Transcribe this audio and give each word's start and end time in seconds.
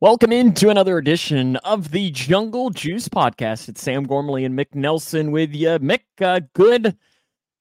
Welcome 0.00 0.30
into 0.30 0.68
another 0.68 0.96
edition 0.96 1.56
of 1.56 1.90
the 1.90 2.12
Jungle 2.12 2.70
Juice 2.70 3.08
Podcast. 3.08 3.68
It's 3.68 3.82
Sam 3.82 4.04
Gormley 4.04 4.44
and 4.44 4.56
Mick 4.56 4.72
Nelson 4.72 5.32
with 5.32 5.52
you. 5.52 5.70
Mick, 5.80 6.02
uh, 6.20 6.38
good 6.52 6.96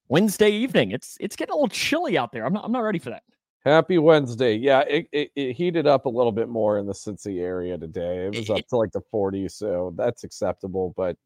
Wednesday 0.08 0.52
evening. 0.52 0.92
It's 0.92 1.18
it's 1.20 1.36
getting 1.36 1.54
a 1.54 1.56
little 1.56 1.68
chilly 1.68 2.16
out 2.16 2.32
there. 2.32 2.46
I'm 2.46 2.54
not 2.54 2.64
I'm 2.64 2.72
not 2.72 2.82
ready 2.82 3.00
for 3.00 3.10
that. 3.10 3.24
Happy 3.66 3.98
Wednesday. 3.98 4.54
Yeah, 4.54 4.82
it, 4.82 5.08
it, 5.12 5.32
it 5.36 5.54
heated 5.54 5.88
up 5.88 6.06
a 6.06 6.10
little 6.10 6.32
bit 6.32 6.48
more 6.48 6.78
in 6.78 6.86
the 6.86 6.94
Cincy 6.94 7.42
area 7.42 7.76
today. 7.76 8.28
It 8.28 8.36
was 8.36 8.52
up 8.52 8.68
to 8.68 8.78
like 8.78 8.92
the 8.92 9.02
40s, 9.12 9.54
so 9.54 9.96
that's 9.98 10.24
acceptable. 10.24 10.94
But 10.96 11.18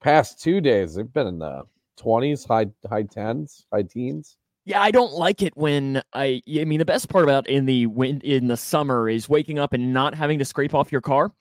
past 0.00 0.40
two 0.40 0.62
days, 0.62 0.94
they've 0.94 1.12
been 1.12 1.26
in 1.26 1.40
the 1.40 1.64
20s, 2.00 2.48
high 2.48 2.68
high 2.88 3.02
10s, 3.02 3.64
high 3.70 3.82
teens. 3.82 4.38
Yeah, 4.64 4.80
I 4.80 4.92
don't 4.92 5.12
like 5.12 5.42
it 5.42 5.56
when 5.56 6.02
I. 6.12 6.40
I 6.48 6.64
mean, 6.64 6.78
the 6.78 6.84
best 6.84 7.08
part 7.08 7.24
about 7.24 7.48
in 7.48 7.66
the 7.66 7.86
wind 7.86 8.22
in 8.22 8.46
the 8.46 8.56
summer 8.56 9.08
is 9.08 9.28
waking 9.28 9.58
up 9.58 9.72
and 9.72 9.92
not 9.92 10.14
having 10.14 10.38
to 10.38 10.44
scrape 10.44 10.74
off 10.74 10.92
your 10.92 11.00
car. 11.00 11.32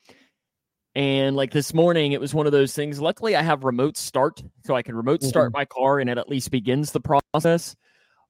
And 0.96 1.36
like 1.36 1.52
this 1.52 1.74
morning, 1.74 2.12
it 2.12 2.20
was 2.20 2.34
one 2.34 2.48
of 2.48 2.52
those 2.52 2.74
things. 2.74 3.00
Luckily, 3.00 3.36
I 3.36 3.44
have 3.44 3.64
remote 3.64 3.96
start, 3.96 4.42
so 4.66 4.76
I 4.76 4.82
can 4.82 4.96
remote 4.96 5.24
start 5.24 5.52
mm-hmm. 5.52 5.60
my 5.60 5.66
car, 5.66 6.00
and 6.00 6.10
it 6.10 6.18
at 6.18 6.30
least 6.30 6.50
begins 6.50 6.92
the 6.92 7.00
process. 7.00 7.76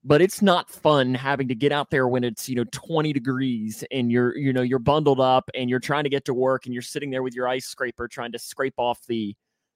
But 0.04 0.22
it's 0.22 0.42
not 0.42 0.70
fun 0.70 1.14
having 1.14 1.48
to 1.48 1.56
get 1.56 1.72
out 1.72 1.90
there 1.90 2.08
when 2.08 2.24
it's 2.24 2.50
you 2.50 2.56
know 2.56 2.66
20 2.72 3.14
degrees 3.14 3.84
and 3.92 4.12
you're 4.12 4.36
you 4.36 4.52
know 4.52 4.62
you're 4.62 4.80
bundled 4.80 5.22
up 5.22 5.50
and 5.56 5.70
you're 5.70 5.80
trying 5.80 6.04
to 6.04 6.10
get 6.10 6.26
to 6.26 6.34
work 6.34 6.66
and 6.66 6.74
you're 6.74 6.82
sitting 6.82 7.12
there 7.12 7.24
with 7.24 7.36
your 7.36 7.48
ice 7.48 7.68
scraper 7.68 8.08
trying 8.08 8.32
to 8.32 8.40
scrape 8.40 8.74
off 8.78 9.00
the 9.08 9.36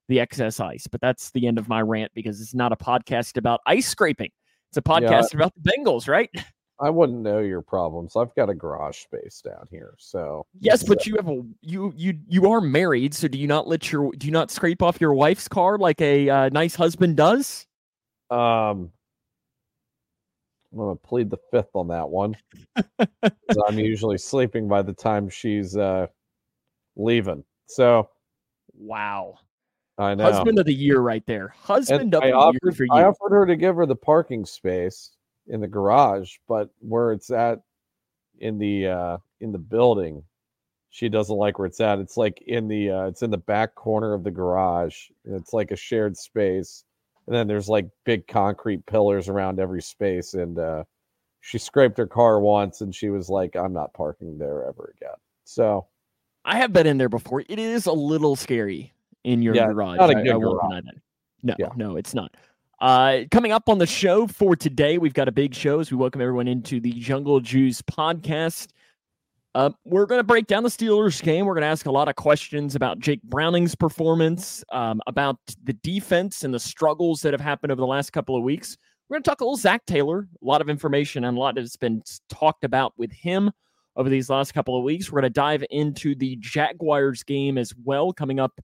the 0.10 0.20
excess 0.20 0.60
ice. 0.60 0.88
But 0.88 1.00
that's 1.00 1.32
the 1.32 1.48
end 1.48 1.58
of 1.58 1.70
my 1.70 1.82
rant 1.82 2.12
because 2.14 2.42
it's 2.42 2.54
not 2.54 2.74
a 2.74 2.76
podcast 2.76 3.38
about 3.38 3.62
ice 3.66 3.88
scraping. 3.88 4.32
It's 4.70 4.78
a 4.78 4.82
podcast 4.82 5.34
yeah, 5.34 5.38
about 5.38 5.54
the 5.56 5.72
Bengals, 5.72 6.08
right? 6.08 6.30
I 6.80 6.90
wouldn't 6.90 7.20
know 7.20 7.40
your 7.40 7.62
problems. 7.62 8.18
I've 8.18 8.36
got 8.36 8.50
a 8.50 8.54
garage 8.54 8.98
space 8.98 9.42
down 9.42 9.66
here, 9.72 9.94
so 9.98 10.46
yes, 10.60 10.84
but 10.84 11.06
you 11.06 11.16
have 11.16 11.30
a 11.30 11.42
you 11.62 11.94
you 11.96 12.20
you 12.28 12.52
are 12.52 12.60
married, 12.60 13.14
so 13.14 13.30
do 13.30 13.38
you 13.38 13.48
not 13.48 13.68
let 13.68 13.94
your 13.94 14.12
do 14.18 14.28
you 14.28 14.34
not 14.34 14.52
scrape 14.52 14.82
off 14.82 15.00
your 15.00 15.14
wife's 15.14 15.48
car 15.48 15.78
like 15.78 16.02
a 16.02 16.30
uh, 16.30 16.50
nice 16.50 16.76
husband 16.76 17.16
does? 17.16 17.66
Um, 18.30 18.92
I'm 20.74 20.80
gonna 20.80 20.96
plead 20.98 21.30
the 21.30 21.38
fifth 21.50 21.70
on 21.76 21.88
that 21.88 22.10
one. 22.10 22.36
I'm 22.76 23.80
usually 23.80 24.18
sleeping 24.18 24.68
by 24.68 24.82
the 24.82 24.92
time 24.92 25.30
she's 25.30 25.78
uh 25.78 26.08
leaving. 26.98 27.46
So, 27.68 28.10
wow. 28.74 29.40
I 29.98 30.14
know. 30.16 30.26
Husband 30.26 30.60
of 30.60 30.66
the 30.66 30.74
year 30.74 31.00
right 31.00 31.26
there. 31.26 31.54
Husband 31.58 32.02
and 32.02 32.16
of 32.16 32.24
I 32.24 32.28
the 32.28 32.34
offered, 32.34 32.60
year 32.64 32.72
for 32.74 32.84
you. 32.84 32.92
I 32.92 33.04
offered 33.06 33.32
her 33.32 33.46
to 33.46 33.56
give 33.56 33.76
her 33.76 33.86
the 33.86 33.96
parking 33.96 34.46
space 34.46 35.12
in 35.48 35.62
the 35.62 35.68
garage, 35.68 36.36
but 36.48 36.70
where 36.80 37.12
it's 37.12 37.30
at 37.30 37.62
in 38.40 38.58
the 38.58 38.88
uh 38.88 39.18
in 39.40 39.52
the 39.52 39.58
building, 39.58 40.24
she 40.90 41.08
doesn't 41.08 41.38
like 41.38 41.60
where 41.60 41.68
it's 41.68 41.80
at. 41.80 42.00
It's 42.00 42.18
like 42.18 42.42
in 42.48 42.68
the 42.68 42.90
uh 42.92 43.06
it's 43.06 43.22
in 43.22 43.32
the 43.32 43.38
back 43.38 43.76
corner 43.76 44.14
of 44.14 44.24
the 44.24 44.32
garage. 44.32 45.10
It's 45.24 45.54
like 45.54 45.72
a 45.72 45.78
shared 45.78 46.18
space. 46.18 46.84
And 47.28 47.36
then 47.36 47.48
there's 47.48 47.70
like 47.70 47.88
big 48.04 48.28
concrete 48.28 48.86
pillars 48.86 49.30
around 49.30 49.60
every 49.60 49.82
space 49.82 50.34
and 50.34 50.60
uh 50.60 50.84
she 51.40 51.58
scraped 51.60 51.98
her 52.00 52.08
car 52.08 52.40
once 52.40 52.82
and 52.82 52.94
she 52.94 53.10
was 53.10 53.30
like, 53.30 53.56
I'm 53.56 53.72
not 53.72 53.94
parking 53.94 54.38
there 54.40 54.66
ever 54.66 54.94
again. 54.98 55.16
So 55.46 55.86
I 56.44 56.58
have 56.58 56.74
been 56.74 56.88
in 56.88 56.98
there 56.98 57.08
before. 57.08 57.44
It 57.48 57.60
is 57.60 57.86
a 57.86 57.94
little 57.94 58.36
scary 58.36 58.95
in 59.26 59.42
your 59.42 59.56
yeah, 59.56 59.68
garage. 59.68 59.98
Not 59.98 60.12
a 60.12 60.16
good 60.16 60.30
I, 60.30 60.36
I 60.36 60.82
that. 60.82 60.94
No, 61.44 61.56
yeah. 61.60 61.70
no, 61.76 61.98
it's 61.98 62.14
not. 62.14 62.36
Uh, 62.80 63.22
coming 63.32 63.52
up 63.52 63.68
on 63.68 63.78
the 63.78 63.86
show 63.86 64.28
for 64.28 64.56
today, 64.56 64.98
we've 64.98 65.14
got 65.14 65.28
a 65.28 65.32
big 65.32 65.54
show 65.54 65.80
as 65.80 65.92
we 65.92 65.98
welcome 65.98 66.22
everyone 66.22 66.48
into 66.48 66.80
the 66.80 66.92
Jungle 66.94 67.40
Juice 67.40 67.82
podcast. 67.82 68.70
Uh, 69.56 69.70
we're 69.86 70.06
going 70.06 70.20
to 70.20 70.24
break 70.24 70.48
down 70.48 70.64
the 70.64 70.70
Steelers 70.70 71.22
game. 71.24 71.46
We're 71.46 71.54
going 71.54 71.62
to 71.62 71.68
ask 71.68 71.86
a 71.86 71.92
lot 71.92 72.08
of 72.08 72.16
questions 72.16 72.76
about 72.76 73.00
Jake 73.00 73.24
Browning's 73.24 73.74
performance, 73.74 74.64
um, 74.72 75.02
about 75.08 75.38
the 75.64 75.74
defense 75.74 76.44
and 76.44 76.54
the 76.54 76.60
struggles 76.60 77.22
that 77.22 77.34
have 77.34 77.42
happened 77.42 77.72
over 77.72 77.80
the 77.80 77.88
last 77.88 78.12
couple 78.12 78.36
of 78.36 78.44
weeks. 78.44 78.78
We're 79.08 79.16
going 79.16 79.24
to 79.24 79.30
talk 79.30 79.42
a 79.42 79.46
little 79.46 79.56
Zac 79.56 79.86
Taylor, 79.86 80.28
a 80.42 80.46
lot 80.46 80.62
of 80.62 80.70
information 80.70 81.24
and 81.24 81.38
a 81.38 81.40
lot 81.40 81.56
that's 81.56 81.78
been 81.78 82.02
talked 82.30 82.66
about 82.66 82.94
with 82.98 83.12
him 83.14 83.52
over 83.96 84.10
these 84.10 84.30
last 84.30 84.54
couple 84.54 84.78
of 84.78 84.84
weeks. 84.84 85.10
We're 85.10 85.22
going 85.22 85.32
to 85.32 85.40
dive 85.40 85.64
into 85.70 86.16
the 86.16 86.36
Jaguars 86.42 87.24
game 87.24 87.58
as 87.58 87.74
well, 87.86 88.12
coming 88.12 88.40
up 88.40 88.60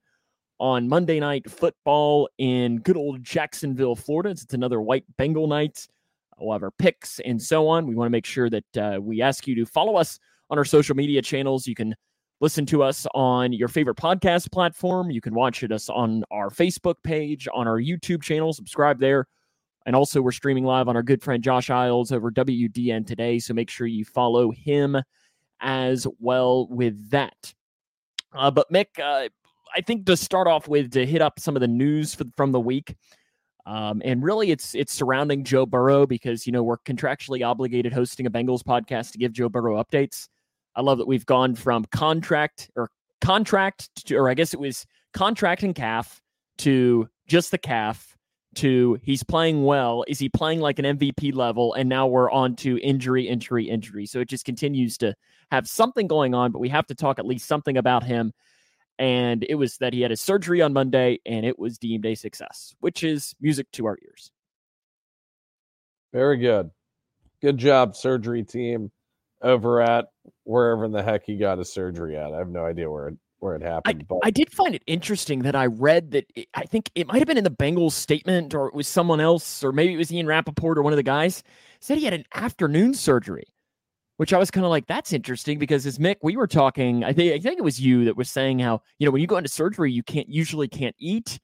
on 0.61 0.87
Monday 0.87 1.19
Night 1.19 1.49
Football 1.49 2.29
in 2.37 2.77
good 2.77 2.95
old 2.95 3.23
Jacksonville, 3.23 3.95
Florida. 3.95 4.29
It's 4.29 4.53
another 4.53 4.79
white 4.79 5.03
Bengal 5.17 5.47
night. 5.47 5.87
We'll 6.37 6.53
have 6.53 6.61
our 6.61 6.69
picks 6.69 7.19
and 7.21 7.41
so 7.41 7.67
on. 7.67 7.87
We 7.87 7.95
want 7.95 8.05
to 8.05 8.11
make 8.11 8.27
sure 8.27 8.47
that 8.47 8.77
uh, 8.77 8.99
we 9.01 9.23
ask 9.23 9.47
you 9.47 9.55
to 9.55 9.65
follow 9.65 9.95
us 9.95 10.19
on 10.51 10.59
our 10.59 10.65
social 10.65 10.95
media 10.95 11.19
channels. 11.23 11.65
You 11.65 11.73
can 11.73 11.95
listen 12.41 12.67
to 12.67 12.83
us 12.83 13.07
on 13.15 13.53
your 13.53 13.69
favorite 13.69 13.97
podcast 13.97 14.51
platform. 14.51 15.09
You 15.09 15.19
can 15.19 15.33
watch 15.33 15.63
us 15.63 15.89
on 15.89 16.23
our 16.29 16.51
Facebook 16.51 16.95
page, 17.03 17.47
on 17.51 17.67
our 17.67 17.79
YouTube 17.79 18.21
channel. 18.21 18.53
Subscribe 18.53 18.99
there. 18.99 19.27
And 19.87 19.95
also, 19.95 20.21
we're 20.21 20.31
streaming 20.31 20.63
live 20.63 20.87
on 20.87 20.95
our 20.95 21.01
good 21.01 21.23
friend 21.23 21.43
Josh 21.43 21.71
Isles 21.71 22.11
over 22.11 22.29
WDN 22.29 23.07
today. 23.07 23.39
So 23.39 23.55
make 23.55 23.71
sure 23.71 23.87
you 23.87 24.05
follow 24.05 24.51
him 24.51 24.95
as 25.59 26.05
well 26.19 26.67
with 26.67 27.09
that. 27.09 27.51
Uh, 28.31 28.51
but 28.51 28.71
Mick, 28.71 28.99
uh, 29.03 29.29
I 29.75 29.81
think 29.81 30.05
to 30.05 30.17
start 30.17 30.47
off 30.47 30.67
with 30.67 30.91
to 30.91 31.05
hit 31.05 31.21
up 31.21 31.39
some 31.39 31.55
of 31.55 31.61
the 31.61 31.67
news 31.67 32.15
for, 32.15 32.25
from 32.35 32.51
the 32.51 32.59
week. 32.59 32.95
Um, 33.65 34.01
and 34.03 34.23
really, 34.23 34.51
it's 34.51 34.73
it's 34.73 34.93
surrounding 34.93 35.43
Joe 35.43 35.65
Burrow 35.65 36.05
because 36.07 36.47
you 36.47 36.51
know 36.51 36.63
we're 36.63 36.77
contractually 36.77 37.45
obligated 37.45 37.93
hosting 37.93 38.25
a 38.25 38.31
Bengals 38.31 38.63
podcast 38.63 39.11
to 39.11 39.17
give 39.17 39.33
Joe 39.33 39.49
Burrow 39.49 39.81
updates. 39.81 40.27
I 40.75 40.81
love 40.81 40.97
that 40.97 41.07
we've 41.07 41.25
gone 41.25 41.55
from 41.55 41.85
contract 41.85 42.71
or 42.75 42.89
contract 43.19 44.05
to, 44.07 44.15
or 44.15 44.29
I 44.29 44.33
guess 44.33 44.53
it 44.53 44.59
was 44.59 44.85
contract 45.13 45.63
and 45.63 45.75
calf 45.75 46.21
to 46.59 47.07
just 47.27 47.51
the 47.51 47.57
calf 47.57 48.17
to 48.55 48.99
he's 49.03 49.23
playing 49.23 49.63
well. 49.63 50.03
Is 50.07 50.19
he 50.19 50.27
playing 50.27 50.59
like 50.59 50.79
an 50.79 50.97
MVP 50.97 51.33
level? 51.33 51.73
And 51.73 51.87
now 51.87 52.07
we're 52.07 52.31
on 52.31 52.55
to 52.57 52.77
injury, 52.79 53.27
injury, 53.27 53.69
injury. 53.69 54.05
So 54.05 54.19
it 54.19 54.27
just 54.27 54.43
continues 54.43 54.97
to 54.99 55.13
have 55.51 55.67
something 55.67 56.07
going 56.07 56.33
on, 56.33 56.51
but 56.51 56.59
we 56.59 56.69
have 56.69 56.87
to 56.87 56.95
talk 56.95 57.19
at 57.19 57.25
least 57.25 57.47
something 57.47 57.77
about 57.77 58.03
him 58.03 58.33
and 59.01 59.43
it 59.49 59.55
was 59.55 59.77
that 59.77 59.93
he 59.93 60.01
had 60.01 60.11
his 60.11 60.21
surgery 60.21 60.61
on 60.61 60.73
Monday 60.73 61.19
and 61.25 61.43
it 61.43 61.57
was 61.57 61.79
deemed 61.79 62.05
a 62.05 62.13
success, 62.13 62.75
which 62.81 63.03
is 63.03 63.35
music 63.41 63.65
to 63.71 63.87
our 63.87 63.97
ears. 64.05 64.29
Very 66.13 66.37
good. 66.37 66.69
Good 67.41 67.57
job, 67.57 67.95
surgery 67.95 68.43
team 68.43 68.91
over 69.41 69.81
at 69.81 70.09
wherever 70.43 70.85
in 70.85 70.91
the 70.91 71.01
heck 71.01 71.25
he 71.25 71.35
got 71.35 71.57
his 71.57 71.73
surgery 71.73 72.15
at. 72.15 72.31
I 72.31 72.37
have 72.37 72.49
no 72.49 72.63
idea 72.63 72.91
where 72.91 73.07
it 73.07 73.17
where 73.39 73.55
it 73.55 73.63
happened. 73.63 74.03
I, 74.03 74.05
but 74.07 74.19
I 74.23 74.29
did 74.29 74.51
find 74.51 74.75
it 74.75 74.83
interesting 74.85 75.39
that 75.39 75.55
I 75.55 75.65
read 75.65 76.11
that 76.11 76.25
it, 76.35 76.47
I 76.53 76.65
think 76.65 76.91
it 76.93 77.07
might 77.07 77.17
have 77.17 77.27
been 77.27 77.39
in 77.39 77.43
the 77.43 77.49
Bengals 77.49 77.93
statement 77.93 78.53
or 78.53 78.67
it 78.67 78.75
was 78.75 78.87
someone 78.87 79.19
else, 79.19 79.63
or 79.63 79.71
maybe 79.71 79.95
it 79.95 79.97
was 79.97 80.13
Ian 80.13 80.27
Rapoport 80.27 80.77
or 80.77 80.83
one 80.83 80.93
of 80.93 80.97
the 80.97 81.03
guys 81.03 81.41
said 81.79 81.97
he 81.97 82.05
had 82.05 82.13
an 82.13 82.25
afternoon 82.35 82.93
surgery 82.93 83.47
which 84.21 84.33
I 84.33 84.37
was 84.37 84.51
kind 84.51 84.63
of 84.63 84.69
like, 84.69 84.85
that's 84.85 85.13
interesting 85.13 85.57
because 85.57 85.87
as 85.87 85.97
Mick, 85.97 86.17
we 86.21 86.37
were 86.37 86.45
talking, 86.45 87.03
I 87.03 87.11
think 87.11 87.33
I 87.33 87.39
think 87.39 87.57
it 87.57 87.63
was 87.63 87.79
you 87.79 88.05
that 88.05 88.15
was 88.15 88.29
saying 88.29 88.59
how, 88.59 88.83
you 88.99 89.07
know, 89.07 89.11
when 89.11 89.19
you 89.19 89.25
go 89.25 89.37
into 89.37 89.49
surgery, 89.49 89.91
you 89.91 90.03
can't 90.03 90.29
usually 90.29 90.67
can't 90.67 90.95
eat. 90.99 91.39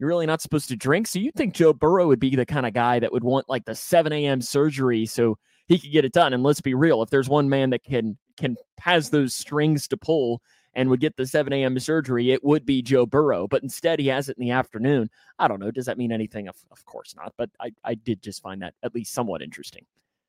You're 0.00 0.08
really 0.08 0.26
not 0.26 0.42
supposed 0.42 0.66
to 0.70 0.76
drink. 0.76 1.06
So 1.06 1.20
you 1.20 1.30
think 1.30 1.54
Joe 1.54 1.72
Burrow 1.72 2.08
would 2.08 2.18
be 2.18 2.34
the 2.34 2.44
kind 2.44 2.66
of 2.66 2.74
guy 2.74 2.98
that 2.98 3.12
would 3.12 3.22
want 3.22 3.48
like 3.48 3.64
the 3.64 3.76
7 3.76 4.12
a.m. 4.12 4.42
surgery 4.42 5.06
so 5.06 5.38
he 5.68 5.78
could 5.78 5.92
get 5.92 6.04
it 6.04 6.12
done. 6.12 6.32
And 6.32 6.42
let's 6.42 6.60
be 6.60 6.74
real, 6.74 7.00
if 7.00 7.10
there's 7.10 7.28
one 7.28 7.48
man 7.48 7.70
that 7.70 7.84
can 7.84 8.18
can 8.36 8.56
has 8.80 9.10
those 9.10 9.32
strings 9.32 9.86
to 9.86 9.96
pull 9.96 10.42
and 10.74 10.90
would 10.90 10.98
get 10.98 11.16
the 11.16 11.28
7 11.28 11.52
a.m. 11.52 11.78
surgery, 11.78 12.32
it 12.32 12.42
would 12.42 12.66
be 12.66 12.82
Joe 12.82 13.06
Burrow. 13.06 13.46
But 13.46 13.62
instead, 13.62 14.00
he 14.00 14.08
has 14.08 14.28
it 14.28 14.36
in 14.36 14.44
the 14.44 14.50
afternoon. 14.50 15.10
I 15.38 15.46
don't 15.46 15.60
know. 15.60 15.70
Does 15.70 15.86
that 15.86 15.96
mean 15.96 16.10
anything? 16.10 16.48
Of, 16.48 16.56
of 16.72 16.84
course 16.86 17.14
not. 17.14 17.34
But 17.38 17.50
I, 17.60 17.70
I 17.84 17.94
did 17.94 18.20
just 18.20 18.42
find 18.42 18.62
that 18.62 18.74
at 18.82 18.96
least 18.96 19.14
somewhat 19.14 19.42
interesting. 19.42 19.86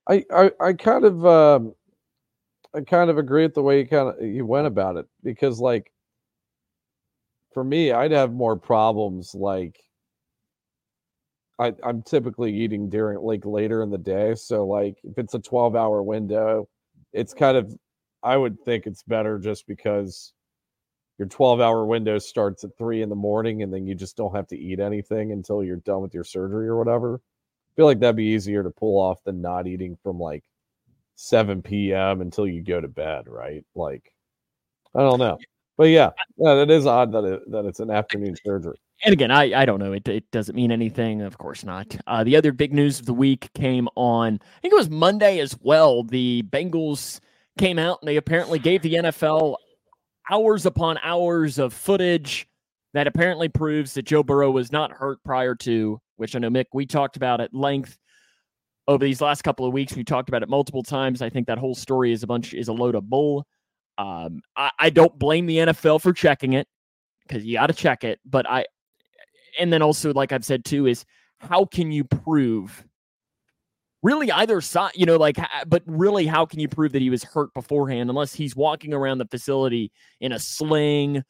I, 0.07 0.23
I, 0.31 0.51
I 0.61 0.73
kind 0.73 1.03
of 1.03 1.25
um, 1.25 1.73
I 2.77 2.81
kind 2.81 3.09
of 3.09 3.17
agree 3.17 3.41
with 3.41 3.55
the 3.55 3.63
way 3.63 3.79
you 3.79 3.87
kind 3.87 4.09
of 4.09 4.21
you 4.23 4.45
went 4.45 4.67
about 4.67 4.97
it 4.97 5.07
because 5.23 5.59
like 5.59 5.91
for 7.51 7.63
me, 7.63 7.91
I'd 7.91 8.11
have 8.11 8.33
more 8.33 8.55
problems 8.55 9.33
like 9.33 9.79
I, 11.57 11.73
I'm 11.83 12.03
typically 12.03 12.53
eating 12.53 12.87
during 12.87 13.17
like 13.19 13.45
later 13.45 13.81
in 13.81 13.89
the 13.89 13.97
day. 13.97 14.35
So 14.35 14.67
like 14.67 14.97
if 15.03 15.17
it's 15.17 15.33
a 15.33 15.39
12 15.39 15.75
hour 15.75 16.03
window, 16.03 16.69
it's 17.13 17.33
kind 17.33 17.57
of 17.57 17.75
I 18.21 18.37
would 18.37 18.59
think 18.63 18.85
it's 18.85 19.01
better 19.01 19.39
just 19.39 19.65
because 19.65 20.33
your 21.17 21.27
12 21.27 21.59
hour 21.59 21.83
window 21.83 22.19
starts 22.19 22.63
at 22.63 22.77
three 22.77 23.01
in 23.01 23.09
the 23.09 23.15
morning 23.15 23.63
and 23.63 23.73
then 23.73 23.87
you 23.87 23.95
just 23.95 24.17
don't 24.17 24.35
have 24.35 24.47
to 24.49 24.57
eat 24.57 24.79
anything 24.79 25.31
until 25.31 25.63
you're 25.63 25.77
done 25.77 26.03
with 26.03 26.13
your 26.13 26.23
surgery 26.23 26.67
or 26.67 26.77
whatever. 26.77 27.15
I 27.15 27.71
feel 27.75 27.85
like 27.87 27.99
that'd 27.99 28.15
be 28.15 28.25
easier 28.25 28.61
to 28.61 28.69
pull 28.69 29.01
off 29.01 29.23
than 29.23 29.41
not 29.41 29.65
eating 29.65 29.97
from 30.03 30.19
like 30.19 30.43
7 31.17 31.61
p.m. 31.63 32.21
until 32.21 32.47
you 32.47 32.63
go 32.63 32.79
to 32.79 32.87
bed, 32.87 33.25
right? 33.27 33.63
Like, 33.75 34.13
I 34.95 34.99
don't 34.99 35.19
know. 35.19 35.37
But 35.77 35.85
yeah, 35.85 36.11
yeah, 36.37 36.61
it 36.61 36.71
is 36.71 36.85
odd 36.85 37.11
that 37.11 37.23
it, 37.23 37.51
that 37.51 37.65
it's 37.65 37.79
an 37.79 37.91
afternoon 37.91 38.35
surgery. 38.45 38.77
And 39.03 39.13
again, 39.13 39.29
I, 39.29 39.61
I 39.61 39.65
don't 39.65 39.79
know. 39.79 39.93
It, 39.93 40.07
it 40.07 40.29
doesn't 40.31 40.55
mean 40.55 40.71
anything. 40.71 41.21
Of 41.21 41.37
course 41.37 41.63
not. 41.63 41.95
Uh, 42.07 42.23
the 42.23 42.35
other 42.35 42.51
big 42.51 42.73
news 42.73 42.99
of 42.99 43.05
the 43.05 43.13
week 43.13 43.51
came 43.53 43.87
on, 43.95 44.39
I 44.41 44.59
think 44.61 44.73
it 44.73 44.77
was 44.77 44.89
Monday 44.89 45.39
as 45.39 45.55
well. 45.61 46.03
The 46.03 46.43
Bengals 46.49 47.19
came 47.59 47.77
out 47.77 47.99
and 48.01 48.07
they 48.07 48.17
apparently 48.17 48.57
gave 48.57 48.81
the 48.81 48.95
NFL 48.95 49.55
hours 50.31 50.65
upon 50.65 50.97
hours 51.03 51.59
of 51.59 51.73
footage 51.73 52.47
that 52.93 53.07
apparently 53.07 53.49
proves 53.49 53.93
that 53.93 54.03
Joe 54.03 54.23
Burrow 54.23 54.49
was 54.49 54.71
not 54.71 54.91
hurt 54.91 55.23
prior 55.23 55.53
to, 55.55 55.99
which 56.15 56.35
I 56.35 56.39
know 56.39 56.49
Mick 56.49 56.65
we 56.73 56.87
talked 56.87 57.17
about 57.17 57.39
at 57.39 57.53
length 57.53 57.97
over 58.87 59.03
these 59.03 59.21
last 59.21 59.43
couple 59.43 59.65
of 59.65 59.73
weeks. 59.73 59.95
We 59.95 60.03
talked 60.03 60.29
about 60.29 60.43
it 60.43 60.49
multiple 60.49 60.83
times. 60.83 61.21
I 61.21 61.29
think 61.29 61.47
that 61.47 61.57
whole 61.57 61.75
story 61.75 62.11
is 62.11 62.23
a 62.23 62.27
bunch 62.27 62.53
is 62.53 62.67
a 62.67 62.73
load 62.73 62.95
of 62.95 63.09
bull. 63.09 63.45
Um, 63.97 64.41
I, 64.55 64.71
I 64.79 64.89
don't 64.89 65.17
blame 65.17 65.45
the 65.45 65.57
NFL 65.57 66.01
for 66.01 66.13
checking 66.13 66.53
it 66.53 66.67
because 67.27 67.43
you 67.45 67.53
got 67.57 67.67
to 67.67 67.73
check 67.73 68.03
it. 68.03 68.19
But 68.25 68.49
I, 68.49 68.65
and 69.59 69.73
then 69.73 69.81
also, 69.81 70.13
like 70.13 70.31
I've 70.31 70.45
said 70.45 70.65
too, 70.65 70.85
is 70.85 71.05
how 71.39 71.65
can 71.65 71.91
you 71.91 72.03
prove 72.03 72.85
really 74.03 74.31
either 74.31 74.61
side, 74.61 74.91
you 74.95 75.05
know, 75.05 75.17
like, 75.17 75.37
but 75.67 75.83
really, 75.85 76.25
how 76.27 76.45
can 76.45 76.59
you 76.59 76.67
prove 76.67 76.91
that 76.93 77.01
he 77.01 77.09
was 77.09 77.23
hurt 77.23 77.53
beforehand 77.53 78.09
unless 78.09 78.33
he's 78.33 78.55
walking 78.55 78.93
around 78.93 79.17
the 79.17 79.25
facility 79.25 79.91
in 80.21 80.31
a 80.31 80.39
sling 80.39 81.23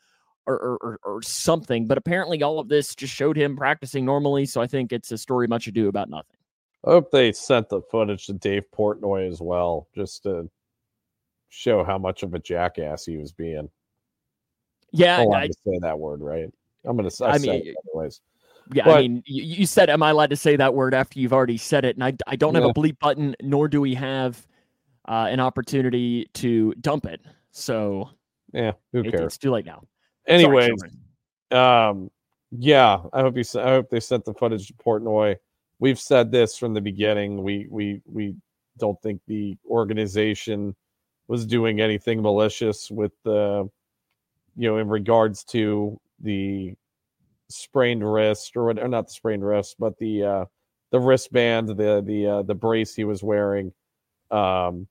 or, 0.45 0.77
or, 0.81 0.99
or, 1.03 1.21
something? 1.21 1.87
But 1.87 1.97
apparently, 1.97 2.43
all 2.43 2.59
of 2.59 2.67
this 2.67 2.95
just 2.95 3.13
showed 3.13 3.37
him 3.37 3.55
practicing 3.55 4.05
normally. 4.05 4.45
So 4.45 4.61
I 4.61 4.67
think 4.67 4.91
it's 4.91 5.11
a 5.11 5.17
story 5.17 5.47
much 5.47 5.67
ado 5.67 5.87
about 5.87 6.09
nothing. 6.09 6.36
I 6.85 6.91
hope 6.91 7.11
they 7.11 7.31
sent 7.31 7.69
the 7.69 7.81
footage 7.81 8.27
to 8.27 8.33
Dave 8.33 8.63
Portnoy 8.75 9.29
as 9.29 9.41
well, 9.41 9.87
just 9.95 10.23
to 10.23 10.49
show 11.49 11.83
how 11.83 11.97
much 11.97 12.23
of 12.23 12.33
a 12.33 12.39
jackass 12.39 13.05
he 13.05 13.17
was 13.17 13.31
being. 13.31 13.69
Yeah, 14.91 15.25
I, 15.33 15.47
to 15.47 15.53
say 15.53 15.79
that 15.81 15.99
word, 15.99 16.21
right? 16.21 16.49
I'm 16.85 16.95
gonna. 16.95 17.09
I, 17.21 17.31
I 17.31 17.37
mean, 17.39 17.73
anyways. 17.93 18.21
Yeah, 18.73 18.85
but, 18.85 18.97
I 18.97 19.01
mean, 19.01 19.23
you, 19.25 19.43
you, 19.43 19.65
said, 19.65 19.89
"Am 19.89 20.03
I 20.03 20.11
allowed 20.11 20.29
to 20.29 20.35
say 20.35 20.55
that 20.55 20.73
word?" 20.73 20.93
After 20.93 21.19
you've 21.19 21.33
already 21.33 21.57
said 21.57 21.85
it, 21.85 21.95
and 21.95 22.03
I, 22.03 22.13
I 22.25 22.35
don't 22.35 22.55
have 22.55 22.63
a 22.63 22.73
bleep 22.73 22.99
button, 22.99 23.35
nor 23.41 23.67
do 23.67 23.81
we 23.81 23.93
have 23.95 24.45
uh, 25.07 25.27
an 25.29 25.39
opportunity 25.39 26.29
to 26.35 26.73
dump 26.81 27.05
it. 27.05 27.21
So, 27.51 28.09
yeah, 28.53 28.73
who 28.91 29.03
cares? 29.03 29.23
It's 29.23 29.37
too 29.37 29.51
late 29.51 29.65
now. 29.65 29.83
Anyways, 30.27 30.71
Sorry, 31.49 31.89
um, 31.89 32.11
yeah, 32.51 32.99
I 33.13 33.21
hope 33.21 33.37
you. 33.37 33.43
I 33.59 33.69
hope 33.69 33.89
they 33.89 33.99
sent 33.99 34.25
the 34.25 34.33
footage 34.33 34.67
to 34.67 34.73
Portnoy. 34.73 35.37
We've 35.79 35.99
said 35.99 36.31
this 36.31 36.57
from 36.57 36.73
the 36.73 36.81
beginning. 36.81 37.43
We 37.43 37.67
we 37.69 38.01
we 38.05 38.35
don't 38.77 38.99
think 39.01 39.21
the 39.27 39.57
organization 39.69 40.75
was 41.27 41.45
doing 41.45 41.81
anything 41.81 42.21
malicious 42.21 42.89
with 42.89 43.11
the, 43.23 43.69
you 44.55 44.69
know, 44.69 44.77
in 44.77 44.87
regards 44.87 45.43
to 45.43 45.99
the 46.21 46.73
sprained 47.49 48.09
wrist 48.09 48.55
or, 48.55 48.69
or 48.69 48.87
not 48.87 49.07
the 49.07 49.13
sprained 49.13 49.45
wrist, 49.45 49.75
but 49.77 49.97
the 49.99 50.23
uh, 50.23 50.45
the 50.91 50.99
wristband, 50.99 51.69
the 51.69 52.01
the 52.05 52.27
uh, 52.27 52.41
the 52.43 52.55
brace 52.55 52.95
he 52.95 53.03
was 53.03 53.21
wearing. 53.21 53.71
Um, 54.31 54.87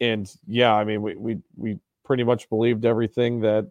and 0.00 0.32
yeah, 0.46 0.74
I 0.74 0.84
mean, 0.84 1.02
we 1.02 1.16
we 1.16 1.38
we 1.56 1.78
pretty 2.04 2.22
much 2.24 2.48
believed 2.48 2.84
everything 2.84 3.40
that 3.40 3.70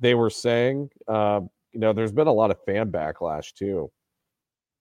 they 0.00 0.14
were 0.14 0.30
saying. 0.30 0.90
Uh, 1.06 1.40
you 1.72 1.80
know, 1.80 1.92
there's 1.92 2.12
been 2.12 2.28
a 2.28 2.32
lot 2.32 2.50
of 2.50 2.64
fan 2.64 2.90
backlash 2.90 3.52
too 3.52 3.90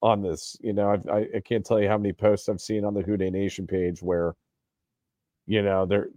on 0.04 0.22
this. 0.22 0.58
You 0.62 0.74
know, 0.74 0.92
I've, 0.92 1.08
I, 1.08 1.28
I 1.38 1.40
can't 1.40 1.66
tell 1.66 1.82
you 1.82 1.88
how 1.88 1.98
many 1.98 2.14
posts 2.14 2.50
I've 2.50 2.62
seen 2.62 2.86
on 2.86 2.94
the 2.94 3.02
Who 3.02 3.18
Dey 3.18 3.32
Nation 3.32 3.66
page 3.66 4.04
where, 4.04 4.36
you 5.48 5.64
know, 5.64 5.86
they're 5.86 6.10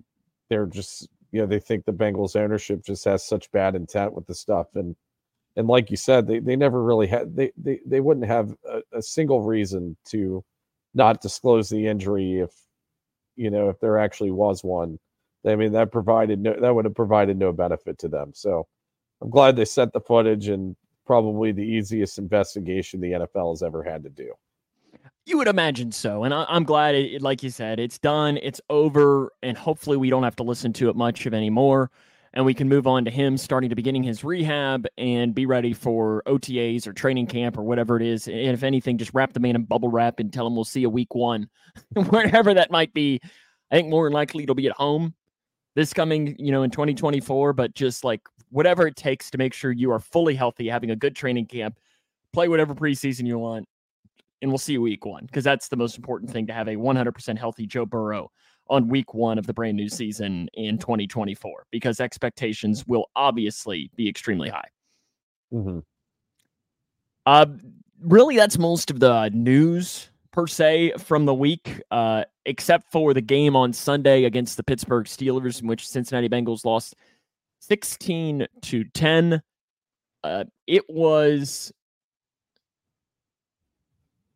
they're 0.50 0.66
just 0.66 1.08
you 1.32 1.40
know 1.40 1.46
they 1.46 1.60
think 1.60 1.84
the 1.84 1.92
Bengals 1.92 2.36
ownership 2.36 2.84
just 2.84 3.04
has 3.04 3.24
such 3.24 3.50
bad 3.52 3.74
intent 3.74 4.12
with 4.12 4.26
the 4.26 4.34
stuff 4.34 4.66
and 4.74 4.94
and 5.58 5.68
like 5.68 5.90
you 5.90 5.96
said, 5.96 6.26
they, 6.26 6.38
they 6.38 6.54
never 6.56 6.82
really 6.82 7.06
had 7.06 7.34
they 7.34 7.52
they, 7.56 7.80
they 7.86 8.00
wouldn't 8.00 8.26
have 8.26 8.54
a, 8.68 8.82
a 8.98 9.02
single 9.02 9.42
reason 9.42 9.96
to 10.06 10.44
not 10.94 11.22
disclose 11.22 11.70
the 11.70 11.86
injury 11.86 12.40
if 12.40 12.52
you 13.36 13.50
know 13.50 13.68
if 13.70 13.80
there 13.80 13.98
actually 13.98 14.32
was 14.32 14.64
one. 14.64 14.98
I 15.46 15.56
mean 15.56 15.72
that 15.72 15.92
provided 15.92 16.40
no 16.40 16.58
that 16.60 16.74
would 16.74 16.84
have 16.84 16.94
provided 16.94 17.38
no 17.38 17.52
benefit 17.52 17.98
to 18.00 18.08
them. 18.08 18.32
So 18.34 18.66
I'm 19.22 19.30
glad 19.30 19.56
they 19.56 19.64
sent 19.64 19.92
the 19.92 20.00
footage 20.00 20.48
and 20.48 20.76
probably 21.06 21.52
the 21.52 21.62
easiest 21.62 22.18
investigation 22.18 23.00
the 23.00 23.12
NFL 23.12 23.52
has 23.52 23.62
ever 23.62 23.82
had 23.82 24.02
to 24.02 24.10
do. 24.10 24.32
You 25.24 25.38
would 25.38 25.48
imagine 25.48 25.90
so, 25.90 26.24
and 26.24 26.32
I, 26.32 26.46
am 26.48 26.64
glad, 26.64 26.94
it, 26.94 27.20
like 27.20 27.42
you 27.42 27.50
said, 27.50 27.80
it's 27.80 27.98
done, 27.98 28.38
it's 28.42 28.60
over, 28.70 29.32
and 29.42 29.56
hopefully 29.58 29.96
we 29.96 30.08
don't 30.08 30.22
have 30.22 30.36
to 30.36 30.44
listen 30.44 30.72
to 30.74 30.88
it 30.88 30.96
much 30.96 31.26
of 31.26 31.34
anymore 31.34 31.90
and 32.36 32.44
we 32.44 32.52
can 32.52 32.68
move 32.68 32.86
on 32.86 33.06
to 33.06 33.10
him 33.10 33.38
starting 33.38 33.70
to 33.70 33.74
beginning 33.74 34.02
his 34.02 34.22
rehab 34.22 34.86
and 34.98 35.34
be 35.34 35.46
ready 35.46 35.72
for 35.72 36.22
OTAs 36.26 36.86
or 36.86 36.92
training 36.92 37.26
camp 37.26 37.56
or 37.56 37.62
whatever 37.62 37.96
it 37.96 38.02
is. 38.02 38.28
And 38.28 38.50
if 38.50 38.62
anything, 38.62 38.98
just 38.98 39.14
wrap 39.14 39.32
the 39.32 39.40
man 39.40 39.56
in 39.56 39.64
bubble 39.64 39.88
wrap 39.88 40.20
and 40.20 40.30
tell 40.30 40.46
him 40.46 40.54
we'll 40.54 40.64
see 40.64 40.80
you 40.80 40.90
week 40.90 41.14
one, 41.14 41.48
wherever 42.10 42.52
that 42.52 42.70
might 42.70 42.92
be. 42.92 43.22
I 43.70 43.76
think 43.76 43.88
more 43.88 44.04
than 44.04 44.12
likely 44.12 44.42
it'll 44.42 44.54
be 44.54 44.66
at 44.66 44.76
home 44.76 45.14
this 45.76 45.92
coming, 45.92 46.34
you 46.38 46.50
know, 46.50 46.64
in 46.64 46.70
2024, 46.70 47.52
but 47.52 47.74
just 47.74 48.02
like 48.02 48.22
whatever 48.48 48.86
it 48.86 48.96
takes 48.96 49.30
to 49.30 49.38
make 49.38 49.52
sure 49.52 49.70
you 49.70 49.92
are 49.92 50.00
fully 50.00 50.34
healthy, 50.34 50.66
having 50.66 50.90
a 50.90 50.96
good 50.96 51.14
training 51.14 51.46
camp, 51.46 51.78
play 52.32 52.48
whatever 52.48 52.74
preseason 52.74 53.26
you 53.26 53.38
want, 53.38 53.68
and 54.40 54.50
we'll 54.50 54.58
see 54.58 54.72
you 54.72 54.82
week 54.82 55.04
one 55.04 55.26
because 55.26 55.44
that's 55.44 55.68
the 55.68 55.76
most 55.76 55.96
important 55.98 56.30
thing 56.30 56.46
to 56.46 56.52
have 56.52 56.66
a 56.66 56.74
100% 56.74 57.38
healthy 57.38 57.66
Joe 57.66 57.84
Burrow 57.84 58.30
on 58.68 58.88
week 58.88 59.12
one 59.14 59.38
of 59.38 59.46
the 59.46 59.52
brand 59.52 59.76
new 59.76 59.88
season 59.88 60.48
in 60.54 60.78
2024 60.78 61.66
because 61.70 62.00
expectations 62.00 62.86
will 62.86 63.10
obviously 63.14 63.90
be 63.96 64.08
extremely 64.08 64.48
high. 64.48 64.68
Mm-hmm. 65.52 65.80
Uh, 67.26 67.46
really, 68.00 68.36
that's 68.36 68.58
most 68.58 68.90
of 68.90 68.98
the 68.98 69.28
news 69.34 70.10
per 70.32 70.46
se 70.46 70.94
from 70.98 71.26
the 71.26 71.34
week, 71.34 71.82
uh, 71.90 72.24
except 72.46 72.90
for 72.90 73.12
the 73.12 73.20
game 73.20 73.54
on 73.54 73.72
Sunday 73.72 74.24
against 74.24 74.56
the 74.56 74.62
Pittsburgh 74.62 75.04
Steelers, 75.04 75.60
in 75.60 75.68
which 75.68 75.86
Cincinnati 75.86 76.28
Bengals 76.28 76.64
lost 76.64 76.94
16 77.60 78.46
to 78.62 78.84
10. 78.84 79.42
Uh, 80.24 80.44
it 80.66 80.84
was 80.88 81.72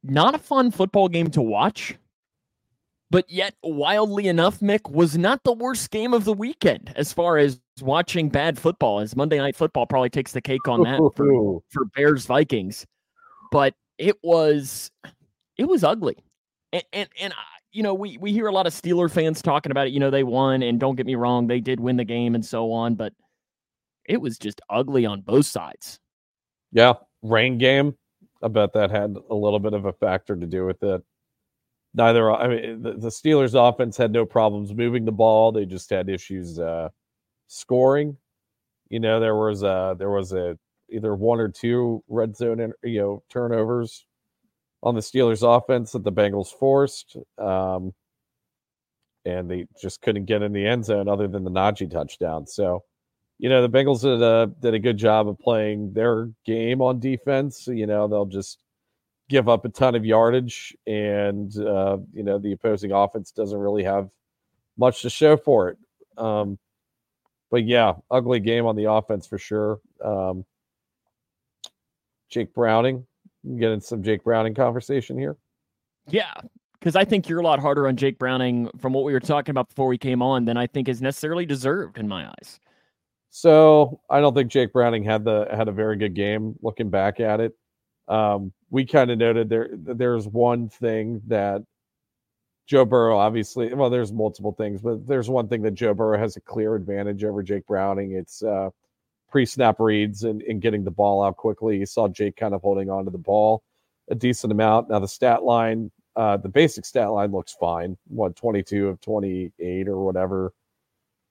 not 0.02 0.35
a 0.35 0.38
fun 0.38 0.71
football 0.71 1.09
game 1.09 1.31
to 1.31 1.43
watch 1.43 1.97
but 3.11 3.29
yet 3.29 3.55
wildly 3.62 4.29
enough 4.29 4.61
mick 4.61 4.90
was 4.90 5.19
not 5.19 5.43
the 5.45 5.52
worst 5.52 5.90
game 5.90 6.14
of 6.14 6.25
the 6.25 6.33
weekend 6.33 6.93
as 6.97 7.12
far 7.12 7.37
as 7.37 7.61
watching 7.83 8.29
bad 8.29 8.59
football 8.59 9.00
as 9.00 9.14
monday 9.14 9.38
night 9.38 9.57
football 9.57 9.85
probably 9.87 10.09
takes 10.09 10.33
the 10.33 10.40
cake 10.40 10.67
on 10.69 10.83
that 10.83 10.99
for, 11.17 11.61
for 11.69 11.85
bears 11.97 12.25
vikings 12.25 12.87
but 13.50 13.75
it 13.99 14.17
was 14.23 14.90
it 15.59 15.64
was 15.64 15.85
ugly 15.85 16.17
and 16.73 16.85
and, 16.93 17.09
and 17.21 17.35
you 17.73 17.83
know 17.83 17.95
we 17.95 18.17
we 18.19 18.33
hear 18.33 18.47
a 18.47 18.53
lot 18.53 18.67
of 18.67 18.73
steeler 18.73 19.11
fans 19.11 19.43
talking 19.43 19.73
about 19.73 19.87
it 19.87 19.93
you 19.93 20.00
know 20.00 20.11
they 20.11 20.25
won 20.25 20.62
and 20.62 20.81
don't 20.81 20.97
get 20.97 21.07
me 21.07 21.15
wrong 21.15 21.47
they 21.47 21.61
did 21.61 21.81
win 21.81 21.97
the 21.97 22.05
game 22.05 22.35
and 22.35 22.45
so 22.45 22.73
on 22.73 22.95
but 22.95 23.12
it 24.07 24.21
was 24.21 24.39
just 24.39 24.61
ugly 24.71 25.07
on 25.07 25.21
both 25.21 25.47
sides 25.47 26.00
yeah 26.73 26.95
rain 27.23 27.59
game 27.59 27.95
i 28.43 28.49
bet 28.49 28.73
that 28.73 28.91
had 28.91 29.17
a 29.31 29.35
little 29.35 29.59
bit 29.61 29.73
of 29.73 29.85
a 29.85 29.93
factor 29.93 30.37
to 30.37 30.47
do 30.47 30.67
with 30.67 30.83
it 30.83 31.03
neither 31.95 32.31
I 32.31 32.49
mean 32.49 32.83
the, 32.83 32.93
the, 32.93 33.09
Steelers 33.09 33.55
offense 33.55 33.97
had 33.97 34.12
no 34.12 34.25
problems 34.25 34.75
moving 34.75 35.05
the 35.05 35.12
ball. 35.12 35.53
They 35.53 35.67
just 35.67 35.91
had 35.91 36.09
issues 36.09 36.59
uh, 36.59 36.89
scoring. 37.49 38.17
You 38.89 39.00
know, 39.00 39.21
there 39.21 39.37
was 39.37 39.62
a 39.62 39.95
there 39.99 40.11
was 40.11 40.33
a 40.33 40.59
either 40.91 41.15
one 41.15 41.41
or 41.41 41.49
two 41.49 42.03
red 42.09 42.37
zone 42.37 42.73
you 42.83 43.00
know 43.00 43.23
turnovers 43.31 44.07
on 44.83 44.95
the 44.95 45.01
Steelers 45.01 45.43
offense 45.43 45.93
that 45.93 46.05
the 46.05 46.13
Bengals 46.13 46.49
forced. 46.49 47.17
Um, 47.39 47.93
and 49.25 49.51
they 49.51 49.67
just 49.81 50.01
couldn't 50.01 50.25
get 50.25 50.43
in 50.43 50.53
the 50.53 50.67
end 50.67 50.85
zone 50.85 51.09
other 51.09 51.29
than 51.29 51.45
the 51.45 51.51
Najee 51.51 51.91
touchdown. 51.91 52.47
So, 52.47 52.85
you 53.39 53.49
know, 53.49 53.67
the 53.67 53.69
Bengals 53.69 54.01
did 54.01 54.23
a 54.23 54.51
did 54.61 54.75
a 54.75 54.79
good 54.79 54.97
job 54.97 55.29
of 55.29 55.39
playing 55.39 55.93
their 55.93 56.31
game 56.45 56.81
on 56.81 57.01
defense. 57.01 57.67
You 57.67 57.87
know, 57.87 58.09
they'll 58.09 58.27
just 58.27 58.59
give 59.29 59.49
up 59.49 59.65
a 59.65 59.69
ton 59.69 59.95
of 59.95 60.05
yardage, 60.05 60.77
and 60.87 61.57
uh, 61.59 61.99
you 62.13 62.23
know 62.23 62.39
the 62.39 62.53
opposing 62.53 62.93
offense 62.93 63.31
doesn't 63.31 63.59
really 63.59 63.85
have 63.85 64.11
much 64.77 65.03
to 65.03 65.11
show 65.11 65.37
for 65.37 65.69
it. 65.69 65.79
Um, 66.19 66.59
but 67.51 67.65
yeah, 67.65 67.95
ugly 68.11 68.41
game 68.41 68.67
on 68.67 68.77
the 68.77 68.91
offense 68.91 69.27
for 69.27 69.39
sure. 69.39 69.81
Um, 70.05 70.45
Jake 72.29 72.55
Browning, 72.55 73.07
getting 73.59 73.80
some 73.80 74.02
Jake 74.02 74.25
Browning 74.25 74.54
conversation 74.54 75.18
here. 75.18 75.37
Yeah, 76.09 76.32
because 76.78 76.97
I 76.97 77.04
think 77.04 77.28
you're 77.28 77.40
a 77.40 77.44
lot 77.44 77.61
harder 77.61 77.87
on 77.88 77.97
Jake 77.97 78.18
Browning 78.18 78.70
from 78.78 78.92
what 78.92 79.04
we 79.04 79.12
were 79.12 79.20
talking 79.20 79.50
about 79.50 79.68
before 79.68 79.87
we 79.87 79.99
came 79.99 80.23
on 80.23 80.44
than 80.44 80.56
I 80.56 80.66
think 80.66 80.88
is 80.88 81.02
necessarily 81.02 81.47
deserved 81.47 81.99
in 81.99 82.09
my 82.09 82.26
eyes. 82.26 82.61
So 83.30 84.00
I 84.11 84.20
don't 84.20 84.35
think 84.35 84.50
Jake 84.50 84.73
Browning 84.73 85.04
had 85.04 85.25
the 85.25 85.47
had 85.52 85.68
a 85.68 85.73
very 85.73 85.97
good 85.97 86.14
game. 86.14 86.56
Looking 86.62 86.90
back 86.90 87.20
at 87.20 87.40
it, 87.40 87.52
um, 88.09 88.52
we 88.70 88.85
kind 88.85 89.11
of 89.11 89.18
noted 89.18 89.49
there 89.49 89.70
there's 89.73 90.26
one 90.26 90.68
thing 90.68 91.23
that 91.28 91.62
Joe 92.66 92.85
Burrow 92.85 93.16
obviously 93.16 93.73
well 93.73 93.90
there's 93.90 94.12
multiple 94.12 94.52
things 94.52 94.80
but 94.82 95.06
there's 95.06 95.30
one 95.30 95.49
thing 95.49 95.62
that 95.62 95.75
Joe 95.75 95.94
Burrow 95.94 96.18
has 96.18 96.37
a 96.37 96.40
clear 96.40 96.75
advantage 96.75 97.23
over 97.25 97.42
Jake 97.42 97.66
Browning 97.66 98.12
it's 98.12 98.42
uh, 98.42 98.70
pre-snap 99.31 99.79
reads 99.79 100.25
and, 100.25 100.43
and 100.43 100.61
getting 100.61 100.85
the 100.85 100.91
ball 100.91 101.23
out 101.23 101.37
quickly. 101.37 101.79
You 101.79 101.87
saw 101.87 102.09
Jake 102.09 102.37
kind 102.37 102.55
of 102.55 102.61
holding 102.63 102.91
on 102.91 103.05
to 103.05 103.11
the 103.11 103.19
ball 103.19 103.63
a 104.11 104.15
decent 104.15 104.53
amount. 104.53 104.91
Now 104.91 104.99
the 104.99 105.09
stat 105.09 105.45
line 105.45 105.91
uh, 106.17 106.37
the 106.37 106.49
basic 106.49 106.85
stat 106.85 107.11
line 107.11 107.33
looks 107.33 107.57
fine. 107.59 107.97
What 108.09 108.37
22 108.37 108.89
of 108.89 109.01
28 109.01 109.89
or 109.89 110.05
whatever? 110.05 110.53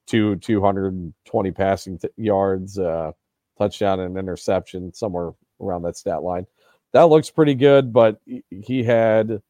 Two 0.06 0.36
220 0.36 1.50
passing 1.52 1.98
t- 1.98 2.08
yards, 2.16 2.78
uh, 2.78 3.12
touchdown 3.58 4.00
and 4.00 4.16
interception, 4.16 4.92
somewhere 4.92 5.32
around 5.60 5.82
that 5.82 5.96
stat 5.96 6.22
line. 6.22 6.46
That 6.92 7.04
looks 7.04 7.30
pretty 7.30 7.54
good, 7.54 7.92
but 7.92 8.20
he 8.50 8.82
had, 8.82 9.40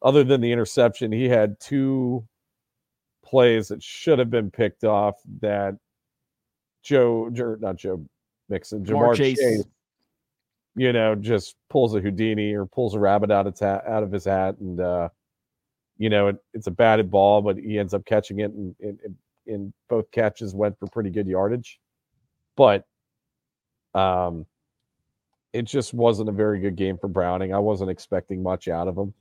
other 0.00 0.24
than 0.24 0.40
the 0.40 0.52
interception, 0.52 1.12
he 1.12 1.28
had 1.28 1.60
two 1.60 2.26
plays 3.22 3.68
that 3.68 3.82
should 3.82 4.18
have 4.18 4.30
been 4.30 4.50
picked 4.50 4.84
off 4.84 5.16
that 5.40 5.76
Joe, 6.82 7.28
not 7.60 7.76
Joe 7.76 8.04
Mixon, 8.48 8.84
Ja'Marr 8.84 9.16
Chase. 9.16 9.38
Chase, 9.38 9.64
you 10.74 10.92
know, 10.92 11.14
just 11.14 11.56
pulls 11.70 11.94
a 11.94 12.00
Houdini 12.00 12.54
or 12.54 12.66
pulls 12.66 12.94
a 12.94 12.98
rabbit 13.00 13.30
out 13.30 13.46
of 13.46 13.58
ta- 13.58 13.82
out 13.86 14.02
of 14.02 14.12
his 14.12 14.24
hat, 14.24 14.56
and 14.58 14.80
uh, 14.80 15.08
you 15.98 16.08
know, 16.08 16.28
it, 16.28 16.36
it's 16.54 16.68
a 16.68 16.70
batted 16.70 17.10
ball, 17.10 17.42
but 17.42 17.56
he 17.58 17.78
ends 17.78 17.94
up 17.94 18.04
catching 18.04 18.40
it, 18.40 18.52
and, 18.52 18.74
in 19.46 19.72
both 19.88 20.10
catches 20.10 20.54
went 20.54 20.78
for 20.78 20.86
pretty 20.86 21.10
good 21.10 21.26
yardage. 21.26 21.80
But 22.54 22.86
um, 23.94 24.46
it 25.52 25.62
just 25.62 25.94
wasn't 25.94 26.28
a 26.28 26.32
very 26.32 26.60
good 26.60 26.76
game 26.76 26.98
for 26.98 27.08
Browning. 27.08 27.54
I 27.54 27.58
wasn't 27.58 27.90
expecting 27.90 28.42
much 28.42 28.68
out 28.68 28.88
of 28.88 28.96
him 28.96 29.14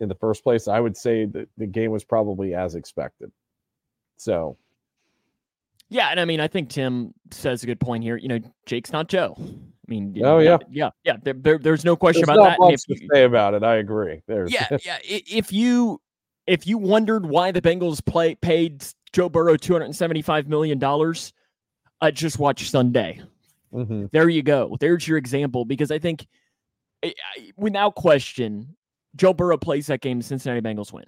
in 0.00 0.08
the 0.08 0.14
first 0.14 0.42
place. 0.42 0.68
I 0.68 0.80
would 0.80 0.96
say 0.96 1.26
that 1.26 1.48
the 1.58 1.66
game 1.66 1.90
was 1.90 2.02
probably 2.02 2.54
as 2.54 2.74
expected. 2.74 3.30
So, 4.16 4.56
yeah, 5.92 6.08
and 6.08 6.18
I 6.18 6.24
mean, 6.24 6.40
I 6.40 6.48
think 6.48 6.70
Tim 6.70 7.12
says 7.30 7.62
a 7.62 7.66
good 7.66 7.78
point 7.78 8.02
here. 8.02 8.16
You 8.16 8.28
know, 8.28 8.40
Jake's 8.64 8.92
not 8.92 9.08
Joe. 9.08 9.36
I 9.38 9.44
mean, 9.88 10.18
oh 10.24 10.38
yeah, 10.38 10.56
yeah, 10.70 10.90
yeah. 11.04 11.16
There, 11.22 11.34
there, 11.34 11.58
there's 11.58 11.84
no 11.84 11.96
question 11.96 12.24
there's 12.24 12.34
about 12.34 12.58
that. 12.58 12.58
Much 12.58 12.84
to 12.84 13.08
say 13.12 13.24
about 13.24 13.52
it, 13.52 13.62
I 13.62 13.76
agree. 13.76 14.22
There's 14.26 14.50
yeah, 14.50 14.68
yeah. 14.84 14.98
If 15.04 15.52
you 15.52 16.00
if 16.46 16.66
you 16.66 16.78
wondered 16.78 17.26
why 17.26 17.50
the 17.52 17.60
Bengals 17.60 18.02
play 18.04 18.34
paid 18.34 18.84
Joe 19.12 19.28
Burrow 19.28 19.56
two 19.58 19.74
hundred 19.74 19.86
and 19.86 19.96
seventy 19.96 20.22
five 20.22 20.48
million 20.48 20.78
dollars, 20.78 21.34
uh, 22.00 22.10
just 22.10 22.38
watch 22.38 22.70
Sunday. 22.70 23.20
Mm-hmm. 23.74 24.06
There 24.12 24.30
you 24.30 24.42
go. 24.42 24.78
There's 24.80 25.06
your 25.06 25.18
example 25.18 25.66
because 25.66 25.90
I 25.90 25.98
think, 25.98 26.26
without 27.56 27.96
question, 27.96 28.76
Joe 29.14 29.34
Burrow 29.34 29.58
plays 29.58 29.88
that 29.88 30.00
game. 30.00 30.20
The 30.20 30.24
Cincinnati 30.24 30.62
Bengals 30.62 30.90
win. 30.90 31.04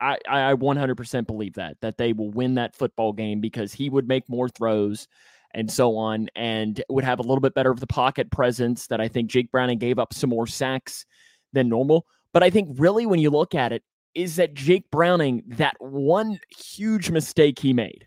I, 0.00 0.18
I 0.28 0.54
100% 0.54 1.26
believe 1.26 1.54
that 1.54 1.76
that 1.80 1.98
they 1.98 2.12
will 2.12 2.30
win 2.30 2.54
that 2.54 2.74
football 2.74 3.12
game 3.12 3.40
because 3.40 3.72
he 3.72 3.90
would 3.90 4.08
make 4.08 4.28
more 4.28 4.48
throws 4.48 5.06
and 5.52 5.70
so 5.70 5.96
on, 5.96 6.28
and 6.36 6.82
would 6.88 7.02
have 7.02 7.18
a 7.18 7.22
little 7.22 7.40
bit 7.40 7.54
better 7.54 7.72
of 7.72 7.80
the 7.80 7.86
pocket 7.86 8.30
presence. 8.30 8.86
That 8.86 9.00
I 9.00 9.08
think 9.08 9.30
Jake 9.30 9.50
Browning 9.50 9.78
gave 9.78 9.98
up 9.98 10.14
some 10.14 10.30
more 10.30 10.46
sacks 10.46 11.04
than 11.52 11.68
normal. 11.68 12.06
But 12.32 12.44
I 12.44 12.50
think 12.50 12.68
really, 12.78 13.04
when 13.06 13.20
you 13.20 13.30
look 13.30 13.54
at 13.54 13.72
it, 13.72 13.82
is 14.14 14.36
that 14.36 14.54
Jake 14.54 14.90
Browning 14.90 15.42
that 15.48 15.74
one 15.80 16.38
huge 16.56 17.10
mistake 17.10 17.58
he 17.58 17.72
made, 17.72 18.06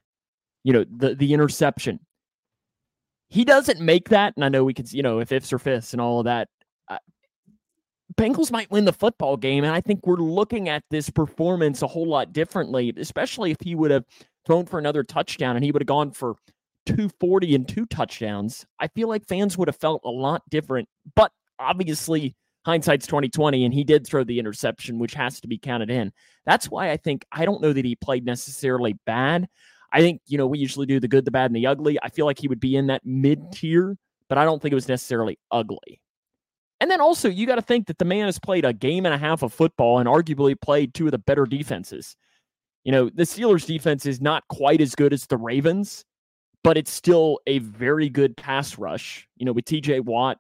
you 0.64 0.72
know, 0.74 0.86
the 0.90 1.16
the 1.16 1.34
interception 1.34 2.00
he 3.34 3.44
doesn't 3.44 3.80
make 3.80 4.10
that, 4.10 4.34
and 4.36 4.46
I 4.46 4.50
know 4.50 4.64
we 4.64 4.76
could, 4.76 4.94
you 4.94 5.02
know, 5.02 5.18
if 5.18 5.32
ifs 5.32 5.52
or 5.52 5.58
fists 5.58 5.92
and 5.92 6.00
all 6.00 6.20
of 6.20 6.26
that. 6.26 6.50
Bengals 8.16 8.52
might 8.52 8.70
win 8.70 8.86
the 8.86 8.94
football 8.94 9.38
game, 9.38 9.64
and 9.64 9.74
I 9.74 9.82
think 9.82 10.06
we're 10.06 10.16
looking 10.16 10.70
at 10.70 10.84
this 10.90 11.10
performance 11.10 11.82
a 11.82 11.88
whole 11.88 12.08
lot 12.08 12.34
differently, 12.34 12.94
especially 12.98 13.52
if 13.52 13.58
he 13.62 13.76
would 13.76 13.92
have 13.92 14.06
thrown 14.46 14.66
for 14.66 14.80
another 14.80 15.04
touchdown 15.04 15.56
and 15.56 15.64
he 15.64 15.72
would 15.72 15.82
have 15.82 15.88
gone 15.88 16.12
for 16.12 16.36
240 16.86 17.56
and 17.56 17.68
two 17.68 17.86
touchdowns. 17.86 18.66
I 18.80 18.88
feel 18.88 19.08
like 19.08 19.28
fans 19.28 19.58
would 19.58 19.68
have 19.68 19.78
felt 19.78 20.02
a 20.04 20.10
lot 20.10 20.42
different, 20.50 20.90
but 21.16 21.32
obviously 21.60 22.36
hindsight's 22.66 23.08
2020 23.08 23.66
and 23.66 23.74
he 23.74 23.84
did 23.84 24.08
throw 24.08 24.24
the 24.24 24.40
interception 24.40 25.00
which 25.00 25.14
has 25.14 25.40
to 25.42 25.48
be 25.48 25.58
counted 25.58 25.90
in. 25.90 26.12
That's 26.46 26.70
why 26.70 26.92
I 26.92 26.98
think 26.98 27.26
I 27.32 27.46
don't 27.46 27.62
know 27.62 27.74
that 27.74 27.86
he 27.86 27.96
played 27.96 28.26
necessarily 28.26 28.96
bad. 29.06 29.48
I 29.92 30.02
think, 30.02 30.22
you 30.26 30.38
know, 30.38 30.48
we 30.48 30.60
usually 30.60 30.88
do 30.88 31.00
the 31.00 31.08
good, 31.08 31.24
the 31.24 31.32
bad, 31.32 31.52
and 31.52 31.56
the 31.56 31.68
ugly. 31.68 32.00
I 32.02 32.10
feel 32.10 32.26
like 32.26 32.40
he 32.40 32.48
would 32.48 32.60
be 32.60 32.76
in 32.76 32.88
that 32.88 33.02
mid 33.06 33.52
tier, 33.52 33.96
but 34.28 34.38
I 34.38 34.44
don't 34.44 34.62
think 34.62 34.72
it 34.72 34.76
was 34.76 34.88
necessarily 34.88 35.38
ugly. 35.52 36.02
And 36.84 36.92
then 36.92 37.00
also, 37.00 37.30
you 37.30 37.48
got 37.48 37.56
to 37.56 37.62
think 37.62 37.88
that 37.88 37.98
the 37.98 38.04
man 38.04 38.26
has 38.26 38.38
played 38.38 38.66
a 38.66 38.74
game 38.74 39.06
and 39.06 39.16
a 39.16 39.18
half 39.18 39.42
of 39.42 39.54
football 39.54 40.00
and 40.00 40.10
arguably 40.10 40.60
played 40.60 40.94
two 40.94 41.06
of 41.06 41.14
the 41.14 41.18
better 41.18 41.46
defenses. 41.46 42.18
You 42.84 42.92
know, 42.92 43.10
the 43.10 43.24
Steelers 43.24 43.66
defense 43.66 44.06
is 44.06 44.20
not 44.20 44.46
quite 44.50 44.82
as 44.82 44.94
good 44.94 45.14
as 45.14 45.26
the 45.26 45.38
Ravens, 45.38 46.04
but 46.62 46.76
it's 46.76 46.92
still 46.92 47.40
a 47.48 47.60
very 47.60 48.10
good 48.10 48.36
pass 48.36 48.78
rush. 48.78 49.30
You 49.38 49.46
know, 49.46 49.54
with 49.54 49.64
TJ 49.64 50.02
Watt 50.02 50.40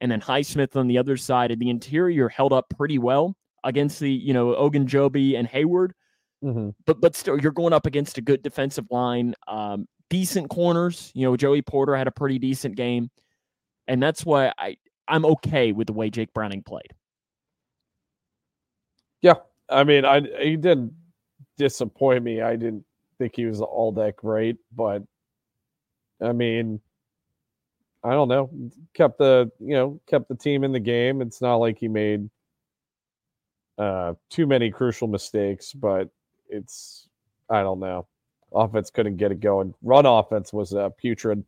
and 0.00 0.10
then 0.10 0.20
Highsmith 0.20 0.74
on 0.74 0.88
the 0.88 0.98
other 0.98 1.16
side, 1.16 1.52
and 1.52 1.62
the 1.62 1.70
interior 1.70 2.28
held 2.28 2.52
up 2.52 2.66
pretty 2.76 2.98
well 2.98 3.36
against 3.62 4.00
the, 4.00 4.10
you 4.10 4.34
know, 4.34 4.48
Ogunjobi 4.48 5.38
and 5.38 5.48
Heyward. 5.48 5.92
Mm-hmm. 6.42 6.70
But 6.86 7.00
but 7.00 7.14
still, 7.14 7.40
you're 7.40 7.52
going 7.52 7.72
up 7.72 7.86
against 7.86 8.18
a 8.18 8.20
good 8.20 8.42
defensive 8.42 8.86
line, 8.90 9.36
um, 9.46 9.86
decent 10.10 10.50
corners. 10.50 11.12
You 11.14 11.28
know, 11.28 11.36
Joey 11.36 11.62
Porter 11.62 11.94
had 11.94 12.08
a 12.08 12.10
pretty 12.10 12.40
decent 12.40 12.74
game, 12.74 13.12
and 13.86 14.02
that's 14.02 14.26
why 14.26 14.52
I 14.58 14.76
I'm 15.08 15.24
okay 15.24 15.72
with 15.72 15.86
the 15.86 15.92
way 15.92 16.10
Jake 16.10 16.32
Browning 16.32 16.62
played. 16.62 16.92
Yeah, 19.20 19.34
I 19.68 19.84
mean, 19.84 20.04
I 20.04 20.20
he 20.40 20.56
didn't 20.56 20.92
disappoint 21.56 22.22
me. 22.24 22.42
I 22.42 22.56
didn't 22.56 22.84
think 23.18 23.36
he 23.36 23.46
was 23.46 23.60
all 23.60 23.92
that 23.92 24.16
great, 24.16 24.56
but 24.74 25.02
I 26.20 26.32
mean, 26.32 26.80
I 28.02 28.10
don't 28.10 28.28
know. 28.28 28.50
Kept 28.92 29.18
the 29.18 29.50
you 29.58 29.74
know 29.74 30.00
kept 30.06 30.28
the 30.28 30.34
team 30.34 30.64
in 30.64 30.72
the 30.72 30.80
game. 30.80 31.22
It's 31.22 31.40
not 31.40 31.56
like 31.56 31.78
he 31.78 31.88
made 31.88 32.28
uh 33.78 34.14
too 34.30 34.46
many 34.46 34.70
crucial 34.70 35.08
mistakes, 35.08 35.72
but 35.72 36.10
it's 36.48 37.08
I 37.48 37.62
don't 37.62 37.80
know. 37.80 38.06
Offense 38.52 38.90
couldn't 38.90 39.16
get 39.16 39.32
it 39.32 39.40
going. 39.40 39.74
Run 39.82 40.06
offense 40.06 40.52
was 40.52 40.74
uh, 40.74 40.90
putrid, 40.90 41.44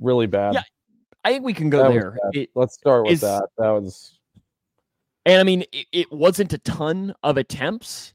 really 0.00 0.26
bad. 0.26 0.54
Yeah, 0.54 0.62
I 1.24 1.32
think 1.32 1.44
we 1.44 1.54
can 1.54 1.70
go 1.70 1.82
that 1.82 1.90
there. 1.90 2.18
It, 2.32 2.50
Let's 2.54 2.74
start 2.74 3.04
with 3.04 3.12
is, 3.12 3.20
that. 3.20 3.48
That 3.58 3.70
was, 3.70 4.18
and 5.26 5.40
I 5.40 5.42
mean, 5.42 5.64
it, 5.72 5.86
it, 5.92 6.12
wasn't 6.12 6.52
a 6.52 6.58
ton 6.58 7.14
of 7.22 7.36
attempts, 7.36 8.14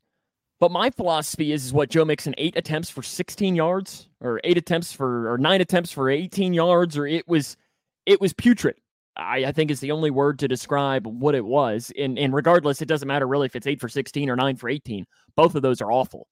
but 0.59 0.71
my 0.71 0.89
philosophy 0.89 1.51
is, 1.51 1.65
is 1.65 1.74
what 1.74 1.89
Joe 1.89 2.05
Mixon 2.05 2.33
eight 2.38 2.57
attempts 2.57 2.89
for 2.89 3.03
16 3.03 3.55
yards, 3.55 4.07
or 4.21 4.41
eight 4.43 4.57
attempts 4.57 4.91
for, 4.91 5.31
or 5.31 5.38
nine 5.38 5.62
attempts 5.62 5.91
for 5.91 6.09
18 6.09 6.53
yards, 6.53 6.97
or 6.97 7.05
it 7.05 7.27
was, 7.27 7.57
it 8.05 8.19
was 8.19 8.33
putrid. 8.33 8.75
I, 9.17 9.45
I 9.45 9.51
think 9.51 9.71
is 9.71 9.79
the 9.79 9.91
only 9.91 10.12
word 10.12 10.39
to 10.39 10.47
describe 10.47 11.07
what 11.07 11.35
it 11.35 11.45
was. 11.45 11.89
And 11.97 12.19
and 12.19 12.33
regardless, 12.33 12.81
it 12.81 12.88
doesn't 12.88 13.07
matter 13.07 13.25
really 13.25 13.45
if 13.45 13.55
it's 13.55 13.65
eight 13.65 13.79
for 13.79 13.88
16 13.88 14.29
or 14.29 14.35
nine 14.35 14.57
for 14.57 14.67
18 14.67 15.05
both 15.35 15.55
of 15.55 15.62
those 15.62 15.81
are 15.81 15.91
awful. 15.91 16.27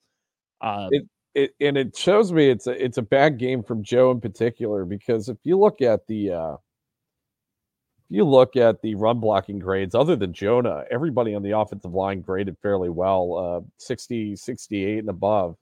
Uh, 0.61 0.87
it, 0.91 1.03
it, 1.35 1.55
and 1.59 1.77
it 1.77 1.97
shows 1.97 2.31
me 2.31 2.49
it's 2.49 2.67
a 2.67 2.83
it's 2.83 2.97
a 2.97 3.01
bad 3.01 3.37
game 3.37 3.63
from 3.63 3.83
Joe 3.83 4.11
in 4.11 4.21
particular 4.21 4.85
because 4.85 5.29
if 5.29 5.37
you 5.43 5.57
look 5.57 5.81
at 5.81 6.05
the 6.07 6.31
uh, 6.31 6.53
if 6.53 8.09
you 8.09 8.23
look 8.23 8.55
at 8.55 8.81
the 8.81 8.95
run 8.95 9.19
blocking 9.19 9.59
grades, 9.59 9.95
other 9.95 10.15
than 10.15 10.33
Jonah, 10.33 10.83
everybody 10.91 11.33
on 11.33 11.41
the 11.41 11.57
offensive 11.57 11.93
line 11.93 12.21
graded 12.21 12.57
fairly 12.61 12.89
well, 12.89 13.37
uh, 13.37 13.67
60, 13.77 14.35
68 14.35 14.99
and 14.99 15.09
above. 15.09 15.55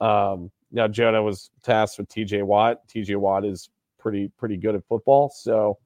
Um, 0.00 0.50
now 0.72 0.88
Jonah 0.88 1.22
was 1.22 1.50
tasked 1.62 1.98
with 1.98 2.08
TJ 2.08 2.42
Watt. 2.42 2.80
TJ 2.88 3.16
Watt 3.16 3.44
is 3.44 3.68
pretty 3.98 4.30
pretty 4.36 4.56
good 4.56 4.74
at 4.74 4.84
football, 4.88 5.30
so 5.34 5.78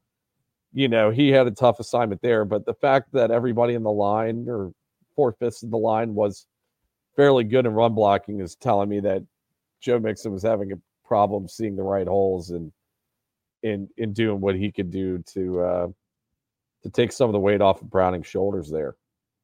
you 0.73 0.89
know 0.89 1.11
he 1.11 1.29
had 1.29 1.47
a 1.47 1.51
tough 1.51 1.79
assignment 1.81 2.23
there. 2.23 2.47
But 2.47 2.65
the 2.65 2.75
fact 2.75 3.13
that 3.13 3.31
everybody 3.31 3.75
in 3.75 3.83
the 3.83 3.93
line 3.93 4.47
or 4.49 4.73
four 5.15 5.33
fifths 5.33 5.63
of 5.63 5.71
the 5.71 5.77
line 5.77 6.15
was 6.15 6.47
fairly 7.19 7.43
good 7.43 7.67
in 7.67 7.75
run 7.75 7.95
blocking 7.95 8.41
is 8.41 8.55
telling 8.55 8.89
me 8.89 9.01
that 9.01 9.25
Joe 9.81 9.99
Mixon 9.99 10.33
was 10.33 10.45
having 10.45 10.71
a 10.71 10.77
problem 11.05 11.49
seeing 11.49 11.75
the 11.75 11.83
right 11.83 12.07
holes 12.07 12.51
and 12.51 12.71
in 13.65 13.89
in 13.97 14.13
doing 14.13 14.41
what 14.41 14.55
he 14.55 14.71
could 14.71 14.93
do 14.93 15.19
to 15.35 15.61
uh, 15.61 15.89
to 16.85 16.91
take 16.91 17.11
some 17.11 17.29
of 17.29 17.33
the 17.33 17.41
weight 17.41 17.61
off 17.61 17.83
of 17.83 17.91
Browning's 17.91 18.29
shoulders 18.29 18.71
there. 18.71 18.95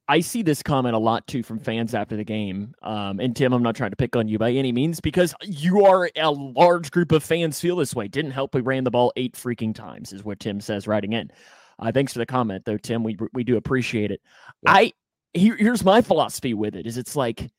I 0.07 0.21
see 0.21 0.43
this 0.43 0.62
comment 0.62 0.95
a 0.95 0.99
lot 0.99 1.26
too 1.26 1.43
from 1.43 1.59
fans 1.59 1.95
after 1.95 2.14
the 2.14 2.25
game. 2.25 2.75
Um, 2.83 3.19
and 3.19 3.35
Tim, 3.35 3.52
I'm 3.52 3.62
not 3.62 3.75
trying 3.75 3.90
to 3.90 3.97
pick 3.97 4.14
on 4.14 4.28
you 4.28 4.38
by 4.38 4.52
any 4.52 4.71
means 4.71 5.00
because 5.00 5.35
you 5.43 5.85
are 5.85 6.11
a 6.14 6.31
large 6.31 6.93
group 6.93 7.11
of 7.11 7.25
fans 7.25 7.59
feel 7.59 7.76
this 7.76 7.95
way. 7.95 8.07
Didn't 8.07 8.33
help 8.33 8.54
we 8.54 8.61
ran 8.61 8.85
the 8.85 8.90
ball 8.90 9.12
eight 9.16 9.33
freaking 9.33 9.75
times, 9.75 10.12
is 10.12 10.23
what 10.23 10.38
Tim 10.38 10.61
says 10.61 10.87
writing 10.87 11.14
in. 11.14 11.33
Uh, 11.81 11.90
thanks 11.90 12.12
for 12.12 12.21
the 12.21 12.26
comment 12.26 12.64
though, 12.64 12.76
Tim. 12.76 13.02
We 13.02 13.16
we 13.33 13.43
do 13.43 13.57
appreciate 13.57 14.12
it. 14.12 14.21
Yeah. 14.62 14.73
I 14.73 14.93
here, 15.33 15.57
here's 15.57 15.85
my 15.85 16.00
philosophy 16.00 16.54
with 16.54 16.76
it 16.76 16.87
is 16.87 16.97
it's 16.97 17.16
like 17.16 17.50